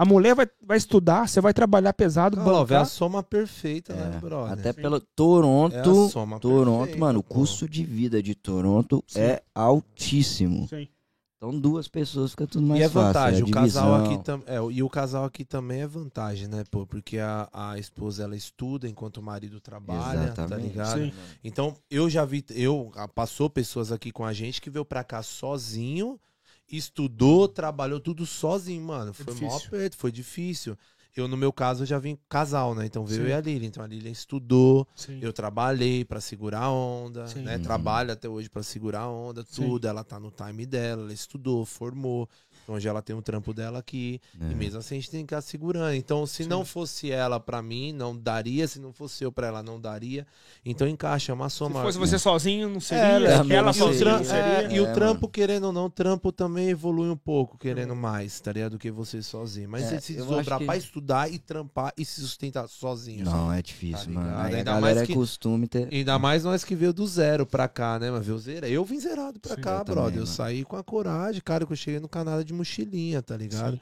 [0.00, 3.92] A mulher vai, vai estudar, você vai trabalhar pesado, Olha lá, vê a soma perfeita,
[3.92, 4.54] É, né, brother?
[4.54, 4.80] Até Sim.
[4.80, 9.20] pelo É a Toronto, soma Toronto, perfeita, mano, o custo de vida de Toronto Sim.
[9.20, 10.66] é altíssimo.
[10.68, 10.88] Sim.
[11.36, 13.04] Então duas pessoas fica tudo mais E é fácil.
[13.04, 14.46] vantagem, a o casal aqui também.
[14.48, 16.86] É, e o casal aqui também é vantagem, né, pô?
[16.86, 20.68] Porque a, a esposa ela estuda enquanto o marido trabalha, tá Exatamente.
[20.68, 20.98] ligado?
[20.98, 21.12] Sim.
[21.44, 25.04] Então, eu já vi, eu ah, passou pessoas aqui com a gente que veio pra
[25.04, 26.18] cá sozinho,
[26.70, 29.12] estudou, trabalhou tudo sozinho, mano.
[29.12, 29.68] Foi mó difícil.
[29.68, 30.76] aperto, foi difícil.
[31.16, 32.86] Eu, no meu caso, eu já vim casal, né?
[32.86, 33.24] Então veio Sim.
[33.24, 33.68] eu e a Lilian.
[33.68, 35.18] Então a Lilian estudou, Sim.
[35.20, 37.42] eu trabalhei pra segurar a onda, Sim.
[37.42, 37.56] né?
[37.56, 37.62] Uhum.
[37.62, 39.62] Trabalho até hoje pra segurar a onda, Sim.
[39.62, 39.88] tudo.
[39.88, 42.28] Ela tá no time dela, ela estudou, formou.
[42.62, 44.20] Então hoje ela tem um trampo dela aqui.
[44.40, 44.52] É.
[44.52, 45.94] E mesmo assim a gente tem que ficar segurando.
[45.94, 46.48] Então, se Sim.
[46.48, 48.66] não fosse ela pra mim, não daria.
[48.68, 50.26] Se não fosse eu pra ela, não daria.
[50.64, 51.82] Então encaixa, é uma Se soma.
[51.82, 53.36] fosse você sozinho, não É, seria.
[53.38, 54.12] também ela não e o, seria.
[54.18, 54.42] sozinha, seria.
[54.44, 54.76] é, seria.
[54.76, 58.40] e o É, trampo, querendo ou não, o trampo também evolui um pouco, querendo mais,
[58.40, 58.72] tá ligado?
[58.72, 59.68] Do que você sozinho.
[59.68, 63.24] Mas É, você se desdobrar que- pra estudar e trampar e se sustentar sozinho.
[63.24, 64.28] Não, é difícil, Tá mano.
[64.36, 65.88] Aí a Ainda galera mais é que- costume ter.
[65.92, 68.10] Ainda mais nós que veio do zero pra cá, né?
[68.10, 68.66] Mas veio zero.
[68.66, 69.94] Eu vim zerado pra Sim, cá, eu brother.
[70.04, 70.26] também, eu mano.
[70.26, 73.74] saí com a coragem, cara, que eu cheguei no Canadá de mochilinha, tá ligado?
[73.76, 73.80] Sim.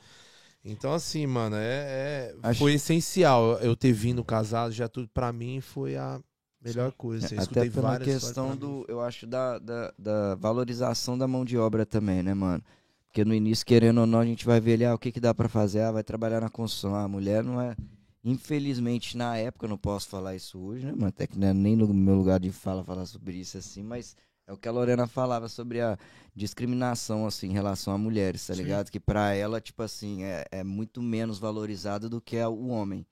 [0.64, 5.32] Então, assim, mano, é, é- Acho- foi essencial eu ter vindo casado, já tudo pra
[5.32, 6.20] mim foi a
[6.62, 7.24] melhor coisa.
[7.24, 11.56] eu Até escutei pela questão do, eu acho, da, da, da valorização da mão de
[11.56, 12.62] obra também, né, mano?
[13.06, 15.20] Porque no início, querendo ou não, a gente vai ver ali, ah, o que, que
[15.20, 15.80] dá pra fazer?
[15.80, 16.94] Ah, vai trabalhar na construção.
[16.94, 17.74] Ah, a mulher não é.
[18.22, 21.06] Infelizmente, na época, eu não posso falar isso hoje, né, mano?
[21.06, 24.14] Até que não é nem no meu lugar de fala falar sobre isso assim, mas
[24.48, 25.96] é o que a Lorena falava sobre a
[26.34, 28.62] discriminação, assim, em relação a mulheres, tá Sim.
[28.62, 28.90] ligado?
[28.90, 33.06] Que pra ela, tipo assim, é, é muito menos valorizado do que é o homem.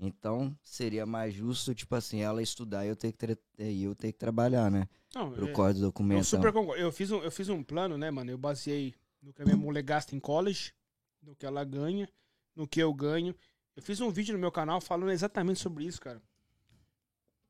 [0.00, 4.12] Então, seria mais justo, tipo assim, ela estudar e eu ter que, tra- eu ter
[4.12, 4.88] que trabalhar, né?
[5.12, 6.24] Não, Pro é- código eu documento.
[6.24, 6.80] super concordo.
[6.80, 8.30] Eu fiz, um, eu fiz um plano, né, mano?
[8.30, 10.72] Eu baseei no que a minha mulher gasta em college,
[11.20, 12.08] no que ela ganha,
[12.54, 13.34] no que eu ganho.
[13.74, 16.22] Eu fiz um vídeo no meu canal falando exatamente sobre isso, cara.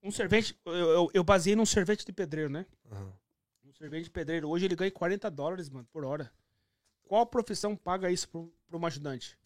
[0.02, 2.66] Um servente, eu, eu, eu baseei num servente de pedreiro, né?
[2.90, 3.12] Aham.
[3.64, 6.32] Um servente de pedreiro, hoje ele ganha 40 dólares, mano, por hora.
[7.04, 9.38] Qual profissão paga isso pro, pro um ajudante?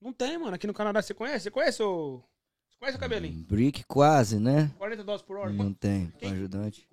[0.00, 0.54] Não tem, mano.
[0.54, 1.44] Aqui no Canadá, você conhece?
[1.44, 2.22] Você conhece o.
[2.68, 3.44] Você conhece o cabelinho?
[3.44, 4.70] Brick quase, né?
[4.78, 5.50] 40 dólares por hora.
[5.52, 6.10] Não tem.
[6.18, 6.28] Quem?
[6.28, 6.88] Com ajudante.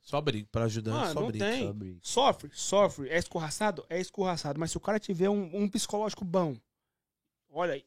[0.00, 1.44] Só briga, pra ajudante, Mano, só não briga.
[1.46, 1.62] tem.
[1.66, 1.98] Só brick.
[2.02, 3.08] Sofre, sofre.
[3.08, 3.86] É escorraçado?
[3.88, 4.60] É escorraçado.
[4.60, 6.54] Mas se o cara tiver um, um psicológico bom,
[7.48, 7.82] olha,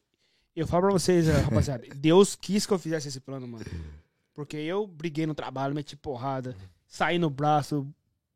[0.56, 3.64] eu falo pra vocês, eh, rapaziada, Deus quis que eu fizesse esse plano, mano.
[4.38, 6.54] Porque eu briguei no trabalho, meti porrada,
[6.86, 7.84] saí no braço.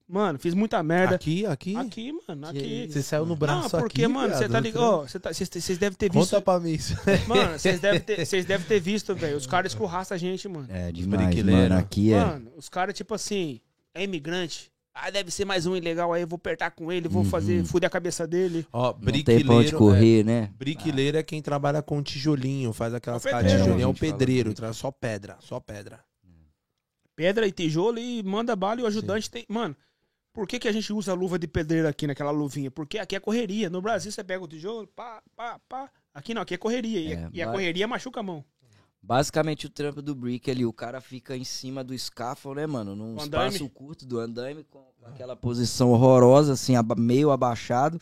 [0.09, 1.15] Mano, fiz muita merda.
[1.15, 1.77] Aqui, aqui?
[1.77, 2.89] Aqui, mano, aqui.
[2.91, 5.07] Você saiu no braço Não, porque, aqui, mano, você tá ligado?
[5.21, 6.31] tá- Vocês vocês devem ter visto.
[6.31, 6.97] Conta pra mim isso.
[7.29, 9.37] Mano, vocês devem ter, vocês devem ter visto, velho.
[9.37, 10.67] Os caras escorraçam a gente, mano.
[10.69, 11.61] É demais, briquileiro.
[11.75, 11.79] mano.
[11.79, 12.19] Aqui é.
[12.19, 13.61] Mano, os caras, tipo assim,
[13.95, 14.72] é imigrante.
[14.95, 17.29] Ah, deve ser mais um ilegal aí, eu vou apertar com ele, vou Uhum.
[17.31, 18.67] fazer, fuder a cabeça dele.
[18.71, 19.47] Ó, Não tem briquileiro.
[19.47, 20.53] pra onde é- correr, né?
[20.59, 23.79] Briquileiro é quem trabalha com tijolinho, faz aquelas É de tijolinho.
[23.79, 26.05] É fala pedreiro, traz só pedra, só pedra.
[27.17, 29.45] Pedra e tijolo e manda bala e o ajudante tem.
[29.49, 29.75] Mano,
[30.33, 32.71] por que, que a gente usa luva de pedreiro aqui naquela luvinha?
[32.71, 33.71] Porque aqui é correria.
[33.71, 35.91] No Brasil você pega o tijolo, pá, pá, pá.
[36.15, 37.01] Aqui não, aqui é correria.
[37.01, 38.45] E, É, e a correria machuca a mão.
[39.03, 42.95] Basicamente o trampo do brick ali, o cara fica em cima do scaffold, né, mano?
[42.95, 47.99] Num espaço curto do andaime, com aquela posição horrorosa, assim, meio abaixado,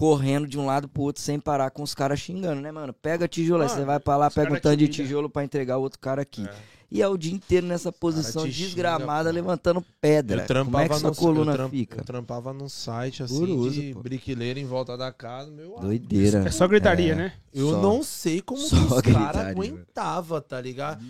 [0.00, 2.90] correndo de um lado pro outro sem parar com os caras xingando, né, mano?
[2.94, 5.76] Pega tijolo, aí Mano, você vai pra lá, pega um tanto de tijolo pra entregar
[5.76, 6.46] o outro cara aqui.
[6.48, 6.54] É.
[6.90, 9.34] E é o dia inteiro nessa posição xinga, desgramada, pô.
[9.34, 10.38] levantando pedra.
[10.38, 12.00] Como é trampava que sua no- coluna eu tram- fica?
[12.00, 14.00] Eu trampava num site assim Horroroso, de pô.
[14.00, 15.80] briquileiro em volta da casa, meu amigo.
[15.82, 16.48] Doideira.
[16.48, 17.16] É só gritaria, É.
[17.16, 17.32] né?
[17.52, 21.04] Eu Só- não sei como que os caras gritaria, aguentavam, tá ligado?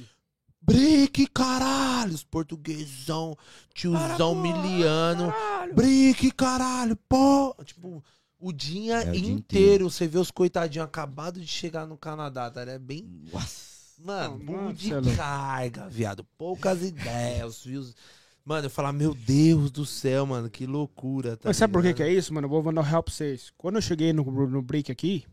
[0.60, 3.36] Brique, caralho, os portuguesão,
[3.72, 5.32] tiozão miliano.
[5.74, 7.54] Brique, caralho, pô.
[7.64, 8.04] Tipo,
[8.40, 9.90] o dia É, o dia inteiro, inteiro.
[9.90, 12.62] você vê os coitadinhos acabados de chegar no Canadá, tá?
[12.62, 13.08] É bem.
[13.32, 13.70] Nossa.
[14.02, 16.24] Mano, mano, de é carga, viado.
[16.38, 17.94] Poucas ideias, os.
[18.42, 21.36] Mano, eu falar, meu Deus do céu, mano, que loucura.
[21.36, 22.46] Tá Mas sabe por que, que é isso, mano?
[22.46, 23.52] Eu vou mandar um help pra vocês.
[23.58, 25.26] Quando eu cheguei no, no break aqui,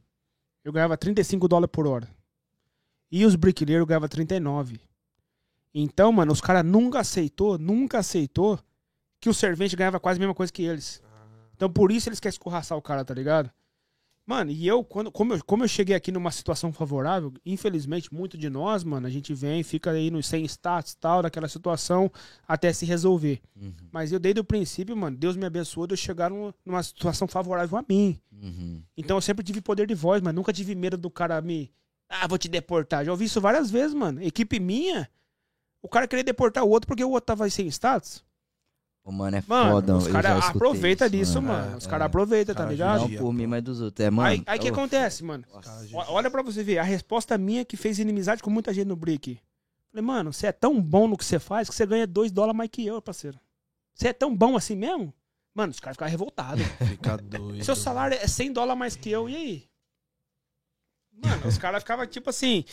[0.65, 2.09] eu ganhava 35 dólares por hora.
[3.09, 4.81] E os briquileiros ganhavam 39.
[5.73, 8.59] Então, mano, os caras nunca aceitou, nunca aceitou
[9.21, 11.01] que o servente ganhava quase a mesma coisa que eles.
[11.57, 13.51] Então, por isso eles querem escorraçar o cara, tá ligado?
[14.27, 18.37] Mano, e eu, quando, como, eu, como eu cheguei aqui numa situação favorável, infelizmente, muito
[18.37, 22.11] de nós, mano, a gente vem, fica aí nos sem status tal, daquela situação,
[22.45, 23.39] até se resolver.
[23.55, 26.83] Uhum, Mas eu, desde o princípio, mano, Deus me abençoou de eu chegar numa, numa
[26.83, 28.19] situação favorável a mim.
[28.31, 28.83] uhum.
[28.97, 31.71] Então eu sempre tive poder de voz, mas nunca tive medo do cara me.
[32.09, 33.05] Ah, vou te deportar.
[33.05, 34.21] Já ouvi isso várias vezes, mano.
[34.21, 35.09] Equipe minha,
[35.81, 38.25] o cara queria deportar o outro porque o outro tava sem status.
[39.07, 39.95] Ô, mano, é Mano, foda.
[39.95, 41.59] os eu caras aproveitam isso, disso, mano.
[41.61, 41.73] mano.
[41.75, 41.89] É, Os é.
[41.89, 43.07] caras aproveitam, tá Cara, ligado?
[43.07, 44.05] Não por mim, mas dos outros.
[44.05, 44.27] É, mano.
[44.27, 45.45] aí aí que acontece, mano?
[45.53, 45.87] nossa.
[45.93, 48.97] O- Olha pra você ver, a resposta minha que fez inimizade com muita gente no
[48.97, 49.39] Brick.
[49.91, 52.57] Falei, mano, você é tão bom no que você faz que você ganha 2 dólares
[52.57, 53.39] mais que eu, parceiro.
[53.95, 55.13] Você é tão bom assim mesmo?
[55.55, 56.65] Mano, os caras ficaram revoltados.
[56.89, 57.63] Fica doido.
[57.63, 59.63] Seu salário é 100 dólares mais que eu, e aí?
[61.23, 62.65] Mano, os caras ficavam tipo assim.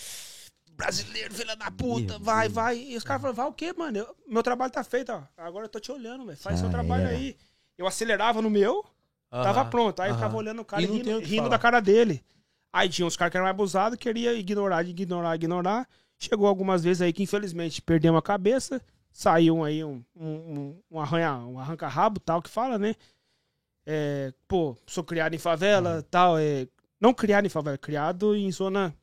[0.77, 2.55] Brasileiro, filha da puta, Meu vai, Deus.
[2.55, 2.79] vai.
[2.79, 3.99] E os caras falavam, vai o quê, mano?
[3.99, 5.23] Eu- meu trabalho tá feito, ó.
[5.37, 6.37] Agora eu tô te olhando, velho.
[6.39, 7.17] Faz Já seu trabalho era.
[7.17, 7.37] aí.
[7.79, 8.85] Eu acelerava no meu,
[9.33, 10.01] Aham, tava pronto.
[10.01, 10.19] Aí eu aham.
[10.23, 12.25] ficava olhando o cara E rindo, rindo da cara dele.
[12.73, 15.89] Aí tinha uns caras que eram mais abusados, queria ignorar, ignorar, ignorar.
[16.19, 18.81] Chegou algumas vezes aí que infelizmente perdemos a cabeça.
[19.13, 22.97] Saiu aí um, um, um, um arranha, um arranca-rabo, tal, que fala, né?
[23.87, 26.03] É, pô, sou criado em favela, Uhum.
[26.11, 26.39] tal.
[26.39, 26.67] É,
[27.01, 28.95] não criado em favela, criado em zona,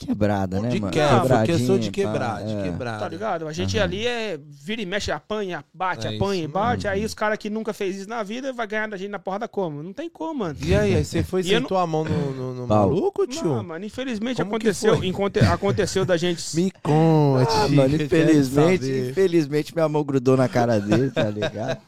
[0.00, 0.92] Quebrada, né, De mano?
[0.92, 2.62] quebra, porque sou de quebrar, de é.
[2.62, 3.00] quebrar.
[3.00, 3.48] tá ligado?
[3.48, 3.84] A gente Aham.
[3.84, 6.84] ali é vira e mexe, apanha, bate, É apanha e isso bate.
[6.84, 6.90] mesmo.
[6.90, 9.48] Aí os caras que nunca fez isso na vida vai ganhar da gente na porrada
[9.48, 9.82] como?
[9.82, 10.56] Não tem como, mano.
[10.64, 13.42] E aí, aí você foi e sentou a mão no, no, no maluco, tio?
[13.44, 16.44] Não, mano, infelizmente Como aconteceu, enconte- aconteceu da gente.
[16.54, 17.50] Me conte.
[17.52, 21.80] Ah, mano, infelizmente, infelizmente minha mão grudou na cara dele, tá ligado?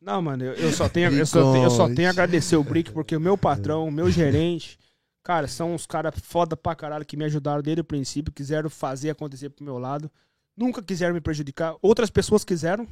[0.00, 2.64] Não, mano, eu, eu só tenho, eu só tenho, eu só tenho a agradecer o
[2.64, 4.76] Brick, porque o meu patrão, o meu gerente,
[5.22, 9.10] cara, são uns caras foda pra caralho que me ajudaram desde o princípio, quiseram fazer
[9.10, 10.10] acontecer pro meu lado.
[10.56, 11.74] Nunca quiseram me prejudicar.
[11.80, 12.86] Outras pessoas quiseram,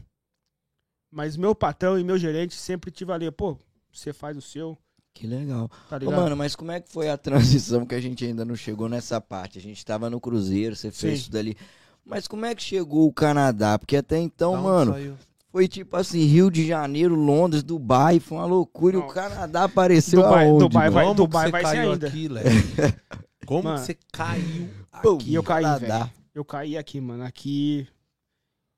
[1.11, 3.59] mas meu patrão e meu gerente sempre tive ali, pô,
[3.93, 4.79] você faz o seu,
[5.13, 5.69] Que legal.
[5.89, 6.17] tá Ô, ligado?
[6.17, 9.21] mano, mas como é que foi a transição que a gente ainda não chegou nessa
[9.21, 9.59] parte?
[9.59, 11.21] A gente tava no Cruzeiro, você fez Sim.
[11.23, 11.57] isso dali.
[12.05, 13.79] Mas como é que chegou o Canadá?
[13.79, 15.17] Porque até então, onde mano, saiu?
[15.53, 18.97] Foi tipo assim, Rio de Janeiro, Londres, Dubai, foi uma loucura.
[18.97, 19.07] E Não.
[19.07, 22.07] o Canadá apareceu Dubai- aonde, Dubai vai- Como Dubai vai ser ainda.
[22.07, 22.45] aqui, Léo?
[23.47, 23.79] Como Mano.
[23.81, 25.35] que você caiu aqui?
[25.35, 25.99] Eu caí, Canadá.
[25.99, 26.11] velho.
[26.35, 27.25] Eu caí aqui, mano.
[27.25, 27.87] Aqui.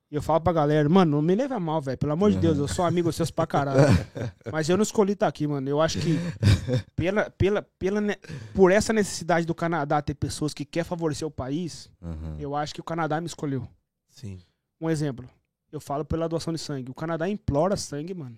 [0.09, 1.97] Eu falo pra galera, mano, não me leva a mal, velho.
[1.97, 3.79] Pelo amor de Deus, eu sou amigo seus pra caralho.
[4.51, 5.67] Mas eu não escolhi estar aqui, mano.
[5.67, 6.19] Eu acho que
[6.95, 7.99] pela, pela, pela,
[8.53, 12.35] por essa necessidade do Canadá ter pessoas que quer favorecer o país, Aham.
[12.39, 13.67] eu acho que o Canadá me escolheu.
[14.09, 14.39] Sim.
[14.79, 15.27] Um exemplo.
[15.73, 16.91] Eu falo pela doação de sangue.
[16.91, 18.37] O Canadá implora sangue, mano.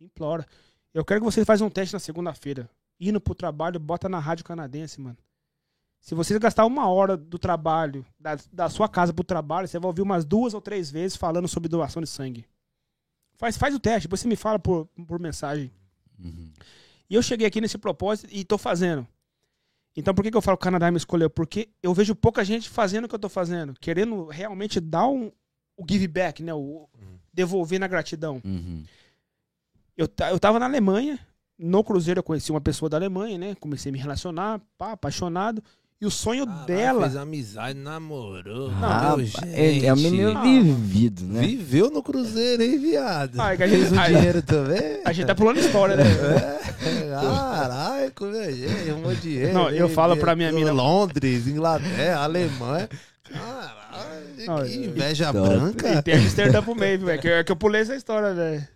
[0.00, 0.46] Implora.
[0.94, 2.70] Eu quero que você faça um teste na segunda-feira.
[3.00, 5.18] Indo pro trabalho, bota na rádio canadense, mano.
[6.00, 9.88] Se você gastar uma hora do trabalho, da, da sua casa pro trabalho, você vai
[9.88, 12.46] ouvir umas duas ou três vezes falando sobre doação de sangue.
[13.36, 15.72] Faz, faz o teste, depois você me fala por, por mensagem.
[16.22, 16.52] Uhum.
[17.10, 19.04] E eu cheguei aqui nesse propósito e tô fazendo.
[19.96, 21.28] Então por que, que eu falo que o Canadá me escolheu?
[21.28, 23.74] Porque eu vejo pouca gente fazendo o que eu tô fazendo.
[23.80, 25.32] Querendo realmente dar um,
[25.76, 26.52] o give back, né?
[26.54, 26.88] O,
[27.32, 28.40] devolver na gratidão.
[28.44, 28.84] Uhum.
[29.96, 31.18] Eu, eu tava na Alemanha,
[31.58, 33.56] no Cruzeiro eu conheci uma pessoa da Alemanha, né?
[33.60, 35.62] Comecei a me relacionar, pá, apaixonado.
[36.00, 37.00] E o sonho Caralho, dela.
[37.02, 38.70] Fez amizade, namorou.
[38.82, 40.42] Ah, meu ele é um menino Ah.
[40.42, 41.40] vivido, né?
[41.40, 43.40] Viveu no Cruzeiro, hein, viado?
[43.40, 45.00] É que a gente- Fez o dinheiro também?
[45.04, 46.02] A gente tá pulando história, né?
[46.04, 49.54] É, Caralho, comeu gente, arrumou dinheiro.
[49.54, 52.88] Não, eu hein, falo pra minha mina- Londres, Inglaterra, Alemanha.
[53.22, 53.83] Caralho,
[54.46, 55.46] Não, que inveja top.
[55.46, 56.02] E branca.
[56.02, 57.20] tem Amsterdã pro meio, velho.
[57.20, 58.68] Que, é que eu pulei essa história, velho.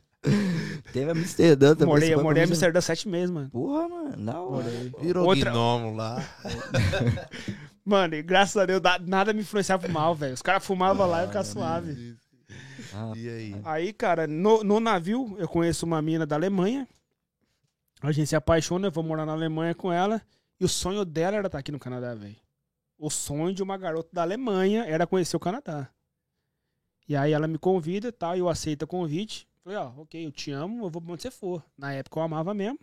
[0.93, 1.87] Teve Amsterdã também.
[1.95, 3.49] Morei, eu morei em Amsterdã sete meses, mano.
[3.51, 4.65] Porra, mano, da hora.
[5.01, 6.23] Virou Outra- gnomo lá.
[7.85, 10.35] Mano, e graças a Deus, da- nada me influenciava mal, velho.
[10.35, 12.17] Os caras fumavam lá e eu ficava suave.
[12.93, 13.57] Ah, E aí?
[13.65, 16.87] Aí, cara, no, no navio, eu conheço uma mina da Alemanha.
[18.03, 20.21] A gente se apaixona, eu vou morar na Alemanha com ela.
[20.61, 22.37] E o sonho dela era estar aqui no Canadá, velho.
[22.99, 25.89] O sonho de uma garota da Alemanha era conhecer o Canadá.
[27.09, 29.49] E aí ela me convida e tal, e eu aceito o convite.
[29.63, 31.65] Falei, ó, ok, eu te amo, eu vou pra onde você for.
[31.77, 32.79] Na época eu amava mesmo.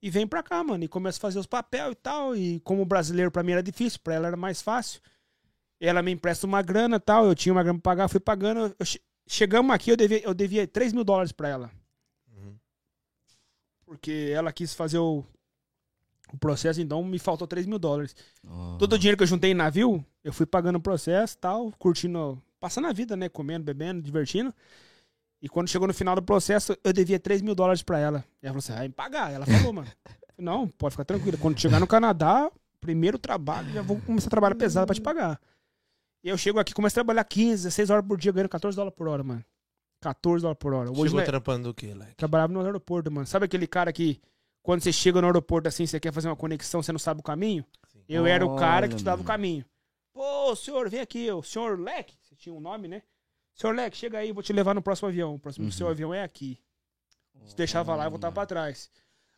[0.00, 0.84] E vem pra cá, mano.
[0.84, 2.36] E começa a fazer os papéis e tal.
[2.36, 5.00] E como brasileiro pra mim era difícil, pra ela era mais fácil.
[5.80, 7.26] Ela me empresta uma grana e tal.
[7.26, 8.74] Eu tinha uma grana pra pagar, fui pagando.
[8.84, 11.70] Che- Chegamos aqui, eu devia, eu devia 3 mil dólares pra ela.
[12.32, 12.56] Uhum.
[13.84, 15.24] Porque ela quis fazer o,
[16.32, 18.14] o processo, então me faltou 3 mil dólares.
[18.46, 18.76] ó.
[18.76, 21.72] Todo o dinheiro que eu juntei em navio, eu fui pagando o processo e tal,
[21.78, 23.28] curtindo, passando a vida, né?
[23.28, 24.52] Comendo, bebendo, divertindo.
[25.40, 28.24] E quando chegou no final do processo, eu devia 3 mil dólares pra ela.
[28.42, 29.32] E ela falou assim: vai me pagar.
[29.32, 29.88] Ela falou, mano.
[30.36, 31.38] Não, pode ficar tranquilo.
[31.38, 32.50] Quando chegar no Canadá,
[32.80, 35.40] primeiro trabalho, já vou começar a trabalhar pesado pra te pagar.
[36.22, 38.96] E eu chego aqui, começo a trabalhar 15, 16 horas por dia, ganhando 14 dólares
[38.96, 39.44] por hora, mano.
[40.00, 40.90] 14 dólares por hora.
[40.90, 42.14] Hoje Chegou não é- trampando do quê, Leque?
[42.16, 43.26] Trabalhava no aeroporto, mano.
[43.26, 44.20] Sabe aquele cara que
[44.68, 47.22] quando você chega no aeroporto assim, você quer fazer uma conexão, você não sabe o
[47.22, 47.64] caminho?
[47.90, 48.00] Sim.
[48.06, 49.64] Eu era o cara que Olha, te dava o caminho.
[50.12, 53.00] Pô, senhor, vem aqui, o senhor Leque, você tinha um nome, né?
[53.54, 55.36] Senhor Leque, chega aí, vou te levar no próximo avião.
[55.36, 55.72] O próximo Uhum.
[55.72, 56.60] seu avião é aqui.
[57.46, 58.90] Te deixava lá e voltava pra trás.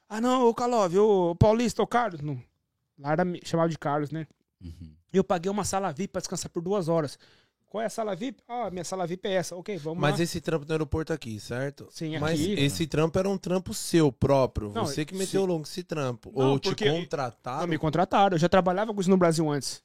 [0.08, 2.20] Ah, não, ô Calove, ô Paulista, ô Carlos.
[2.20, 2.42] Não.
[2.98, 4.26] Lá era, chamava de Carlos, né?
[4.60, 4.96] Uhum.
[5.12, 7.16] Eu paguei uma sala VIP pra descansar por duas horas.
[7.70, 8.42] Qual é a sala VIP?
[8.48, 9.54] Ah, minha sala VIP é essa.
[9.54, 10.24] Ok, vamos Mas lá.
[10.24, 11.86] esse trampo no aeroporto aqui, certo?
[11.90, 12.52] Sim, Mas aqui.
[12.54, 14.72] esse trampo era um trampo seu próprio.
[14.74, 15.46] Não, você que meteu sim.
[15.46, 16.32] longo esse trampo.
[16.34, 17.60] Não, Ou te contrataram.
[17.60, 18.34] Não, me contrataram.
[18.34, 19.82] Eu já trabalhava com isso no Brasil antes.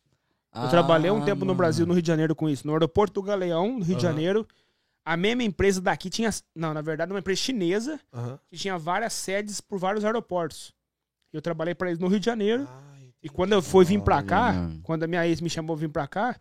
[0.55, 2.65] Eu trabalhei um tempo no Brasil, no Rio de Janeiro, com isso.
[2.65, 4.13] No aeroporto do Galeão, no Rio de Aham.
[4.15, 4.47] Janeiro.
[5.05, 6.31] A mesma empresa daqui tinha.
[6.55, 8.39] Não, na verdade, uma empresa chinesa Aham.
[8.49, 10.73] que tinha várias sedes por vários aeroportos.
[11.31, 12.65] Eu trabalhei pra eles no Rio de Janeiro.
[12.67, 12.81] Ah,
[13.21, 14.79] E quando eu fui vir pra Olha, cá, mano.
[14.81, 16.35] quando a minha ex me chamou vir pra cá,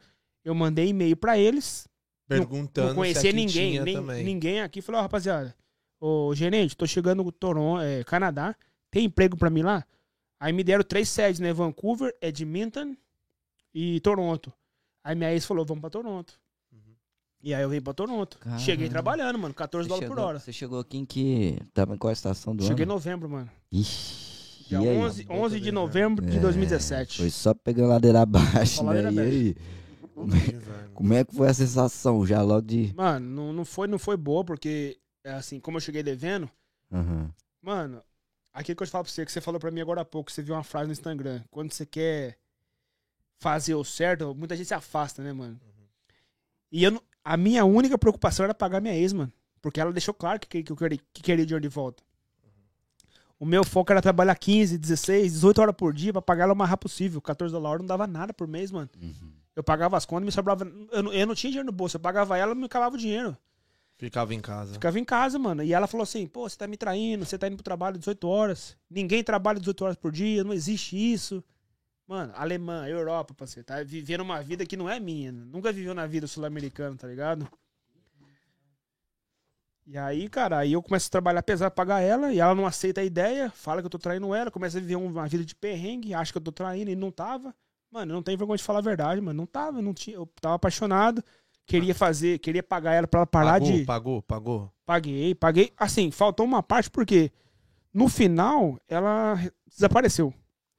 [0.44, 1.88] eu mandei e-mail pra eles.
[2.26, 3.70] Perguntando não conhecia se aqui ninguém.
[3.72, 4.24] tinha nem- também.
[4.24, 4.80] ninguém aqui.
[4.80, 5.54] Falei, ó, rapaziada,
[6.00, 8.54] ô gerente, tô chegando no Toronto, é, Canadá.
[8.90, 9.84] Tem emprego pra mim lá?
[10.40, 11.52] Aí me deram três sedes, né?
[11.52, 12.96] Vancouver, Edmonton
[13.74, 14.52] e Toronto.
[15.02, 16.34] Aí minha ex falou, vamos pra Toronto.
[16.72, 16.94] Uhum.
[17.42, 18.38] E aí eu vim pra Toronto.
[18.38, 18.60] Caramba.
[18.60, 20.38] Cheguei trabalhando, mano, 14 Você dólares por chegou- hora.
[20.38, 21.58] Você chegou aqui em que.
[21.74, 22.94] Tava em qual estação do Cheguei em ano?
[22.94, 23.50] novembro, mano.
[23.70, 24.66] Ixi.
[24.68, 24.96] Dia e aí?
[24.96, 27.18] 11, boca 11 de novembro de É, 2017.
[27.18, 29.02] Foi só pegando ladeira abaixo, né?
[29.02, 29.56] ladeira E aí?
[30.94, 32.92] Como é que foi a sensação já logo de.
[32.94, 36.48] Mano, não, não, foi, não foi boa, porque, é assim, como eu cheguei devendo,
[36.92, 37.34] Aham.
[37.60, 38.02] Mano,
[38.52, 40.30] aquilo que eu te falo pra você, que você falou pra mim agora há pouco,
[40.30, 41.42] você viu uma frase no Instagram.
[41.50, 42.38] Quando você quer
[43.38, 45.60] fazer o certo, muita gente se afasta, né, mano?
[46.70, 49.32] E eu, a minha única preocupação era pagar minha ex, mano.
[49.60, 52.02] Porque ela deixou claro que, que eu queria, que queria dinheiro de volta.
[53.38, 56.56] O meu foco era trabalhar 15, 16, 18 horas por dia pra pagar ela o
[56.56, 57.20] mais rápido possível.
[57.20, 58.88] 14 dólares não dava nada por mês, mano.
[59.00, 59.32] Uhum.
[59.56, 60.64] Eu pagava as contas, me sobrava.
[60.90, 63.36] Eu, não- eu não tinha dinheiro no bolso, eu pagava ela, me acabava o dinheiro.
[63.96, 64.72] Ficava em casa.
[64.74, 65.62] Ficava em casa, mano.
[65.62, 68.26] E ela falou assim: pô, você tá me traindo, você tá indo pro trabalho 18
[68.28, 68.76] horas.
[68.90, 71.42] Ninguém trabalha 18 horas por dia, não existe isso.
[72.06, 75.30] Mano, alemã, Europa, parceiro, tá vivendo uma vida que não é minha.
[75.32, 75.44] né?
[75.46, 77.48] Nunca viveu na vida sul-americana, tá ligado?
[79.86, 82.66] E aí, cara, aí eu começo a trabalhar pesado pra pagar ela e ela não
[82.66, 85.44] aceita a ideia, fala que eu tô traindo ela, começa a viver um- uma vida
[85.44, 87.54] de perrengue, acha que eu tô traindo e não tava.
[87.94, 89.36] Mano, não tenho vergonha de falar a verdade, mano.
[89.36, 91.22] Não tava, não tinha, eu tava apaixonado,
[91.64, 93.84] queria fazer, queria pagar ela pra ela parar pagou, de.
[93.84, 94.72] pagou, pagou.
[94.84, 95.72] Paguei, paguei.
[95.76, 97.30] Assim, faltou uma parte porque
[97.92, 100.34] no final ela desapareceu,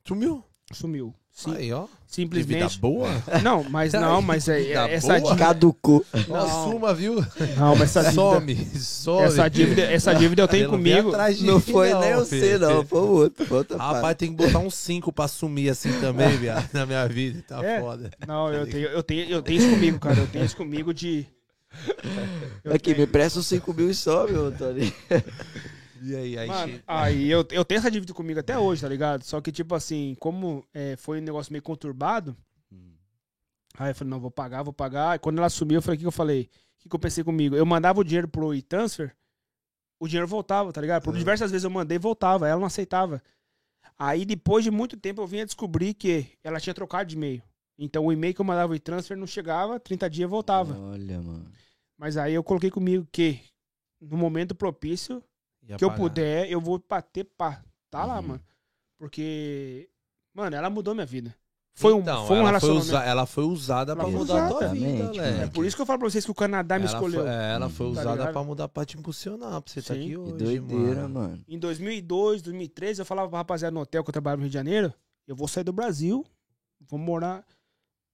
[0.06, 0.44] Sumiu.
[0.74, 1.16] sumiu.
[1.38, 1.86] Sim, Aí, ó.
[2.08, 2.80] Simplesmente.
[2.80, 3.10] boa.
[3.44, 5.20] Não, mas não, mas é, é- essa boa.
[5.20, 5.36] dívida.
[5.36, 6.06] Caducou.
[6.30, 7.16] Não, suma, viu?
[7.58, 8.14] Não, mas essa dívida.
[8.16, 9.22] Some, some.
[9.26, 11.12] Essa dívida, essa dívida eu tenho não comigo.
[11.12, 12.60] Não mim, foi nem você, filho.
[12.60, 12.86] não.
[12.86, 13.46] Foi o outro.
[13.46, 14.18] Foi outra Rapaz, parte.
[14.20, 17.44] tem que botar um 5 pra sumir assim também, viado, na minha vida.
[17.46, 17.82] Tá É.
[17.82, 18.10] foda.
[18.26, 20.18] Não, eu tenho, eu tenho, eu tenho isso comigo, cara.
[20.18, 21.26] Eu tenho isso comigo de.
[22.64, 24.94] Eu Aqui, tenho- me presta os 5 mil e sobe, Tony.
[26.02, 29.24] E aí, aí Mano, aí eu, eu tenho essa dívida comigo até hoje, tá ligado?
[29.24, 32.36] Só que, tipo assim, como é, foi um negócio meio conturbado,
[33.78, 35.16] aí eu falei, não, vou pagar, vou pagar.
[35.16, 36.42] E quando ela sumiu, eu falei, o que eu falei?
[36.44, 37.56] O que que eu pensei comigo?
[37.56, 39.16] Eu mandava o dinheiro pro e-transfer,
[40.00, 41.04] o dinheiro voltava, tá ligado?
[41.04, 41.20] Por Uhum.
[41.20, 43.22] diversas vezes eu mandei voltava, ela não aceitava.
[43.98, 47.42] Aí, depois de muito tempo, eu vinha descobrir que ela tinha trocado de e-mail.
[47.78, 50.78] Então, o e-mail que eu mandava o e-transfer não chegava, 30 dias voltava.
[50.78, 51.50] Olha, mano.
[51.98, 53.40] Mas aí eu coloquei comigo que,
[54.02, 55.24] no momento propício,
[55.68, 57.62] ia que eu puder, eu vou bater pá.
[57.90, 58.28] Tá lá, Uhum.
[58.28, 58.42] mano.
[58.98, 59.90] Porque,
[60.34, 61.36] mano, ela mudou minha vida.
[61.78, 62.86] Foi um, Então, foi um ela relacionamento.
[62.88, 64.74] usa- ela foi usada Ela pra foi mudar a tua usada.
[64.74, 65.42] vida, Léo.
[65.44, 67.22] É por isso que eu falo pra vocês que o Canadá me ela escolheu.
[67.24, 67.86] Foi, é, ela foi.
[67.88, 68.32] Tá usada ligado?
[68.32, 70.00] pra mudar, pra te impulsionar, pra você estar Sim.
[70.00, 71.14] aqui Que hoje, doideira, mano.
[71.20, 71.44] mano.
[71.48, 74.54] Em 2002, 2013, eu falava pra rapaziada no hotel que eu trabalhava no Rio de
[74.54, 74.94] Janeiro,
[75.28, 76.26] eu vou sair do Brasil,
[76.80, 77.46] vou morar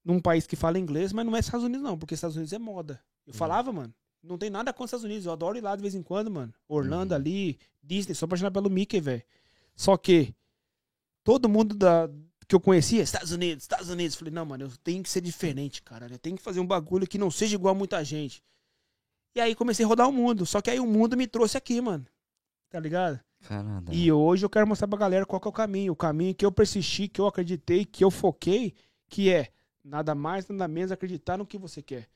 [0.04, 2.58] num país que fala inglês, mas não é Estados Unidos não, porque Estados Unidos é
[2.58, 3.00] moda.
[3.28, 3.38] Eu Uhum.
[3.38, 5.96] falava, mano, não tem nada contra os Estados Unidos, eu adoro ir lá de vez
[5.96, 6.54] em quando, mano.
[6.68, 7.18] Orlando Uhum.
[7.20, 9.24] ali, Disney, sou apaixonado pelo Mickey, velho.
[9.76, 10.36] Só que
[11.24, 12.10] todo mundo da,
[12.48, 15.82] que eu conhecia, Estados Unidos, Estados Unidos, falei, não, mano, eu tenho que ser diferente,
[15.82, 16.08] cara.
[16.10, 18.44] Eu tenho que fazer um bagulho que não seja igual a muita gente.
[19.34, 21.80] E aí comecei a rodar o mundo, só que aí o mundo me trouxe aqui,
[21.80, 22.06] mano.
[22.70, 23.20] Tá ligado?
[23.42, 23.92] Canadá.
[23.94, 25.94] E hoje eu quero mostrar pra galera qual que é o caminho.
[25.94, 28.74] O caminho que eu persisti, que eu acreditei, que eu foquei,
[29.10, 29.52] que é
[29.84, 32.08] nada mais, nada menos acreditar no que você quer.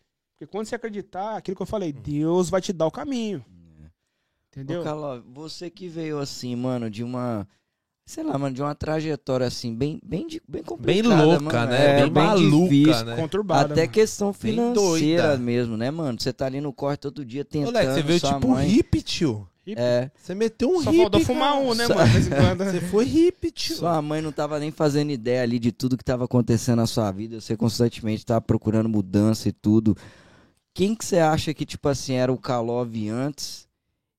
[0.45, 3.43] Porque quando você acreditar, aquilo que eu falei, Deus vai te dar o caminho.
[4.51, 4.81] Entendeu?
[4.81, 7.47] Ô, Caló, você que veio assim, mano, de uma.
[8.07, 11.23] Sei lá, mano, de uma trajetória assim, bem, bem, bem Bem complicada.
[11.25, 11.71] louca, mano.
[11.71, 11.99] né?
[11.99, 13.05] É, bem, maluca, difícil.
[13.05, 13.15] né?
[13.15, 13.73] Conturbado.
[13.73, 13.91] Até mano.
[13.93, 16.17] questão Bem financeira mesmo, né, mano?
[16.21, 17.73] Você tá ali no corte todo dia tentando.
[17.73, 18.67] Moleque, você veio sua tipo mãe...
[18.67, 19.47] hippie, tio.
[19.67, 21.65] É, Você meteu um Só hippie, faltou fumar cara.
[21.65, 22.11] um, né, Só- mano?
[22.29, 22.63] Quando.
[22.71, 23.75] Você foi hippie, tio.
[23.77, 27.11] sua mãe não tava nem fazendo ideia ali de tudo que tava acontecendo na sua
[27.11, 27.41] vida.
[27.41, 29.97] Você constantemente tava procurando mudança e tudo.
[30.75, 33.65] Quem que você acha que, tipo assim, era o Kalov antes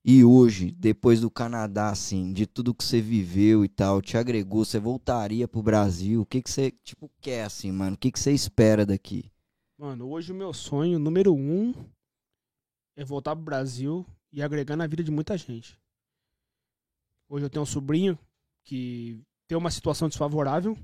[0.02, 4.64] E hoje, depois do Canadá, assim, de tudo que você viveu e tal, te agregou,
[4.64, 6.22] você voltaria pro Brasil?
[6.22, 7.94] O que que você, tipo, quer, assim, mano?
[7.94, 9.30] O que que você espera daqui?
[9.76, 11.74] Mano, hoje o meu sonho número um
[12.96, 15.78] é voltar pro Brasil e agregar na vida de muita gente.
[17.28, 18.18] Hoje eu tenho um sobrinho
[18.64, 20.78] que tem uma situação desfavorável.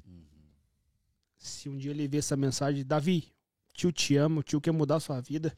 [1.39, 3.33] Se um dia ele ver essa mensagem, Davi,
[3.73, 5.55] tio te ama, o tio quer mudar a sua vida.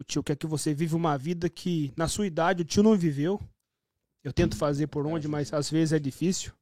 [0.00, 2.96] O tio quer que você viva uma vida que, na sua idade, o tio não
[2.96, 3.40] viveu.
[4.22, 6.52] Eu tento fazer por onde, mas às vezes é difícil.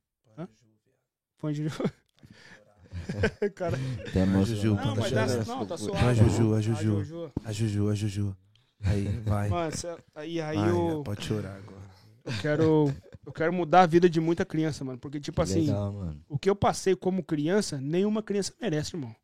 [1.38, 1.64] Põe de
[3.54, 3.76] Cara,
[4.08, 6.02] Até emoção- Juju, não, mas dá, não, tá suave.
[6.02, 7.04] Vai, Juju, a A Juju.
[7.04, 7.32] Juju.
[7.44, 8.36] A Juju, a Juju.
[8.82, 9.48] Aí, vai.
[9.48, 11.82] Mano, cê- aí, aí Vai, eu, Pode chorar agora.
[12.24, 12.94] eu quero
[13.24, 14.98] eu quero mudar a vida de muita criança, mano.
[14.98, 16.20] Porque, tipo Que assim, legal, mano.
[16.28, 19.14] o que eu passei como criança, nenhuma criança merece, irmão.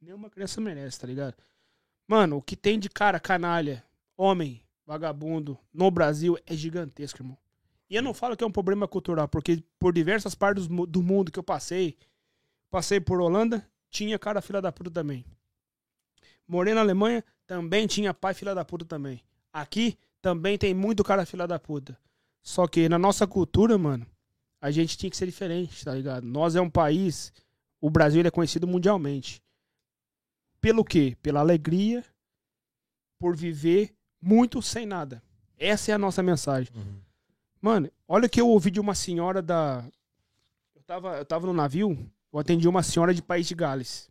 [0.00, 1.34] Nenhuma criança merece, tá ligado?
[2.06, 3.84] Mano, o que tem de cara canalha,
[4.16, 7.36] homem, vagabundo, no Brasil é gigantesco, irmão.
[7.90, 10.86] E eu não falo que é um problema cultural, porque por diversas partes do mu-
[10.86, 11.96] do mundo que eu passei,
[12.70, 15.24] passei por Holanda, tinha cara filha da puta também.
[16.46, 19.22] Morei na Alemanha, também tinha pai filha da puta também.
[19.52, 21.98] Aqui também tem muito cara filha da puta.
[22.42, 24.06] Só que na nossa cultura, mano,
[24.60, 26.24] a gente tinha que ser diferente, tá ligado?
[26.24, 27.32] Nós é um país,
[27.80, 29.42] o Brasil é conhecido mundialmente.
[30.60, 31.16] Pelo quê?
[31.22, 32.04] Pela alegria,
[33.18, 35.22] por viver muito sem nada.
[35.56, 36.72] Essa é a nossa mensagem.
[37.60, 39.84] Mano, olha o que eu ouvi de uma senhora da.
[40.74, 41.98] Eu tava, eu tava no navio,
[42.32, 44.08] eu atendi uma senhora de País de Gales.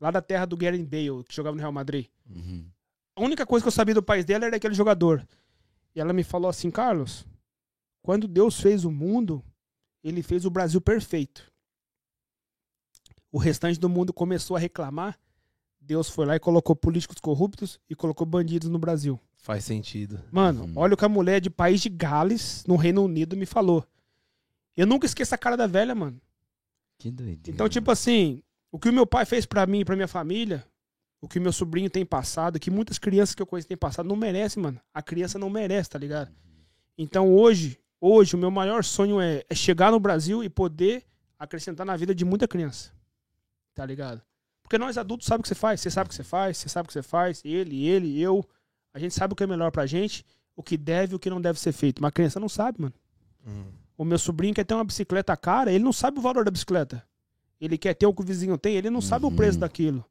[0.00, 2.06] Lá da terra do Gareth Bale, que jogava no Real Madrid.
[2.28, 2.64] Uhum.
[3.16, 5.26] A única coisa que eu sabia do país dela era aquele jogador.
[5.94, 7.26] E ela me falou assim, Carlos,
[8.00, 9.44] quando Deus fez o mundo,
[10.04, 11.50] ele fez o Brasil perfeito.
[13.32, 15.18] O restante do mundo começou a reclamar.
[15.88, 19.18] Deus foi lá e colocou políticos corruptos e colocou bandidos no Brasil.
[19.38, 20.22] Faz sentido.
[20.30, 20.72] Mano, Uhum.
[20.76, 23.86] olha o que a mulher de país de Gales, no Reino Unido, me falou.
[24.76, 26.20] Eu nunca esqueço a cara da velha, mano.
[26.98, 27.50] Que doideira.
[27.50, 30.62] Então, tipo assim, o que o meu pai fez pra mim e pra minha família,
[31.22, 33.76] o que o meu sobrinho tem passado, o que muitas crianças que eu conheço têm
[33.76, 34.78] passado, não merece, mano.
[34.92, 36.30] A criança não merece, tá ligado?
[36.98, 41.04] Então, hoje, hoje, o meu maior sonho é, é chegar no Brasil e poder
[41.38, 42.92] acrescentar na vida de muita criança.
[43.74, 44.20] Tá ligado?
[44.68, 46.68] Porque nós adultos sabemos o que você faz, você sabe o que você faz, você
[46.68, 48.44] sabe o que você faz, ele, ele, eu.
[48.92, 51.30] A gente sabe o que é melhor pra gente, o que deve e o que
[51.30, 52.02] não deve ser feito.
[52.02, 52.92] Mas a criança não sabe, mano.
[53.46, 53.64] Hum.
[53.96, 57.02] O meu sobrinho quer ter uma bicicleta cara, ele não sabe o valor da bicicleta.
[57.58, 59.36] Ele quer ter o que o vizinho tem, ele não sabe o Uhum.
[59.36, 60.04] preço daquilo.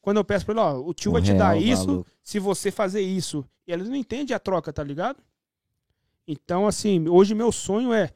[0.00, 3.00] Quando eu peço pra ele, ó, o tio vai te dar isso se você fazer
[3.00, 3.44] isso.
[3.66, 5.18] E ele não entende a troca, tá ligado?
[6.28, 8.12] Então, assim, hoje meu sonho é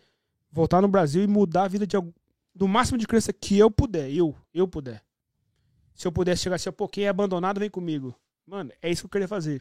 [0.53, 1.97] voltar no Brasil e mudar a vida de
[2.55, 4.09] do máximo de criança que eu puder.
[4.13, 5.03] Eu, eu puder.
[6.01, 8.15] Se eu pudesse chegar assim, pô, quem é abandonado, vem comigo.
[8.47, 9.61] Mano, é isso que eu queria fazer.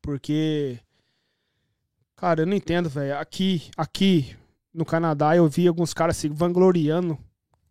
[0.00, 0.78] Porque.
[2.14, 3.18] Cara, eu não entendo, velho.
[3.18, 4.36] Aqui, aqui
[4.72, 7.18] no Canadá, eu vi alguns caras se vangloriando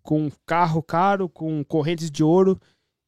[0.03, 2.59] com carro caro, com correntes de ouro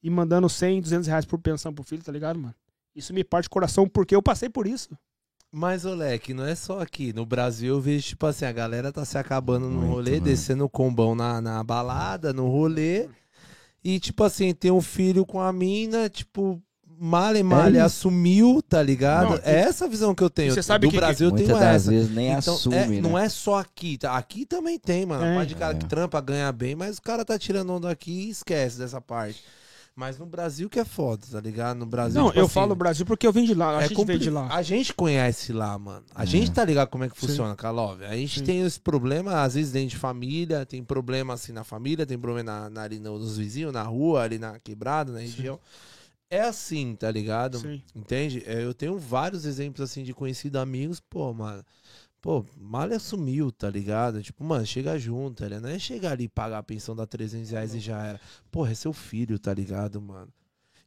[0.02, 2.56] e mandando 100, 200 reais por pensão pro filho, tá ligado, mano?
[2.96, 4.98] Isso me parte o coração porque eu passei por isso.
[5.52, 7.12] Mas, Oleque, não é só aqui.
[7.12, 10.24] No Brasil eu vejo, tipo assim, a galera tá se acabando no Muito, rolê, mano.
[10.24, 13.10] descendo o combão na, na balada, no rolê.
[13.90, 16.62] E, tipo assim, tem um filho com a mina, tipo,
[17.00, 17.86] male, male, isso.
[17.86, 19.30] assumiu, tá ligado?
[19.30, 20.54] Não, e- é essa a visão que eu tenho.
[20.54, 21.90] Você sabe Do que- Brasil eu Muitas tenho essa.
[21.92, 23.02] vezes nem Então, assume, é, né?
[23.02, 24.18] não é só aqui, tá?
[24.18, 25.24] Aqui também tem, mano.
[25.24, 25.32] É.
[25.32, 25.78] A parte de cara É.
[25.80, 29.42] que trampa, ganha bem, mas o cara tá tirando onda aqui e esquece dessa parte.
[29.98, 31.76] Mas no Brasil que é foda, tá ligado?
[31.76, 33.80] No Brasil, Não, tipo eu assim, falo Brasil porque eu vim de lá.
[33.80, 34.56] A é gente veio de compli- lá.
[34.56, 36.06] A gente conhece lá, mano.
[36.14, 36.26] A É.
[36.28, 37.26] gente tá ligado como é que Sim.
[37.26, 38.04] funciona, Kalov.
[38.04, 38.46] A gente Sim.
[38.46, 42.44] tem esse problema, às vezes, dentro de família, tem problema assim na família, tem problema
[42.52, 45.60] na, na- ali no- nos vizinhos, na rua, ali na quebrada, na região.
[46.30, 47.58] É assim, tá ligado?
[47.58, 47.82] Sim.
[47.96, 48.44] Entende?
[48.46, 51.64] É, eu tenho vários exemplos assim de conhecidos amigos, pô, mano.
[52.28, 54.22] Pô, mal assumiu, tá ligado?
[54.22, 57.52] Tipo, mano, chega junto, ele não é chegar ali e pagar a pensão da 300
[57.52, 58.22] reais e já era.
[58.52, 60.28] Porra, é seu filho, tá ligado, mano?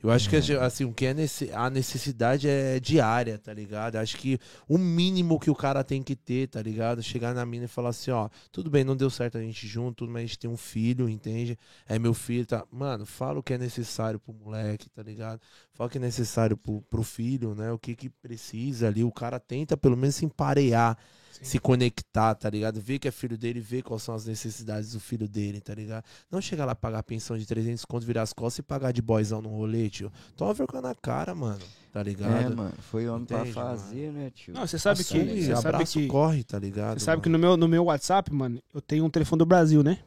[0.02, 3.96] Eu acho que assim, o que é nesse, a necessidade é diária, tá ligado?
[3.96, 4.38] Acho que
[4.68, 7.02] o mínimo que o cara tem que ter, tá ligado?
[7.02, 10.06] Chegar na mina e falar assim, ó, tudo bem, não deu certo a gente junto,
[10.06, 11.58] mas a gente tem um filho, entende?
[11.88, 12.66] É meu filho, tá?
[12.70, 15.40] Mano, fala o que é necessário pro moleque, tá ligado?
[15.72, 17.72] Fala o que é necessário pro, pro filho, né?
[17.72, 19.02] O que que precisa ali.
[19.02, 20.98] O cara tenta pelo menos se emparear,
[21.40, 21.44] Sim.
[21.44, 22.80] se conectar, tá ligado?
[22.80, 26.04] Ver que é filho dele, ver quais são as necessidades do filho dele, tá ligado?
[26.30, 29.40] Não chegar lá pagar pensão de 300 conto, virar as costas e pagar de boyzão
[29.40, 30.12] no rolê, tio.
[30.36, 31.60] Toma vergonha na cara, mano,
[31.92, 32.52] tá ligado?
[32.52, 34.52] É, mano, foi homem Entende, pra fazer, né, tio?
[34.54, 35.16] Não, você sabe que.
[35.16, 36.98] Assume, Você sabe abraço que, corre, tá ligado?
[36.98, 37.38] você sabe que mano?
[37.42, 39.98] no meu, no meu WhatsApp, mano, eu tenho um telefone do Brasil, né?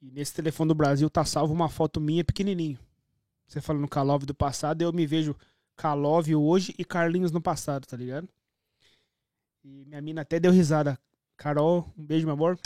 [0.00, 2.78] E nesse telefone do Brasil tá salvo uma foto minha pequenininho.
[3.46, 5.36] Você falando Kalov do passado, eu me vejo
[5.76, 8.28] Kalov hoje e Carlinhos no passado, tá ligado?
[9.64, 10.98] E minha mina até deu risada.
[11.36, 12.58] Carol, um beijo, meu amor.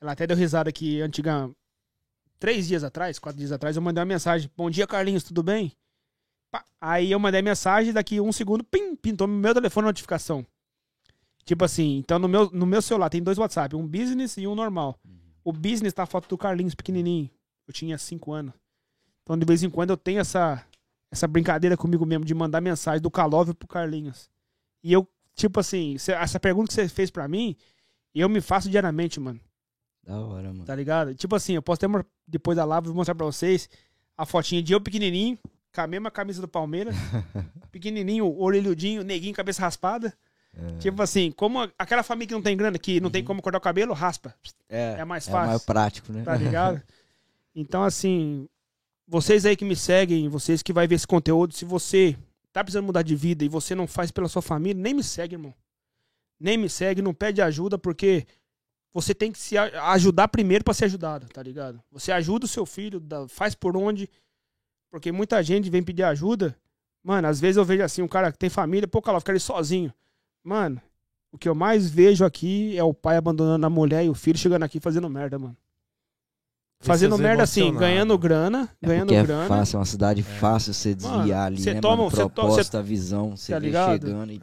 [0.00, 1.50] Ela até deu risada que antiga.
[2.38, 4.50] Três dias atrás, quatro dias atrás, eu mandei uma mensagem.
[4.56, 5.72] Bom dia, Carlinhos, tudo bem?
[6.80, 10.46] Aí eu mandei mensagem, daqui um segundo, pim, pintou meu telefone a notificação.
[11.44, 14.54] Tipo assim, então no meu, no meu celular tem dois WhatsApp, um business e um
[14.54, 14.98] normal.
[15.44, 17.30] O business tá a foto do Carlinhos pequenininho.
[17.66, 18.52] Eu tinha cinco anos.
[19.22, 20.64] Então de vez em quando eu tenho essa,
[21.10, 24.28] essa brincadeira comigo mesmo de mandar mensagem do Calóvio pro Carlinhos.
[24.82, 27.54] E eu, tipo assim, essa pergunta que você fez pra mim,
[28.14, 29.38] eu me faço diariamente, mano.
[30.02, 30.64] Da hora, mano.
[30.64, 31.14] Tá ligado?
[31.14, 33.68] Tipo assim, eu posso até depois da live mostrar pra vocês
[34.16, 35.38] a fotinha de eu pequenininho,
[35.74, 36.94] com a mesma camisa do Palmeiras.
[37.70, 40.12] pequenininho, orelhudinho, neguinho, cabeça raspada.
[40.56, 40.78] É.
[40.78, 43.60] Tipo assim, como aquela família que não tem grana, que não tem como cortar o
[43.60, 44.34] cabelo, raspa.
[44.68, 45.48] É, É mais É fácil.
[45.50, 46.22] mais prático, né?
[46.22, 46.82] Tá ligado?
[47.54, 48.48] Então, assim,
[49.06, 52.16] vocês aí que me seguem, vocês que vai ver esse conteúdo, se você
[52.56, 55.34] tá precisando mudar de vida e você não faz pela sua família, nem me segue,
[55.34, 55.54] irmão.
[56.40, 58.26] Nem me segue, não pede ajuda, porque
[58.94, 61.82] você tem que se ajudar primeiro pra ser ajudado, tá ligado?
[61.92, 64.08] Você ajuda o seu filho, faz por onde,
[64.90, 66.58] porque muita gente vem pedir ajuda.
[67.04, 69.40] Mano, às vezes eu vejo assim, um cara que tem família, pô, cara, fica ali
[69.40, 69.92] sozinho.
[70.42, 70.80] Mano,
[71.30, 74.38] o que eu mais vejo aqui é o pai abandonando a mulher e o filho
[74.38, 75.56] chegando aqui fazendo merda, mano.
[76.80, 79.48] Fazendo merda assim, ganhando grana, É ganhando porque é grana.
[79.48, 82.10] fácil, é uma cidade fácil você desviar ali, cê né, toma- mano?
[82.10, 84.06] cê to- Propósito, a visão, você tá vê ligado?
[84.06, 84.42] chegando e...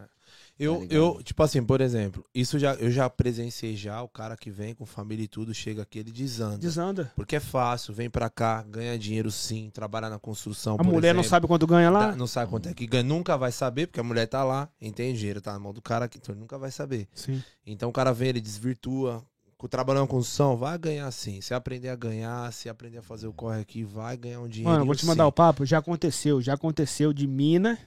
[0.59, 4.37] Eu, Tá eu, tipo assim, por exemplo, isso já, eu já presenciei já, o cara
[4.37, 6.59] que vem com família e tudo, chega aqui, ele desanda.
[6.59, 7.11] Desanda.
[7.15, 10.75] Porque é fácil, vem pra cá, ganha dinheiro sim, trabalha na construção.
[10.75, 11.29] A por mulher não exemplo.
[11.31, 12.15] sabe quanto ganha lá.
[12.15, 15.17] Não sabe quanto é que ganha, nunca vai saber, porque a mulher tá lá, entende?
[15.17, 17.07] Dinheiro tá na mão do cara, que- então ele nunca vai saber.
[17.15, 17.41] Sim.
[17.65, 19.23] Então o cara vem, ele desvirtua.
[19.69, 21.39] Trabalhando na construção, vai ganhar sim.
[21.41, 24.71] Se aprender a ganhar, se aprender a fazer o corre aqui, vai ganhar um dinheiro.
[24.71, 25.65] Mano, vou te mandar o papo.
[25.65, 26.41] Já aconteceu.
[26.41, 27.77] Já aconteceu de mina,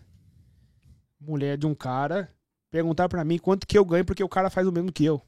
[1.20, 2.30] mulher de um cara,
[2.70, 5.20] perguntar pra mim quanto que eu ganho porque o cara faz o mesmo que eu.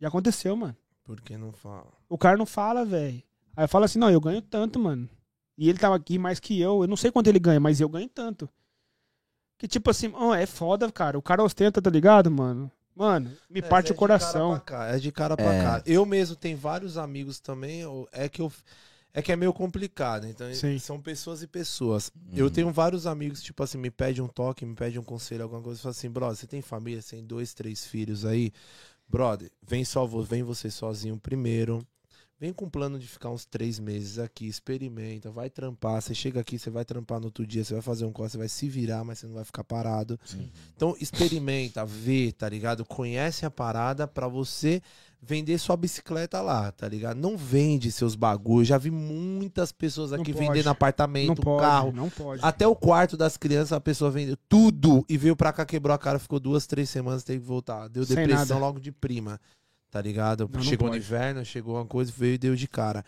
[0.00, 0.76] Já aconteceu, mano.
[1.04, 1.92] Por que não fala?
[2.08, 3.22] O cara não fala, velho.
[3.56, 5.08] Aí fala assim, não, eu ganho tanto, mano.
[5.56, 6.82] E ele tava aqui mais que eu.
[6.82, 8.48] Eu não sei quanto ele ganha, mas eu ganho tanto.
[9.58, 11.18] Que tipo assim, ó, é foda, cara.
[11.18, 12.70] O cara ostenta, tá ligado, mano?
[12.94, 14.54] Mano, me parte o coração.
[14.54, 15.62] É de cara pra cá, é de cara pra É.
[15.62, 15.82] cá.
[15.84, 17.82] Eu mesmo tenho vários amigos também.
[18.12, 18.52] É que eu.
[19.16, 20.26] É que é meio complicado.
[20.26, 20.76] Então, Sim.
[20.78, 22.10] são pessoas e pessoas.
[22.32, 25.62] Eu tenho vários amigos, tipo assim, me pede um toque, me pede um conselho, alguma
[25.62, 25.80] coisa.
[25.80, 28.52] Fala assim, brother, você tem família, você tem dois, três filhos aí.
[29.08, 31.86] Brother, vem só vem você sozinho primeiro.
[32.40, 36.02] Vem com plano de ficar uns três meses aqui, experimenta, vai trampar.
[36.02, 38.38] Você chega aqui, você vai trampar no outro dia, você vai fazer um corte, você
[38.38, 40.18] vai se virar, mas você não vai ficar parado.
[40.76, 42.84] Então experimenta, vê, tá ligado?
[42.84, 44.82] Conhece a parada pra você
[45.22, 47.16] vender sua bicicleta lá, tá ligado?
[47.16, 48.66] Não vende seus bagulhos.
[48.68, 50.44] Já vi muitas pessoas Não aqui pode.
[50.46, 51.92] vendendo Não apartamento, pode, carro.
[51.92, 52.44] não pode.
[52.44, 55.98] Até o quarto das crianças a pessoa vendeu tudo e veio pra cá, quebrou a
[55.98, 57.88] cara, ficou duas, três semanas, teve que voltar.
[57.88, 59.40] Deu depressão logo de prima,
[59.94, 60.50] tá ligado?
[60.52, 61.04] Não, não chegou no pode.
[61.04, 63.04] inverno, chegou uma coisa, veio e deu de cara.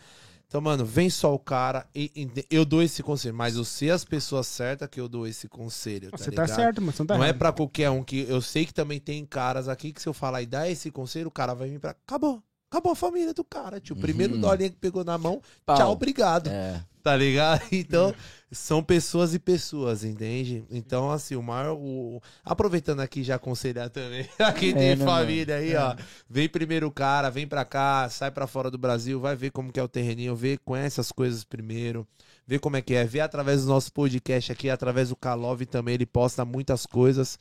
[0.47, 3.91] Então, mano, vem só o cara e, e eu dou esse conselho, mas eu sei
[3.91, 6.93] as pessoas certas que eu dou esse conselho, tá Você tá certo, mano.
[6.93, 7.39] Você não tá não é errado.
[7.39, 10.41] pra qualquer um que eu sei que também tem caras aqui que se eu falar
[10.41, 11.91] e dar esse conselho, o cara vai vir pra.
[11.91, 12.41] Acabou.
[12.69, 13.95] Acabou a família do cara, tio.
[13.95, 14.41] Primeiro Uhum.
[14.41, 15.77] dolinha que pegou na mão, Pau.
[15.77, 16.49] tchau, obrigado.
[16.49, 16.83] É.
[17.01, 17.61] Tá ligado?
[17.71, 18.13] Então,
[18.51, 20.65] são pessoas e pessoas, entende?
[20.69, 21.77] Então, assim, o maior.
[21.77, 22.21] O...
[22.43, 24.27] Aproveitando aqui já aconselhar também.
[24.39, 25.95] Aqui tem É, né, família aí, ó.
[26.29, 29.71] Vem primeiro o cara, vem pra cá, sai pra fora do Brasil, vai ver como
[29.71, 32.05] que é o terreninho, vê, conhece as coisas primeiro,
[32.45, 35.93] vê como é que é, vê através do nosso podcast aqui, através do Kalov também,
[35.95, 37.39] ele posta muitas coisas.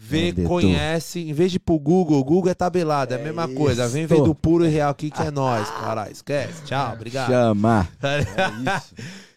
[0.00, 3.20] Vê, É, conhece, em vez de ir pro Google, o Google é tabelado, é a
[3.20, 3.88] É mesma coisa.
[3.88, 4.14] Vem isso.
[4.14, 6.12] ver do puro e real aqui que é nós, caralho.
[6.12, 6.62] Esquece.
[6.64, 7.28] Tchau, obrigado.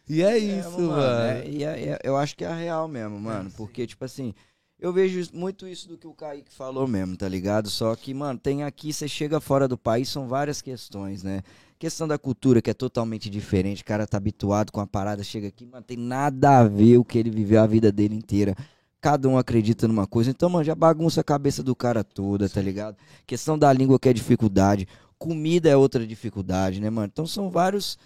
[0.09, 1.01] E é isso, mano.
[1.01, 3.49] é, e é- é- eu acho que é a real mesmo, mano.
[3.55, 4.33] Porque, tipo assim,
[4.79, 7.69] eu vejo isso- muito isso do que o Kaique falou mesmo, tá ligado?
[7.69, 11.41] Só que, mano, tem aqui, você chega fora do país, são várias questões, né?
[11.79, 13.83] Questão da cultura, que é totalmente diferente.
[13.83, 17.05] O cara tá habituado com a parada, chega aqui, mano, tem nada a ver o
[17.05, 18.53] que ele viveu a vida dele inteira.
[19.01, 20.29] Cada um acredita numa coisa.
[20.29, 22.95] Então, mano, já bagunça a cabeça do cara toda, tá ligado?
[23.25, 24.87] Questão da língua que é dificuldade.
[25.17, 27.09] Comida é outra dificuldade, né, mano?
[27.11, 27.97] Então são vários,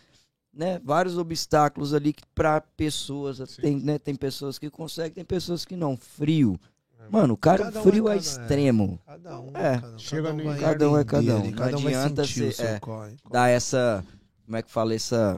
[0.53, 5.65] né, vários obstáculos ali que para pessoas, tem, né, tem pessoas que conseguem, tem pessoas
[5.65, 5.97] que não.
[5.97, 6.57] Frio.
[7.11, 8.99] Mano, o cara, Cada um frio é é cada- extremo.
[9.05, 9.79] Cada um, É.
[9.79, 10.23] cada um, Chega
[10.59, 11.43] cada um é cada um.
[11.45, 12.79] Não Cada um adianta ser- seu é.
[13.29, 14.03] Dá essa,
[14.45, 15.37] como é que fala, essa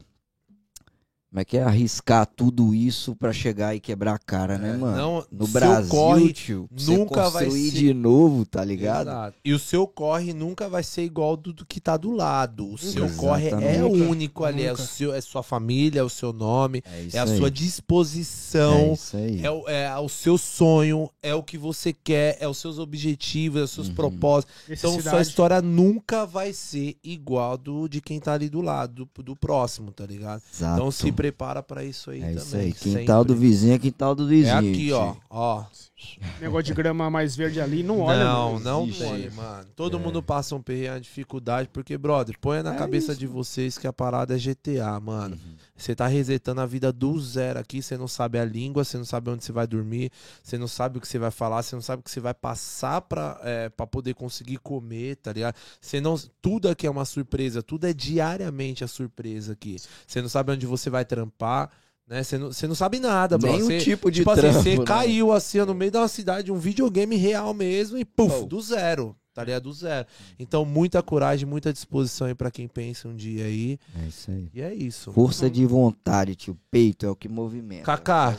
[1.29, 4.95] Como é que é arriscar tudo isso pra chegar e quebrar a cara, né, mano?
[4.97, 9.07] Não, no seu Brasil, corre tio, nunca você vai construir ser- de novo, tá ligado?
[9.09, 9.37] Exato.
[9.43, 12.71] E o seu corre nunca vai ser igual do, do que tá do lado.
[12.73, 13.17] O seu Exatamente.
[13.17, 14.03] corre é Nunca.
[14.05, 14.63] único ali.
[14.63, 17.37] É, o seu, é sua família, é o seu nome, É é a aí.
[17.37, 18.93] sua É disposição.
[18.93, 19.41] isso aí.
[19.45, 23.59] É o, é o seu sonho, é o que você quer, é os seus objetivos,
[23.61, 23.95] é os seus Uhum.
[23.95, 24.53] propósitos.
[24.69, 29.23] Então sua história nunca vai ser igual do de quem tá ali do lado, do,
[29.23, 30.41] do próximo, tá ligado?
[30.53, 30.73] Exato.
[30.75, 32.37] Então se prepara pra isso aí É também.
[32.39, 32.71] isso aí.
[32.73, 33.33] Quintal sempre.
[33.35, 34.53] do vizinho é quintal do vizinho.
[34.55, 35.15] É aqui, ó.
[35.29, 35.63] ó.
[36.39, 38.63] Negócio de grama mais verde ali, não olha, não, mano.
[38.63, 39.03] não existe.
[39.03, 39.67] tem, mano.
[39.75, 39.99] Todo É.
[39.99, 43.19] mundo passa um perrengue, uma dificuldade, porque, brother, põe na É cabeça isso.
[43.19, 45.35] de vocês que a parada é GTA, mano.
[45.35, 45.55] Uhum.
[45.75, 49.05] Você tá resetando a vida do zero aqui, você não sabe a língua, você não
[49.05, 50.11] sabe onde você vai dormir,
[50.43, 52.33] você não sabe o que você vai falar, você não sabe o que você vai
[52.33, 55.55] passar pra, é, pra poder conseguir comer, tá ligado?
[55.81, 59.77] Você não, tudo aqui é uma surpresa, tudo é diariamente a surpresa aqui.
[60.05, 61.69] Você não sabe onde você vai trampar,
[62.07, 62.23] né?
[62.23, 63.51] Você não, você não sabe nada, bro.
[63.59, 64.85] Você- o tipo de Tipo assim, trampo, você né?
[64.85, 68.45] caiu assim no meio de uma cidade, um videogame real mesmo, e puf, Oh.
[68.45, 69.15] do zero.
[69.33, 69.63] Tá ligado?
[69.63, 70.07] Do zero.
[70.39, 73.77] Então, muita coragem, muita disposição aí pra quem pensa um dia aí.
[74.03, 74.49] É isso aí.
[74.51, 75.11] E é isso.
[75.11, 76.57] Força de vontade, tio.
[76.71, 77.83] Peito é o que movimenta.
[77.83, 78.35] Kaká.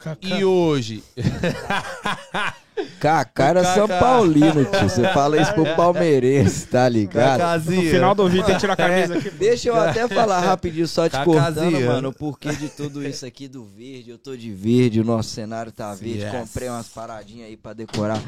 [0.00, 0.28] Kaká.
[0.28, 1.04] E hoje?
[2.98, 3.74] Kaká era.
[3.74, 4.88] São Paulino, tio.
[4.88, 7.32] Você fala isso pro palmeirense, tá ligado?
[7.32, 7.90] No Cacazinha.
[7.90, 9.30] final do vídeo tem que tirar a camisa aqui.
[9.30, 11.70] Deixa eu até falar rapidinho, só te Cacazinha.
[11.70, 14.10] cortando, mano, o porquê de tudo isso aqui do verde.
[14.10, 16.20] Eu tô de verde, o nosso cenário tá verde.
[16.24, 16.30] Yes.
[16.32, 18.20] Comprei umas paradinhas aí pra decorar.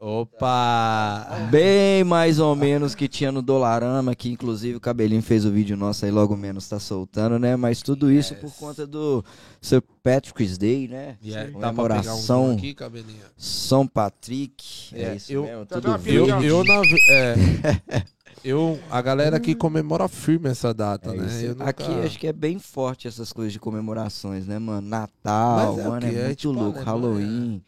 [0.00, 1.48] Opa!
[1.50, 5.76] Bem mais ou menos que tinha no Dolarama, que inclusive o Cabelinho fez o vídeo
[5.76, 7.56] nosso aí, logo menos tá soltando, né?
[7.56, 9.24] Mas tudo isso por conta do
[9.62, 11.16] Sir Patrick's Day, né?
[11.22, 12.52] E é, dá pra pegar um Comemoração.
[12.52, 13.24] aqui, cabelinho?
[13.36, 14.94] São Patrick.
[14.94, 16.08] É, É, isso eu- mesmo, Tá tudo.
[16.08, 17.34] Eu, eu, na, é,
[18.44, 21.26] eu, a galera aqui comemora firme essa data, É né?
[21.26, 21.44] isso.
[21.44, 24.86] Eu nunca- Aqui acho que é bem forte essas coisas de comemorações, né, mano?
[24.86, 26.10] Natal, Mas é o mano, é?
[26.14, 26.78] É muito tipo louco.
[26.78, 26.84] Alemanha.
[26.84, 27.62] Halloween.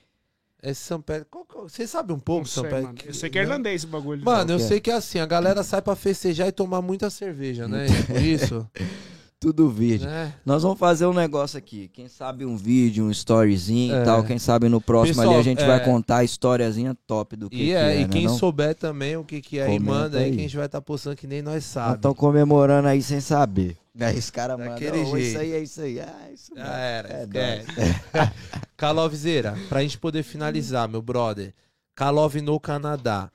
[0.75, 1.27] São Pedro.
[1.33, 2.95] é Você sabe um pouco, mano.
[3.05, 4.25] Eu sei que é irlandês esse bagulho.
[4.25, 4.67] Mano, eu que é?
[4.69, 7.87] sei que é assim, a galera sai pra festejar e tomar muita cerveja, né?
[8.07, 8.69] Por isso,
[9.39, 10.07] Tudo verde.
[10.07, 10.35] né?
[10.47, 11.89] Nós vamos fazer um negócio aqui.
[11.93, 14.01] Quem sabe um vídeo, um storyzinho É.
[14.01, 14.25] e tal.
[14.25, 15.67] Quem sabe no próximo Pessoal, ali a gente é.
[15.67, 18.37] vai contar a historiazinha top do que, E, que é, é, e né, quem não?
[18.39, 20.31] souber também o que, que é, aí Comenta manda aí, aí.
[20.33, 21.97] que a gente vai estar postando que nem nós sabemos.
[21.97, 23.77] estão comemorando aí sem saber.
[24.01, 24.75] Aí os caras mandam,
[25.11, 26.01] "Ô, isso aí, é isso aí.
[26.01, 27.67] Ah, isso Já mesmo." era, É esquece.
[28.77, 31.53] Calovizeira, pra gente poder finalizar, meu brother.
[31.95, 33.31] Calov no Canadá.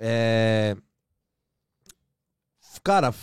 [0.00, 0.74] É...
[2.82, 3.14] Cara,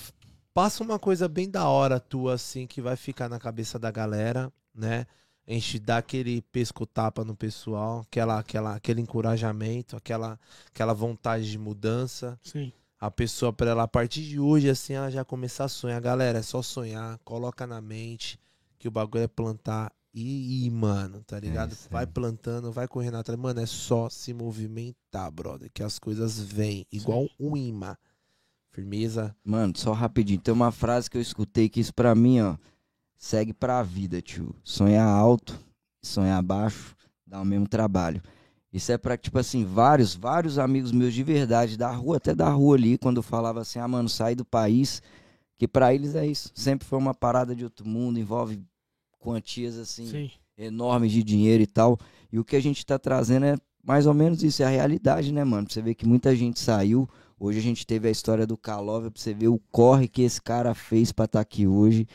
[0.53, 4.51] passa uma coisa bem da hora tua, assim, que vai ficar na cabeça da galera,
[4.73, 5.05] né?
[5.47, 11.57] A gente dá aquele pesco-tapa no pessoal, aquela, aquela, aquele encorajamento, aquela, aquela vontade de
[11.57, 12.39] mudança.
[12.43, 12.71] Sim.
[12.99, 15.99] A pessoa, pra ela, a partir de hoje, assim, ela já começar a sonhar.
[15.99, 18.39] Galera, é só sonhar, coloca na mente
[18.77, 21.71] que o bagulho é plantar e ir, mano, tá ligado?
[21.71, 21.93] isso aí.
[21.93, 23.39] vai plantando, vai correndo atrás.
[23.39, 27.97] Mano, é só se movimentar, brother, que as coisas vêm, igual um imã.
[28.71, 29.35] Firmeza.
[29.43, 30.39] Mano, só rapidinho.
[30.39, 32.55] Tem uma frase que eu escutei que isso pra mim, ó,
[33.17, 34.55] segue pra vida, tio.
[34.63, 35.59] Sonhar alto,
[36.01, 36.95] sonhar baixo,
[37.27, 38.21] dá o mesmo trabalho.
[38.71, 42.49] Isso é pra, tipo assim, vários, vários amigos meus de verdade, da rua, até da
[42.49, 45.01] rua ali, quando eu falava assim, ah, mano, sai do país,
[45.57, 46.49] que pra eles é isso.
[46.55, 48.61] Sempre foi uma parada de outro mundo, envolve
[49.19, 50.31] quantias, assim, Sim.
[50.57, 51.99] enormes de dinheiro e tal.
[52.31, 55.33] E o que a gente tá trazendo é mais ou menos isso, é a realidade,
[55.33, 55.65] né, mano?
[55.65, 57.09] Pra você ver que muita gente saiu.
[57.43, 60.39] Hoje a gente teve a história do Kalov, pra você ver o corre que esse
[60.39, 62.07] cara fez pra estar aqui hoje.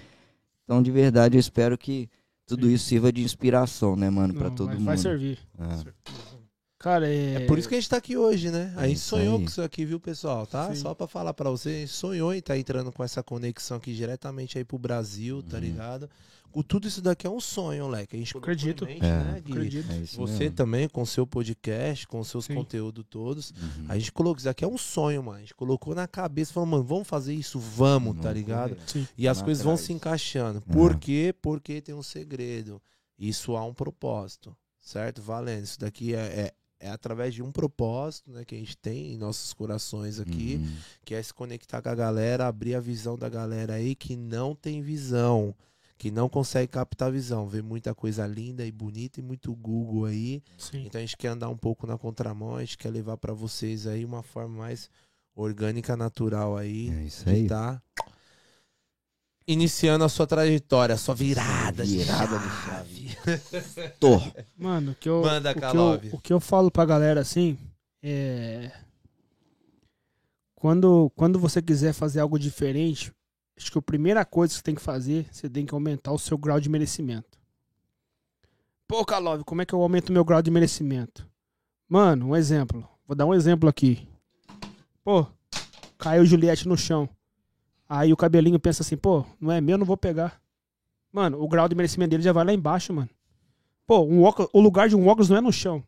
[0.65, 2.09] Então, de verdade, eu espero que
[2.47, 2.75] tudo Sim.
[2.75, 4.85] isso sirva de inspiração, né, mano, pra Não, todo vai, mundo.
[4.87, 5.39] vai servir.
[5.59, 5.93] É.
[6.79, 7.35] Cara, é...
[7.43, 8.73] É por isso que a gente tá aqui hoje, né?
[8.77, 9.43] A É gente sonhou aí.
[9.43, 10.47] com isso aqui, viu, pessoal?
[10.47, 10.69] Tá?
[10.73, 10.77] Sim.
[10.81, 13.93] Só pra falar pra você, a gente sonhou em estar entrando com essa conexão aqui
[13.95, 15.63] diretamente aí pro Brasil, tá Uhum.
[15.65, 16.09] ligado?
[16.57, 18.17] Com tudo isso daqui é um sonho, moleque.
[18.17, 18.87] A gente Acredito.
[18.87, 19.11] mente, É.
[19.25, 19.53] né, Gui?
[19.53, 19.93] Acredito.
[19.93, 20.57] É Você mesmo.
[20.57, 22.55] também, com seu podcast, com seus Sim.
[22.55, 23.51] conteúdos todos.
[23.51, 23.85] Uhum.
[23.91, 25.37] A gente colocou isso aqui é um sonho, mano.
[25.37, 28.71] A gente colocou na cabeça, falou, mano, vamos fazer isso, vamos, tá Vamos ligado?
[28.75, 28.89] correr.
[28.89, 29.07] Sim.
[29.19, 30.63] E as coisas vão se encaixando.
[30.67, 30.73] É.
[30.73, 31.35] Por quê?
[31.43, 32.81] Porque tem um segredo.
[33.19, 35.21] Isso há um propósito, certo?
[35.21, 35.65] Valendo.
[35.65, 36.19] Isso daqui é,
[36.81, 40.57] é, é através de um propósito né, que a gente tem em nossos corações aqui,
[40.63, 40.77] Uhum.
[41.05, 44.55] que é se conectar com a galera, abrir a visão da galera aí que não
[44.55, 45.55] tem visão,
[45.99, 47.49] que não consegue captar a visão.
[47.49, 50.43] Vê muita coisa linda e bonita e muito Google aí.
[50.59, 50.87] Sim.
[50.87, 53.87] Então a gente quer andar um pouco na contramão, a gente quer levar pra vocês
[53.87, 54.91] aí uma forma mais
[55.35, 56.91] orgânica, natural aí.
[56.91, 57.47] É isso aí.
[57.47, 57.81] tá
[59.47, 63.17] iniciando a sua trajetória, a sua virada, Virada de chave.
[64.01, 64.21] Tô.
[64.59, 66.05] Mano, o que eu, Manda, o, que Kalov.
[66.05, 67.57] eu, o que eu falo pra galera assim
[68.03, 68.73] é.
[70.55, 73.13] Quando, quando você quiser fazer algo diferente,
[73.57, 76.19] acho que a primeira coisa que você tem que fazer, você tem que aumentar o
[76.19, 77.39] seu grau de merecimento.
[78.87, 81.29] Pô, Calove, como é que eu aumento o meu grau de merecimento?
[81.89, 82.89] Mano, um exemplo.
[83.07, 84.09] Vou dar um exemplo aqui.
[85.03, 85.27] Pô,
[85.99, 87.09] caiu Juliette no chão.
[87.89, 90.41] Aí o cabelinho pensa assim, pô, não é meu, não vou pegar.
[91.13, 93.09] Mano, o grau de merecimento dele já vai lá embaixo, mano.
[93.87, 95.83] Pô, um óculos, o lugar de um óculos não é no chão.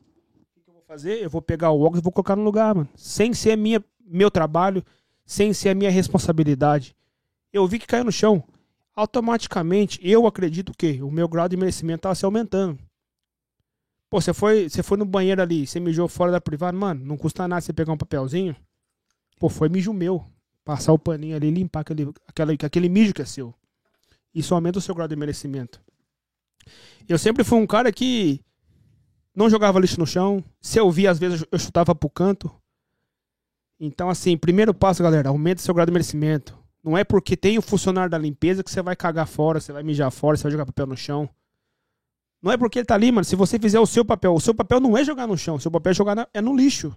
[0.00, 1.22] O que eu vou fazer?
[1.22, 2.88] Eu vou pegar o óculos e vou colocar no lugar, mano.
[2.94, 4.84] Sem ser minha, meu trabalho,
[5.28, 6.96] sem ser a minha responsabilidade.
[7.52, 8.42] Eu vi que caiu no chão.
[8.96, 12.78] Automaticamente, eu acredito que o meu grau de merecimento tava se aumentando.
[14.08, 17.18] Pô, você foi, você foi no banheiro ali, você mijou fora da privada, mano, não
[17.18, 18.56] custa nada você pegar um papelzinho.
[19.38, 20.24] Pô, foi mijo meu.
[20.64, 23.54] Passar o paninho ali e limpar aquele, aquele, aquele mijo que é seu.
[24.34, 25.78] Isso aumenta o seu grau de merecimento.
[27.06, 28.40] Eu sempre fui um cara que
[29.36, 30.42] não jogava lixo no chão.
[30.58, 32.50] Se eu via, às vezes eu chutava pro canto.
[33.80, 36.58] Então, assim, primeiro passo, galera, aumenta o seu grau de merecimento.
[36.82, 39.82] Não é porque tem o funcionário da limpeza que você vai cagar fora, você vai
[39.82, 41.28] mijar fora, você vai jogar papel no chão.
[42.42, 43.24] Não é porque ele tá ali, mano.
[43.24, 45.60] Se você fizer o seu papel, o seu papel não é jogar no chão, o
[45.60, 46.96] seu papel é jogar na, é no lixo.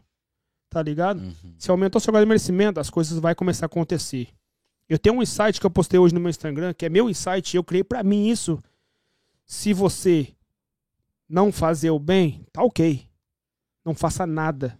[0.69, 1.19] Tá ligado?
[1.19, 1.55] Uhum.
[1.57, 4.29] Se aumentou o seu grau de merecimento, as coisas vão começar a acontecer.
[4.87, 7.55] Eu tenho um insight que eu postei hoje no meu Instagram, que é meu insight,
[7.55, 8.61] eu criei pra mim isso.
[9.45, 10.33] Se você
[11.27, 13.05] não fazer o bem, tá ok.
[13.83, 14.77] Não faça nada.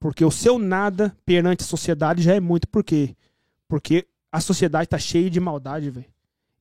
[0.00, 2.66] Porque o seu nada perante a sociedade já é muito.
[2.66, 3.14] Por quê?
[3.68, 6.06] Porque a sociedade tá cheia de maldade, velho.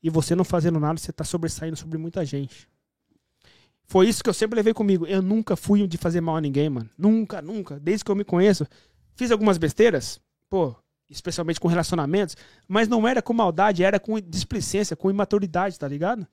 [0.04, 2.68] E você não fazendo nada, você tá sobressaindo sobre muita gente.
[3.86, 5.08] Foi isso que eu sempre levei comigo.
[5.08, 6.90] Eu nunca fui de fazer mal a ninguém, mano.
[6.98, 7.80] Nunca, nunca.
[7.80, 8.68] Desde que eu me conheço.
[9.16, 10.76] Fiz algumas besteiras, pô,
[11.10, 12.38] especialmente com relacionamentos,
[12.68, 16.28] mas não era com maldade, era com displicência, com imaturidade, tá ligado?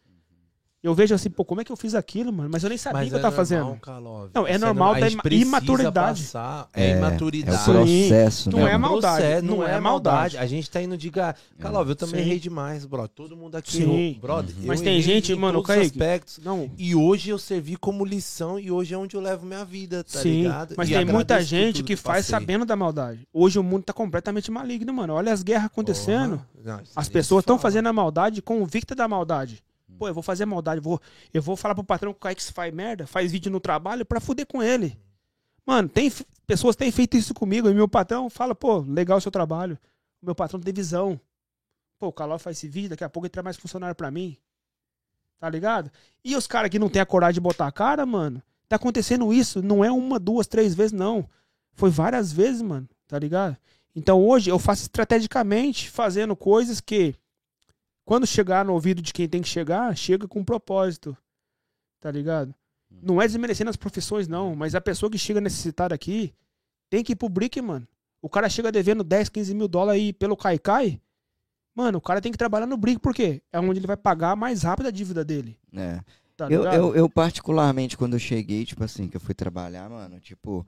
[0.86, 2.48] Eu vejo assim, pô, como é que eu fiz aquilo, mano?
[2.48, 3.74] Mas eu nem sabia o que eu tava fazendo.
[3.80, 4.30] Kalov.
[4.32, 6.22] Não, é Isso normal a da imaturidade.
[6.22, 7.64] passar- É, É, É o imaturidade.
[7.64, 8.72] processo, Não né?
[8.72, 10.38] é maldade, Processo, não é maldade.
[10.38, 11.36] A gente tá indo de gar...
[11.58, 12.26] Calov, eu também Sim.
[12.28, 13.08] errei demais, bro.
[13.08, 13.82] Todo mundo aqui Sim.
[13.82, 14.20] errou.
[14.20, 16.38] Brother, eu Mas tem gente, em mano, Kaique, aspectos.
[16.44, 20.04] Não, E hoje eu servi como lição e hoje é onde eu levo minha vida,
[20.04, 20.74] tá Sim, ligado?
[20.76, 22.30] mas E tem muita gente tudo que faz passei.
[22.40, 23.26] sabendo da maldade.
[23.32, 25.14] Hoje o mundo tá completamente maligno, mano.
[25.14, 26.40] Olha as guerras acontecendo.
[26.64, 29.62] Não, As pessoas estão fazendo a maldade convicta da maldade.
[29.98, 31.00] Pô, eu vou fazer maldade, vou,
[31.32, 34.20] eu vou falar pro patrão que o Kaique faz merda, faz vídeo no trabalho pra
[34.20, 34.98] fuder com ele.
[35.64, 36.12] Mano, tem
[36.46, 39.78] pessoas têm feito isso comigo e meu patrão fala, pô, legal o seu trabalho.
[40.22, 41.20] Meu patrão tem visão.
[41.98, 44.36] Pô, o Caló faz esse vídeo, daqui a pouco ele traz mais funcionário pra mim.
[45.38, 45.90] Tá ligado?
[46.24, 49.32] E os caras que não tem a coragem de botar a cara, mano, tá acontecendo
[49.32, 49.62] isso.
[49.62, 51.28] Não é uma, duas, três vezes, não.
[51.72, 52.88] Foi várias vezes, mano.
[53.06, 53.56] Tá ligado?
[53.94, 57.14] Então hoje eu faço estrategicamente, fazendo coisas que,
[58.06, 61.14] quando chegar no ouvido de quem tem que chegar, chega com propósito.
[62.00, 62.54] Tá ligado?
[62.88, 66.32] Não é desmerecendo as profissões, não, mas a pessoa que chega necessitada aqui
[66.88, 67.86] tem que ir pro brick, mano.
[68.22, 71.00] O cara chega devendo 10, 15 mil dólares aí pelo Kaikai.
[71.74, 73.42] Mano, o cara tem que trabalhar no brick, por quê?
[73.52, 75.58] É onde ele vai pagar mais rápido a dívida dele.
[75.74, 76.00] É.
[76.36, 80.20] Tá Eu, eu, eu, particularmente, quando eu cheguei, tipo assim, que eu fui trabalhar, mano,
[80.20, 80.64] tipo,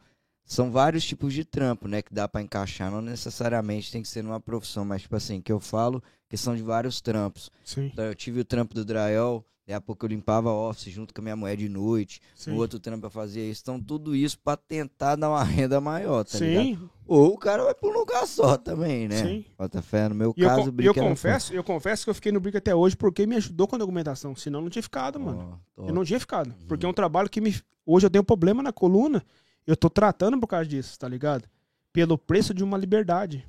[0.49, 2.91] são vários tipos de trampo, né, que dá pra encaixar.
[2.91, 6.57] Não necessariamente tem que ser numa profissão, mas, tipo assim, que eu falo que são
[6.57, 7.51] de vários trampos.
[7.65, 11.13] Sim, Então, eu tive o trampo do Drayol, daqui a pouco eu limpava office junto
[11.15, 12.21] com a minha mulher de noite.
[12.35, 12.51] sim.
[12.51, 13.61] No outro trampo eu fazia isso.
[13.63, 16.65] Então, tudo isso pra tentar dar uma renda maior, tá ligado?
[16.65, 19.23] Sim, Ou o cara vai por um lugar só também, né?
[19.27, 19.45] sim.
[19.59, 22.15] Bota fé, no meu E eu, caso, o eu era confesso, eu confesso que eu
[22.15, 24.35] fiquei no brick até hoje porque me ajudou com a documentação.
[24.35, 25.33] Senão eu não tinha ficado, foda.
[25.37, 25.61] mano.
[25.77, 26.49] Ó, Eu não tinha ficado.
[26.49, 26.67] Uhum.
[26.67, 27.55] Porque é um trabalho que me.
[27.87, 29.23] Hoje eu tenho um problema na coluna.
[29.69, 31.47] Eu tô tratando por causa disso, tá ligado?
[31.93, 33.47] Pelo preço de uma liberdade.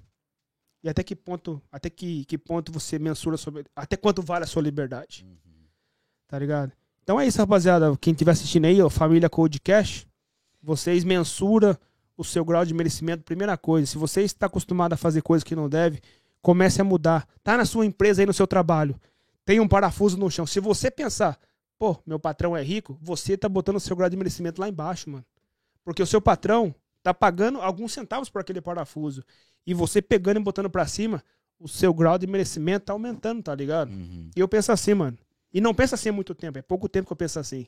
[0.83, 1.61] E até que ponto.
[1.71, 3.63] Até que, que ponto você mensura sobre.
[3.73, 5.25] Até quanto vale a sua liberdade.
[5.25, 5.63] Uhum.
[6.27, 6.73] Tá ligado?
[7.01, 7.95] Então é isso, rapaziada.
[7.95, 10.05] Quem estiver assistindo aí, ó, Família Code Cash,
[10.61, 11.79] vocês mensura
[12.17, 13.23] o seu grau de merecimento.
[13.23, 16.01] Primeira coisa, se você está acostumado a fazer coisas que não deve,
[16.41, 17.25] comece a mudar.
[17.41, 18.99] Tá na sua empresa aí, no seu trabalho.
[19.45, 20.45] Tem um parafuso no chão.
[20.45, 21.39] Se você pensar,
[21.77, 25.09] pô, meu patrão é rico, você tá botando o seu grau de merecimento lá embaixo,
[25.09, 25.23] mano.
[25.83, 29.23] Porque o seu patrão tá pagando alguns centavos por aquele parafuso.
[29.65, 31.23] E você pegando e botando pra cima,
[31.59, 33.91] o seu grau de merecimento tá aumentando, tá ligado?
[33.91, 34.29] Uhum.
[34.35, 35.17] E eu penso assim, mano.
[35.53, 37.67] E não penso assim há muito tempo, é pouco tempo que eu penso assim.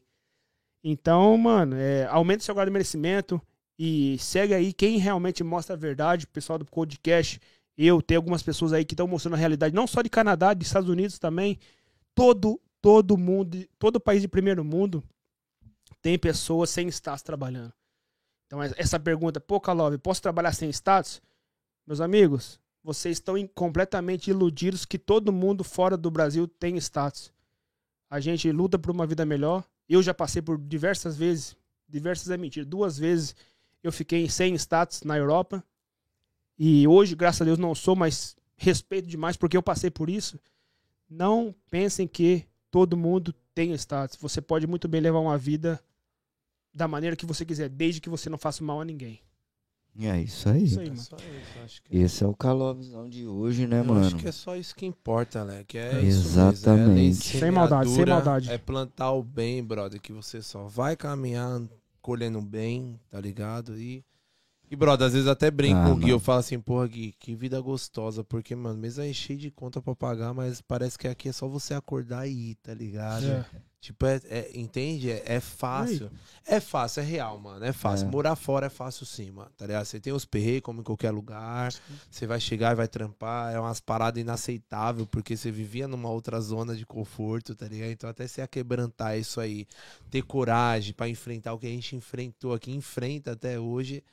[0.83, 3.41] Então, mano, é, aumenta o seu grau de merecimento
[3.77, 7.39] e segue aí quem realmente mostra a verdade, o pessoal do podcast.
[7.77, 10.67] Eu, tem algumas pessoas aí que estão mostrando a realidade, não só de Canadá, dos
[10.67, 11.57] Estados Unidos também.
[12.13, 15.03] Todo, todo mundo, todo país de primeiro mundo
[16.01, 17.73] tem pessoas sem status trabalhando.
[18.52, 21.22] Então, es- essa pergunta, pô, Calove, posso trabalhar sem status?
[21.88, 27.32] Meus amigos, vocês estão completamente iludidos que todo mundo fora do Brasil tem status.
[28.10, 29.64] A gente luta por uma vida melhor.
[29.88, 31.56] Eu já passei por diversas vezes,
[31.88, 33.34] diversas é mentira, duas vezes
[33.82, 35.64] eu fiquei sem status na Europa.
[36.60, 40.38] E hoje, graças a Deus, não sou, mas respeito demais, porque eu passei por isso.
[41.10, 44.18] Não pensem que todo mundo tem status.
[44.19, 45.82] Você pode muito bem levar uma vida
[46.73, 49.19] da maneira que você quiser, desde que você não faça mal a ninguém.
[49.99, 50.64] É isso aí.
[50.64, 53.85] Isso aí, É só isso, acho que Esse é o Calovzão de hoje, né, Eu
[53.85, 54.06] mano?
[54.07, 55.65] acho que é só isso que importa, né?
[55.68, 57.35] Que é Exatamente.
[57.38, 58.49] É Sem maldade, sem maldade.
[58.49, 61.61] É plantar o bem, brother, que você só vai caminhar
[62.02, 63.77] colhendo bem, tá ligado?
[63.77, 64.03] E,
[64.69, 67.14] e brother, às vezes até brinco Ah, com o Gui, eu falo assim, porra, Gui,
[67.19, 71.07] que vida gostosa, porque, mano, mesmo aí cheio de conta pra pagar, mas parece que
[71.07, 73.26] aqui é só você acordar e ir, tá ligado?
[73.26, 73.45] É.
[73.82, 75.10] Tipo, é, é- entende?
[75.10, 76.12] É, é fácil.
[76.45, 77.66] É fácil, é real, mano.
[77.66, 78.08] É fácil.
[78.08, 78.12] É.
[78.12, 79.49] Morar fora é fácil sim, mano.
[79.58, 79.84] Tá ligado?
[79.86, 81.74] Você tem os perreios, como em qualquer lugar.
[82.10, 83.52] Você vai chegar e vai trampar.
[83.52, 87.90] É umas paradas inaceitáveis, porque você vivia numa outra zona de conforto, tá ligado?
[87.90, 89.66] Então, até você quebrantar isso aí,
[90.12, 94.03] ter coragem pra enfrentar o que a gente enfrentou aqui, enfrenta até hoje,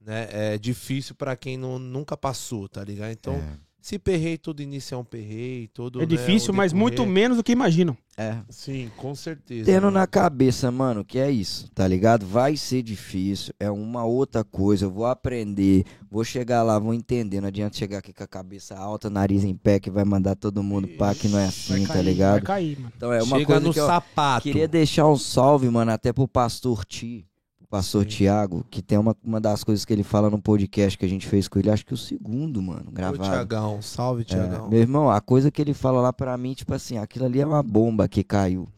[0.00, 0.26] né?
[0.32, 3.12] É difícil pra quem não, nunca passou, tá ligado?
[3.12, 3.56] Então, É.
[3.82, 5.98] se perrei, todo início é um perrei, todo.
[5.98, 7.96] É né, difícil, mas muito menos do que imaginam.
[8.16, 8.36] É.
[8.48, 9.64] Sim, com certeza.
[9.64, 9.98] Tendo mano.
[9.98, 12.24] na cabeça, mano, que é isso, tá ligado?
[12.24, 17.40] Vai ser difícil, é uma outra coisa, eu vou aprender, vou chegar lá, vou entender,
[17.40, 20.62] não adianta chegar aqui com a cabeça alta, nariz em pé, que vai mandar todo
[20.62, 22.32] mundo pá, que não é Vai assim, cair, tá ligado?
[22.34, 22.92] Vai cair, mano.
[22.96, 24.42] Então é uma Chega coisa no que eu sapato.
[24.44, 27.26] queria deixar um salve, mano, até pro pastor Ti,
[27.72, 28.08] pastor Sim.
[28.10, 31.26] Tiago, que tem uma, uma das coisas que ele fala no podcast que a gente
[31.26, 33.22] fez com ele, acho que o segundo, mano, Ô, gravado.
[33.24, 34.68] Tiagão, salve, É, Tiagão.
[34.68, 37.46] meu irmão, a coisa que ele fala lá pra mim, tipo assim, aquilo ali é
[37.46, 38.68] uma bomba que caiu.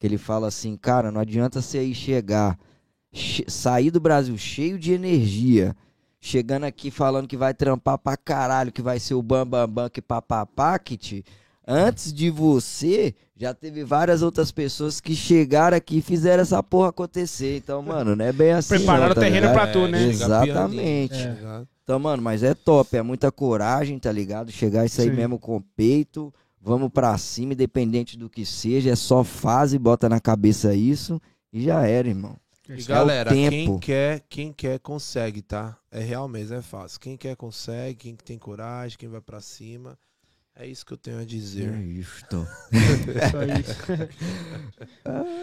[0.00, 2.58] Que ele fala assim, cara, não adianta você aí chegar,
[3.12, 5.76] che- sair do Brasil cheio de energia,
[6.20, 9.88] chegando aqui falando que vai trampar pra caralho, que vai ser o bam bam bam
[9.88, 11.24] que papapá, que te...
[11.68, 16.90] Antes de você, já teve várias outras pessoas que chegaram aqui e fizeram essa porra
[16.90, 17.56] acontecer.
[17.56, 18.76] Então, mano, não é bem assim.
[18.76, 19.54] Prepararam não, tá o terreno ligado?
[19.54, 19.98] pra tu, né?
[19.98, 21.14] chega Exatamente.
[21.14, 21.62] É.
[21.82, 24.52] Então, mano, mas é top, é muita coragem, tá ligado?
[24.52, 25.16] Chegar isso aí Sim.
[25.16, 30.06] mesmo com o peito, vamos pra cima, independente do que seja, é só fase, bota
[30.06, 31.18] na cabeça isso
[31.50, 32.36] e já era, irmão.
[32.68, 33.78] E é galera, quem tempo.
[33.78, 35.78] quer, quem quer consegue, tá?
[35.90, 37.00] É real mesmo, é fácil.
[37.00, 39.98] Quem quer consegue, quem tem coragem, quem vai pra cima.
[40.56, 41.72] É isso que eu tenho a dizer.
[41.72, 42.46] É isto.
[42.70, 43.64] Isso aí.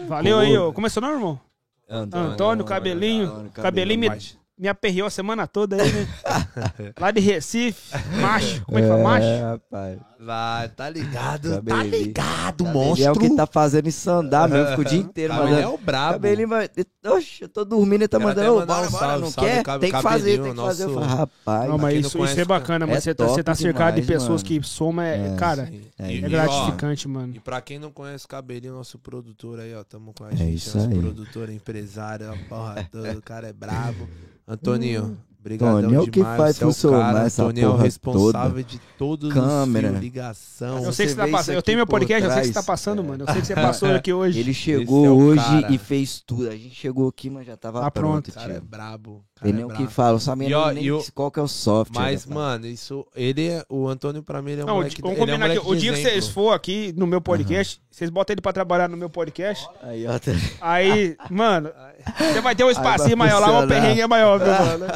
[0.06, 0.72] Valeu aí, ô.
[0.72, 1.40] Como é seu nome, irmão?
[1.88, 6.08] Antônio, cabelinho, cabelinho me, Mas- me aperreou a semana toda aí, né?
[6.98, 8.64] Lá de Recife, macho.
[8.64, 9.02] Como é que fala?
[9.02, 9.26] Macho?
[9.26, 9.98] É, rapaz.
[10.20, 11.62] Vai, tá ligado?
[11.62, 13.04] Tá ligado, Cabelinho monstro.
[13.06, 15.78] é o que tá fazendo isso andar mesmo, fica o dia inteiro Cabelinho é o
[15.78, 16.12] brabo.
[16.14, 16.68] Cabelinho vai.
[17.06, 18.56] Oxe, eu tô dormindo e tá mandando.
[18.56, 19.62] Ô, bora, bora, não quer?
[19.78, 20.84] Tem que fazer, tem que fazer.
[20.84, 21.68] Eu nosso- falo, rapaz.
[21.70, 24.42] Não, mas isso, isso é bacana, é mas você tá, você tá cercado de pessoas
[24.42, 24.60] mano.
[24.60, 25.36] que soma, é, É.
[25.36, 25.82] cara, Sim.
[25.98, 27.32] É é ó, gratificante, mano.
[27.36, 30.36] E pra quem não conhece o Cabelinho, nosso produtor aí, ó, tamo com a É
[30.36, 30.98] gente, isso nosso aí.
[30.98, 34.08] produtor, empresário, a porra toda, o cara é brabo.
[34.48, 37.72] Antoninho, brigadão Toninho é o que demais, faz é funcionar cara, essa Antoninho é o
[37.72, 39.88] porra responsável de todos Câmera.
[39.88, 40.76] os fios, ligação.
[40.78, 41.54] Eu Você sei que você tá passando.
[41.54, 42.66] Eu tenho meu por podcast, eu sei que você tá trás.
[42.66, 43.24] passando, mano.
[43.24, 44.38] Eu sei que você passou aqui hoje.
[44.40, 45.72] Ele chegou é hoje cara.
[45.72, 46.48] e fez tudo.
[46.48, 48.64] A gente chegou aqui, mas já tava Tá pronto, O cara é tio.
[48.64, 49.24] brabo.
[49.38, 51.38] Cara Tem é o que fala, não sabia E, ó, nem e o- qual que
[51.38, 52.00] é o software.
[52.02, 53.06] Mas, da mano, isso.
[53.14, 53.64] Ele é.
[53.68, 55.00] O Antônio, pra mim, ele é um Não, moleque.
[55.00, 55.68] vamos ele é um combinar aqui.
[55.70, 58.96] O dia que vocês for aqui no meu podcast, vocês botam ele pra trabalhar no
[58.96, 59.66] meu podcast.
[59.82, 60.32] Aí, ó, tá...
[60.60, 61.70] Aí, mano,
[62.18, 63.68] você vai ter um espacinho maior lá, o funcionar.
[63.80, 64.46] perrengue é maior, meu
[64.78, 64.86] mano.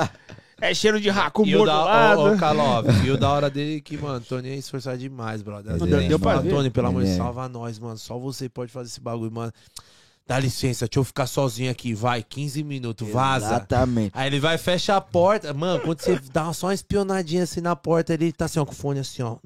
[0.61, 2.31] É cheiro de raco morto da, lá.
[2.31, 2.37] né?
[2.39, 5.75] Kalov, e o da hora dele que, mano, Tony é esforçado demais, brother.
[5.75, 6.51] Ele é, a gente pra ver.
[6.51, 7.25] Tony, pelo amor de Ele Deus, é.
[7.25, 7.99] salva nós, mano.
[7.99, 9.53] Só você pode fazer esse bagulho, mano.
[10.27, 13.47] Dá licença, deixa eu ficar sozinho aqui, vai, 15 minutos, vaza.
[13.47, 14.13] Exatamente.
[14.15, 15.53] Aí ele vai, fecha a porta.
[15.53, 18.73] Mano, quando você dá só uma espionadinha assim na porta, ele tá assim, ó, com
[18.73, 19.37] o fone assim, ó.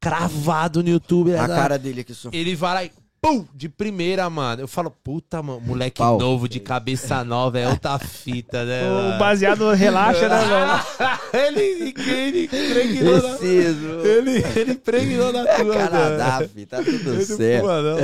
[0.00, 1.34] Cravado no YouTube.
[1.34, 2.28] A ele- cara dele aqui só.
[2.32, 2.92] Ele vai lá e.
[3.26, 3.44] Pum!
[3.54, 4.62] De primeira, mano.
[4.62, 6.16] Eu falo, puta, mano, moleque Pau.
[6.18, 8.88] novo, de cabeça nova, é outra fita, né?
[8.88, 9.18] O mano?
[9.18, 11.56] baseado relaxa, né, velho?
[11.58, 13.28] ele, ele impregnou na...
[13.36, 13.88] Preciso.
[14.04, 15.72] Ele, ele impregnou na tua, mano.
[15.74, 17.64] Canadá, fi, tá tudo Ele certo.
[17.64, 17.96] pô, não.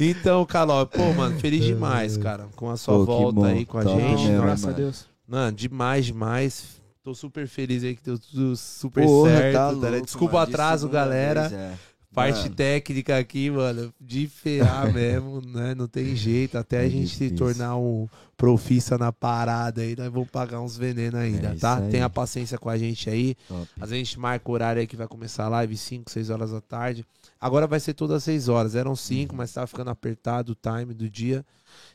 [0.02, 3.44] Então, Caló, pô, mano, feliz demais, cara, com a sua Pô, volta bom.
[3.44, 4.22] aí com a gente.
[4.22, 4.78] mesmo, Graças a mano.
[4.78, 5.06] Deus.
[5.28, 6.64] Mano, demais, demais.
[7.02, 9.52] Tô super feliz aí que deu tudo super Porra, certo.
[9.54, 11.48] tá tá louco, Desculpa o mano, de atraso, galera.
[11.48, 11.72] vez, é.
[12.12, 12.50] Parte Mano.
[12.50, 15.74] técnica aqui, mano, de ferrar mesmo, né?
[15.74, 16.58] Não tem jeito.
[16.58, 17.30] Até a É gente se difícil.
[17.30, 18.08] tornar um
[18.40, 21.76] profissa na parada aí, nós vamos pagar uns venenos ainda, É tá?
[21.76, 21.90] aí.
[21.90, 23.36] Tenha paciência com a gente aí.
[23.46, 23.68] Top.
[23.78, 26.30] Às vezes a gente marca o horário aí que vai começar a live 5, 6
[26.30, 27.04] horas da tarde.
[27.38, 28.74] Agora vai ser todas as 6 horas.
[28.74, 31.44] Eram 5, mas tava ficando apertado o time do dia.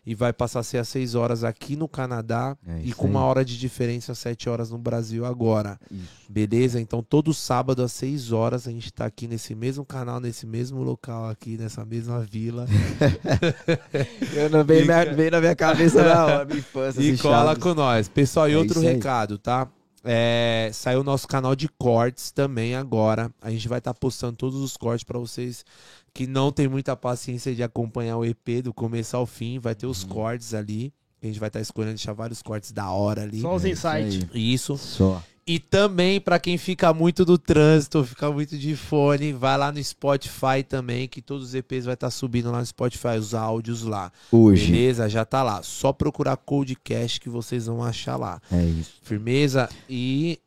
[0.06, 2.56] E vai passar a ser às 6 horas aqui no Canadá.
[2.66, 3.26] É e com uma aí.
[3.26, 5.78] hora de diferença, 7 horas no Brasil agora.
[5.92, 6.04] Isso.
[6.30, 6.80] Beleza?
[6.80, 10.82] Então todo sábado às 6 horas a gente tá aqui nesse mesmo canal, nesse mesmo
[10.82, 12.66] local aqui, nessa mesma vila.
[14.34, 17.02] Eu não veio, na, veio na minha cabeça na infância.
[17.02, 17.64] e esse cola Chaves.
[17.64, 18.08] com nós.
[18.08, 19.68] Pessoal, e É outro recado, tá?
[20.08, 23.32] É, saiu o nosso canal de cortes também agora.
[23.42, 25.66] A gente vai estar postando todos os cortes pra vocês
[26.14, 29.58] que não tem muita paciência de acompanhar o EP do começo ao fim.
[29.58, 30.10] Vai ter os Uhum.
[30.10, 30.94] cortes ali.
[31.24, 33.42] A gente vai estar escolhendo deixar vários cortes da hora ali.
[33.42, 34.28] Só os É insights.
[34.32, 34.78] Isso.
[34.78, 35.24] Só.
[35.48, 39.84] E também pra quem fica muito do trânsito, fica muito de fone, vai lá no
[39.84, 44.12] Spotify também, que todos os EPs vai estar subindo lá no Spotify, os áudios lá.
[44.32, 44.72] Hoje.
[44.72, 45.08] Beleza?
[45.08, 45.62] Já tá lá.
[45.62, 48.42] Só procurar Codecast que vocês vão achar lá.
[48.52, 48.94] É isso.
[49.04, 50.40] Firmeza e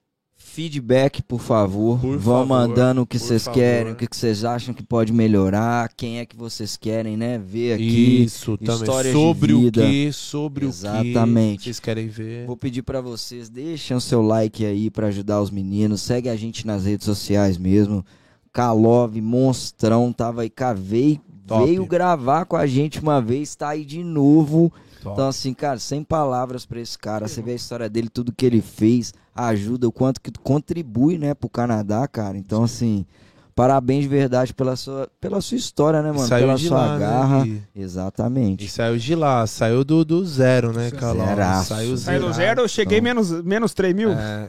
[0.59, 2.01] Feedback, por favor.
[2.01, 5.89] Por Vão favor, mandando o que vocês querem, o que vocês acham que pode melhorar,
[5.97, 7.39] quem é que vocês querem, né?
[7.39, 8.24] Ver aqui.
[8.24, 9.05] isso também.
[9.05, 11.62] de Sobre o que, sobre o que Exatamente.
[11.62, 12.44] vocês querem ver.
[12.44, 16.01] Vou pedir pra vocês, deixem o seu like aí pra ajudar os meninos.
[16.01, 18.05] Segue a gente nas redes sociais mesmo.
[18.52, 21.66] Kalov, monstrão, tava aí, cá, veio, Top.
[21.66, 24.72] veio gravar com a gente uma vez, tá aí de novo.
[25.01, 25.12] Top.
[25.12, 27.28] Então, assim, cara, sem palavras pra esse cara.
[27.28, 29.14] Você vê a história dele, tudo que ele fez,
[29.47, 32.36] ajuda, o quanto que contribui, né, pro Canadá, cara.
[32.36, 33.06] Então, assim,
[33.59, 36.28] parabéns de verdade pela sua, pela sua história, né, mano?
[36.28, 37.44] saiu pela de sua lá, garra.
[37.44, 37.59] né?
[37.74, 38.64] Exatamente.
[38.64, 41.26] e saiu de lá, saiu do, do zero, né, Calão?
[41.26, 41.68] Zeraço.
[41.74, 44.12] Saiu Sai do zero, eu cheguei menos, menos 3 mil.
[44.12, 44.48] É,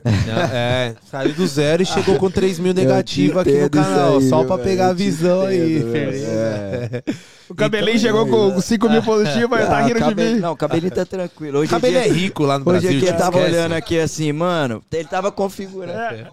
[0.54, 4.18] é, saiu do zero e chegou com 3 mil negativo aqui no canal.
[4.20, 5.82] aí, só pra velho, pegar a visão aí.
[5.82, 7.04] firmeza.
[7.50, 10.40] o cabelinho então, chegou é, com 5 mil positivos, aí tá Ah, rindo de mim.
[10.40, 11.58] Não, o cabelinho tá tranquilo.
[11.60, 12.90] Hoje O cabelo em dia, é rico lá no Hoje Brasil.
[12.90, 13.56] aqui ele te tava esquece.
[13.56, 16.28] olhando aqui assim, mano, ele tava configurando.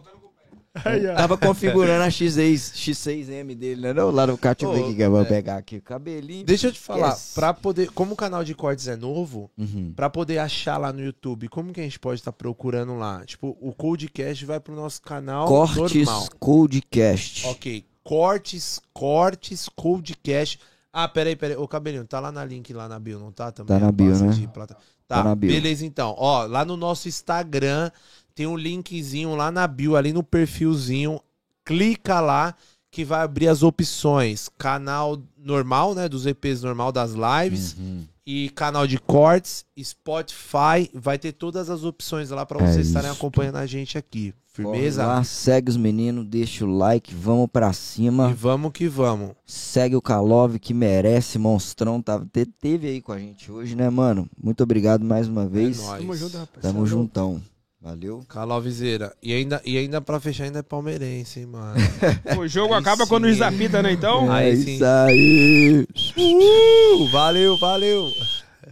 [0.85, 1.03] Aí.
[1.15, 3.93] Tava configurando a X6, X6M dele, né?
[3.93, 5.25] Não, lá no cá, deixa eu ver Ô, aqui que eu vou é.
[5.25, 5.77] pegar aqui.
[5.77, 6.45] o Cabelinho.
[6.45, 7.35] Deixa eu te falar, Esquece.
[7.35, 9.93] pra poder, como o canal de cortes é novo, Uhum.
[9.95, 13.25] pra poder achar lá no YouTube, como que a gente pode estar procurando lá?
[13.25, 16.29] Tipo, o Codecast vai pro nosso canal Cortes normal.
[16.39, 17.47] Codecast.
[17.47, 20.59] Ok, cortes, cortes, Codecast.
[20.93, 23.53] Ah, peraí, peraí, ô Cabelinho, tá lá na link lá na bio, não tá?
[23.53, 24.49] Também, Tá na bio, né?
[24.53, 24.77] plata-
[25.09, 25.51] Tá, Tá na bio.
[25.53, 26.15] beleza então.
[26.19, 27.91] Ó, lá no nosso Instagram
[28.37, 31.19] tem um linkzinho lá na bio, ali no perfilzinho.
[31.65, 32.55] Clica lá
[32.91, 34.49] que vai abrir as opções.
[34.57, 36.09] Canal normal, né?
[36.09, 37.75] Dos EPs normal das lives.
[37.79, 38.05] Uhum.
[38.29, 40.91] E canal de cortes, Spotify.
[40.95, 43.19] Vai ter todas as opções lá pra É vocês estarem isso.
[43.19, 44.35] acompanhando a gente aqui.
[44.47, 45.05] Firmeza?
[45.07, 48.33] Lá, segue os meninos, deixa o like, vamos pra E cima.
[48.33, 49.33] vamos que vamos.
[49.45, 52.01] Segue o Kalov que merece, monstrão.
[52.01, 54.29] Tá, te- teve aí com a gente hoje, né, mano?
[54.43, 55.79] Muito obrigado mais uma vez.
[55.79, 56.01] É nóis.
[56.01, 56.63] Tamo junto, rapaz.
[56.63, 56.87] Tamo Falou.
[56.87, 57.43] juntão.
[57.87, 58.25] Valeu.
[58.29, 59.15] Calovizeira.
[59.23, 61.77] E ainda, e ainda pra fechar, ainda é palmeirense, hein, mano.
[62.37, 63.09] O jogo Aí acaba sim.
[63.09, 63.93] quando o juiz apita, né?
[63.93, 64.29] Então.
[64.29, 64.75] Aí é sim.
[64.75, 65.87] isso aí.
[66.19, 68.13] Uh, valeu, valeu.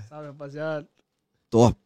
[0.09, 0.85] Salve, rapaziada.
[1.49, 1.77] Top.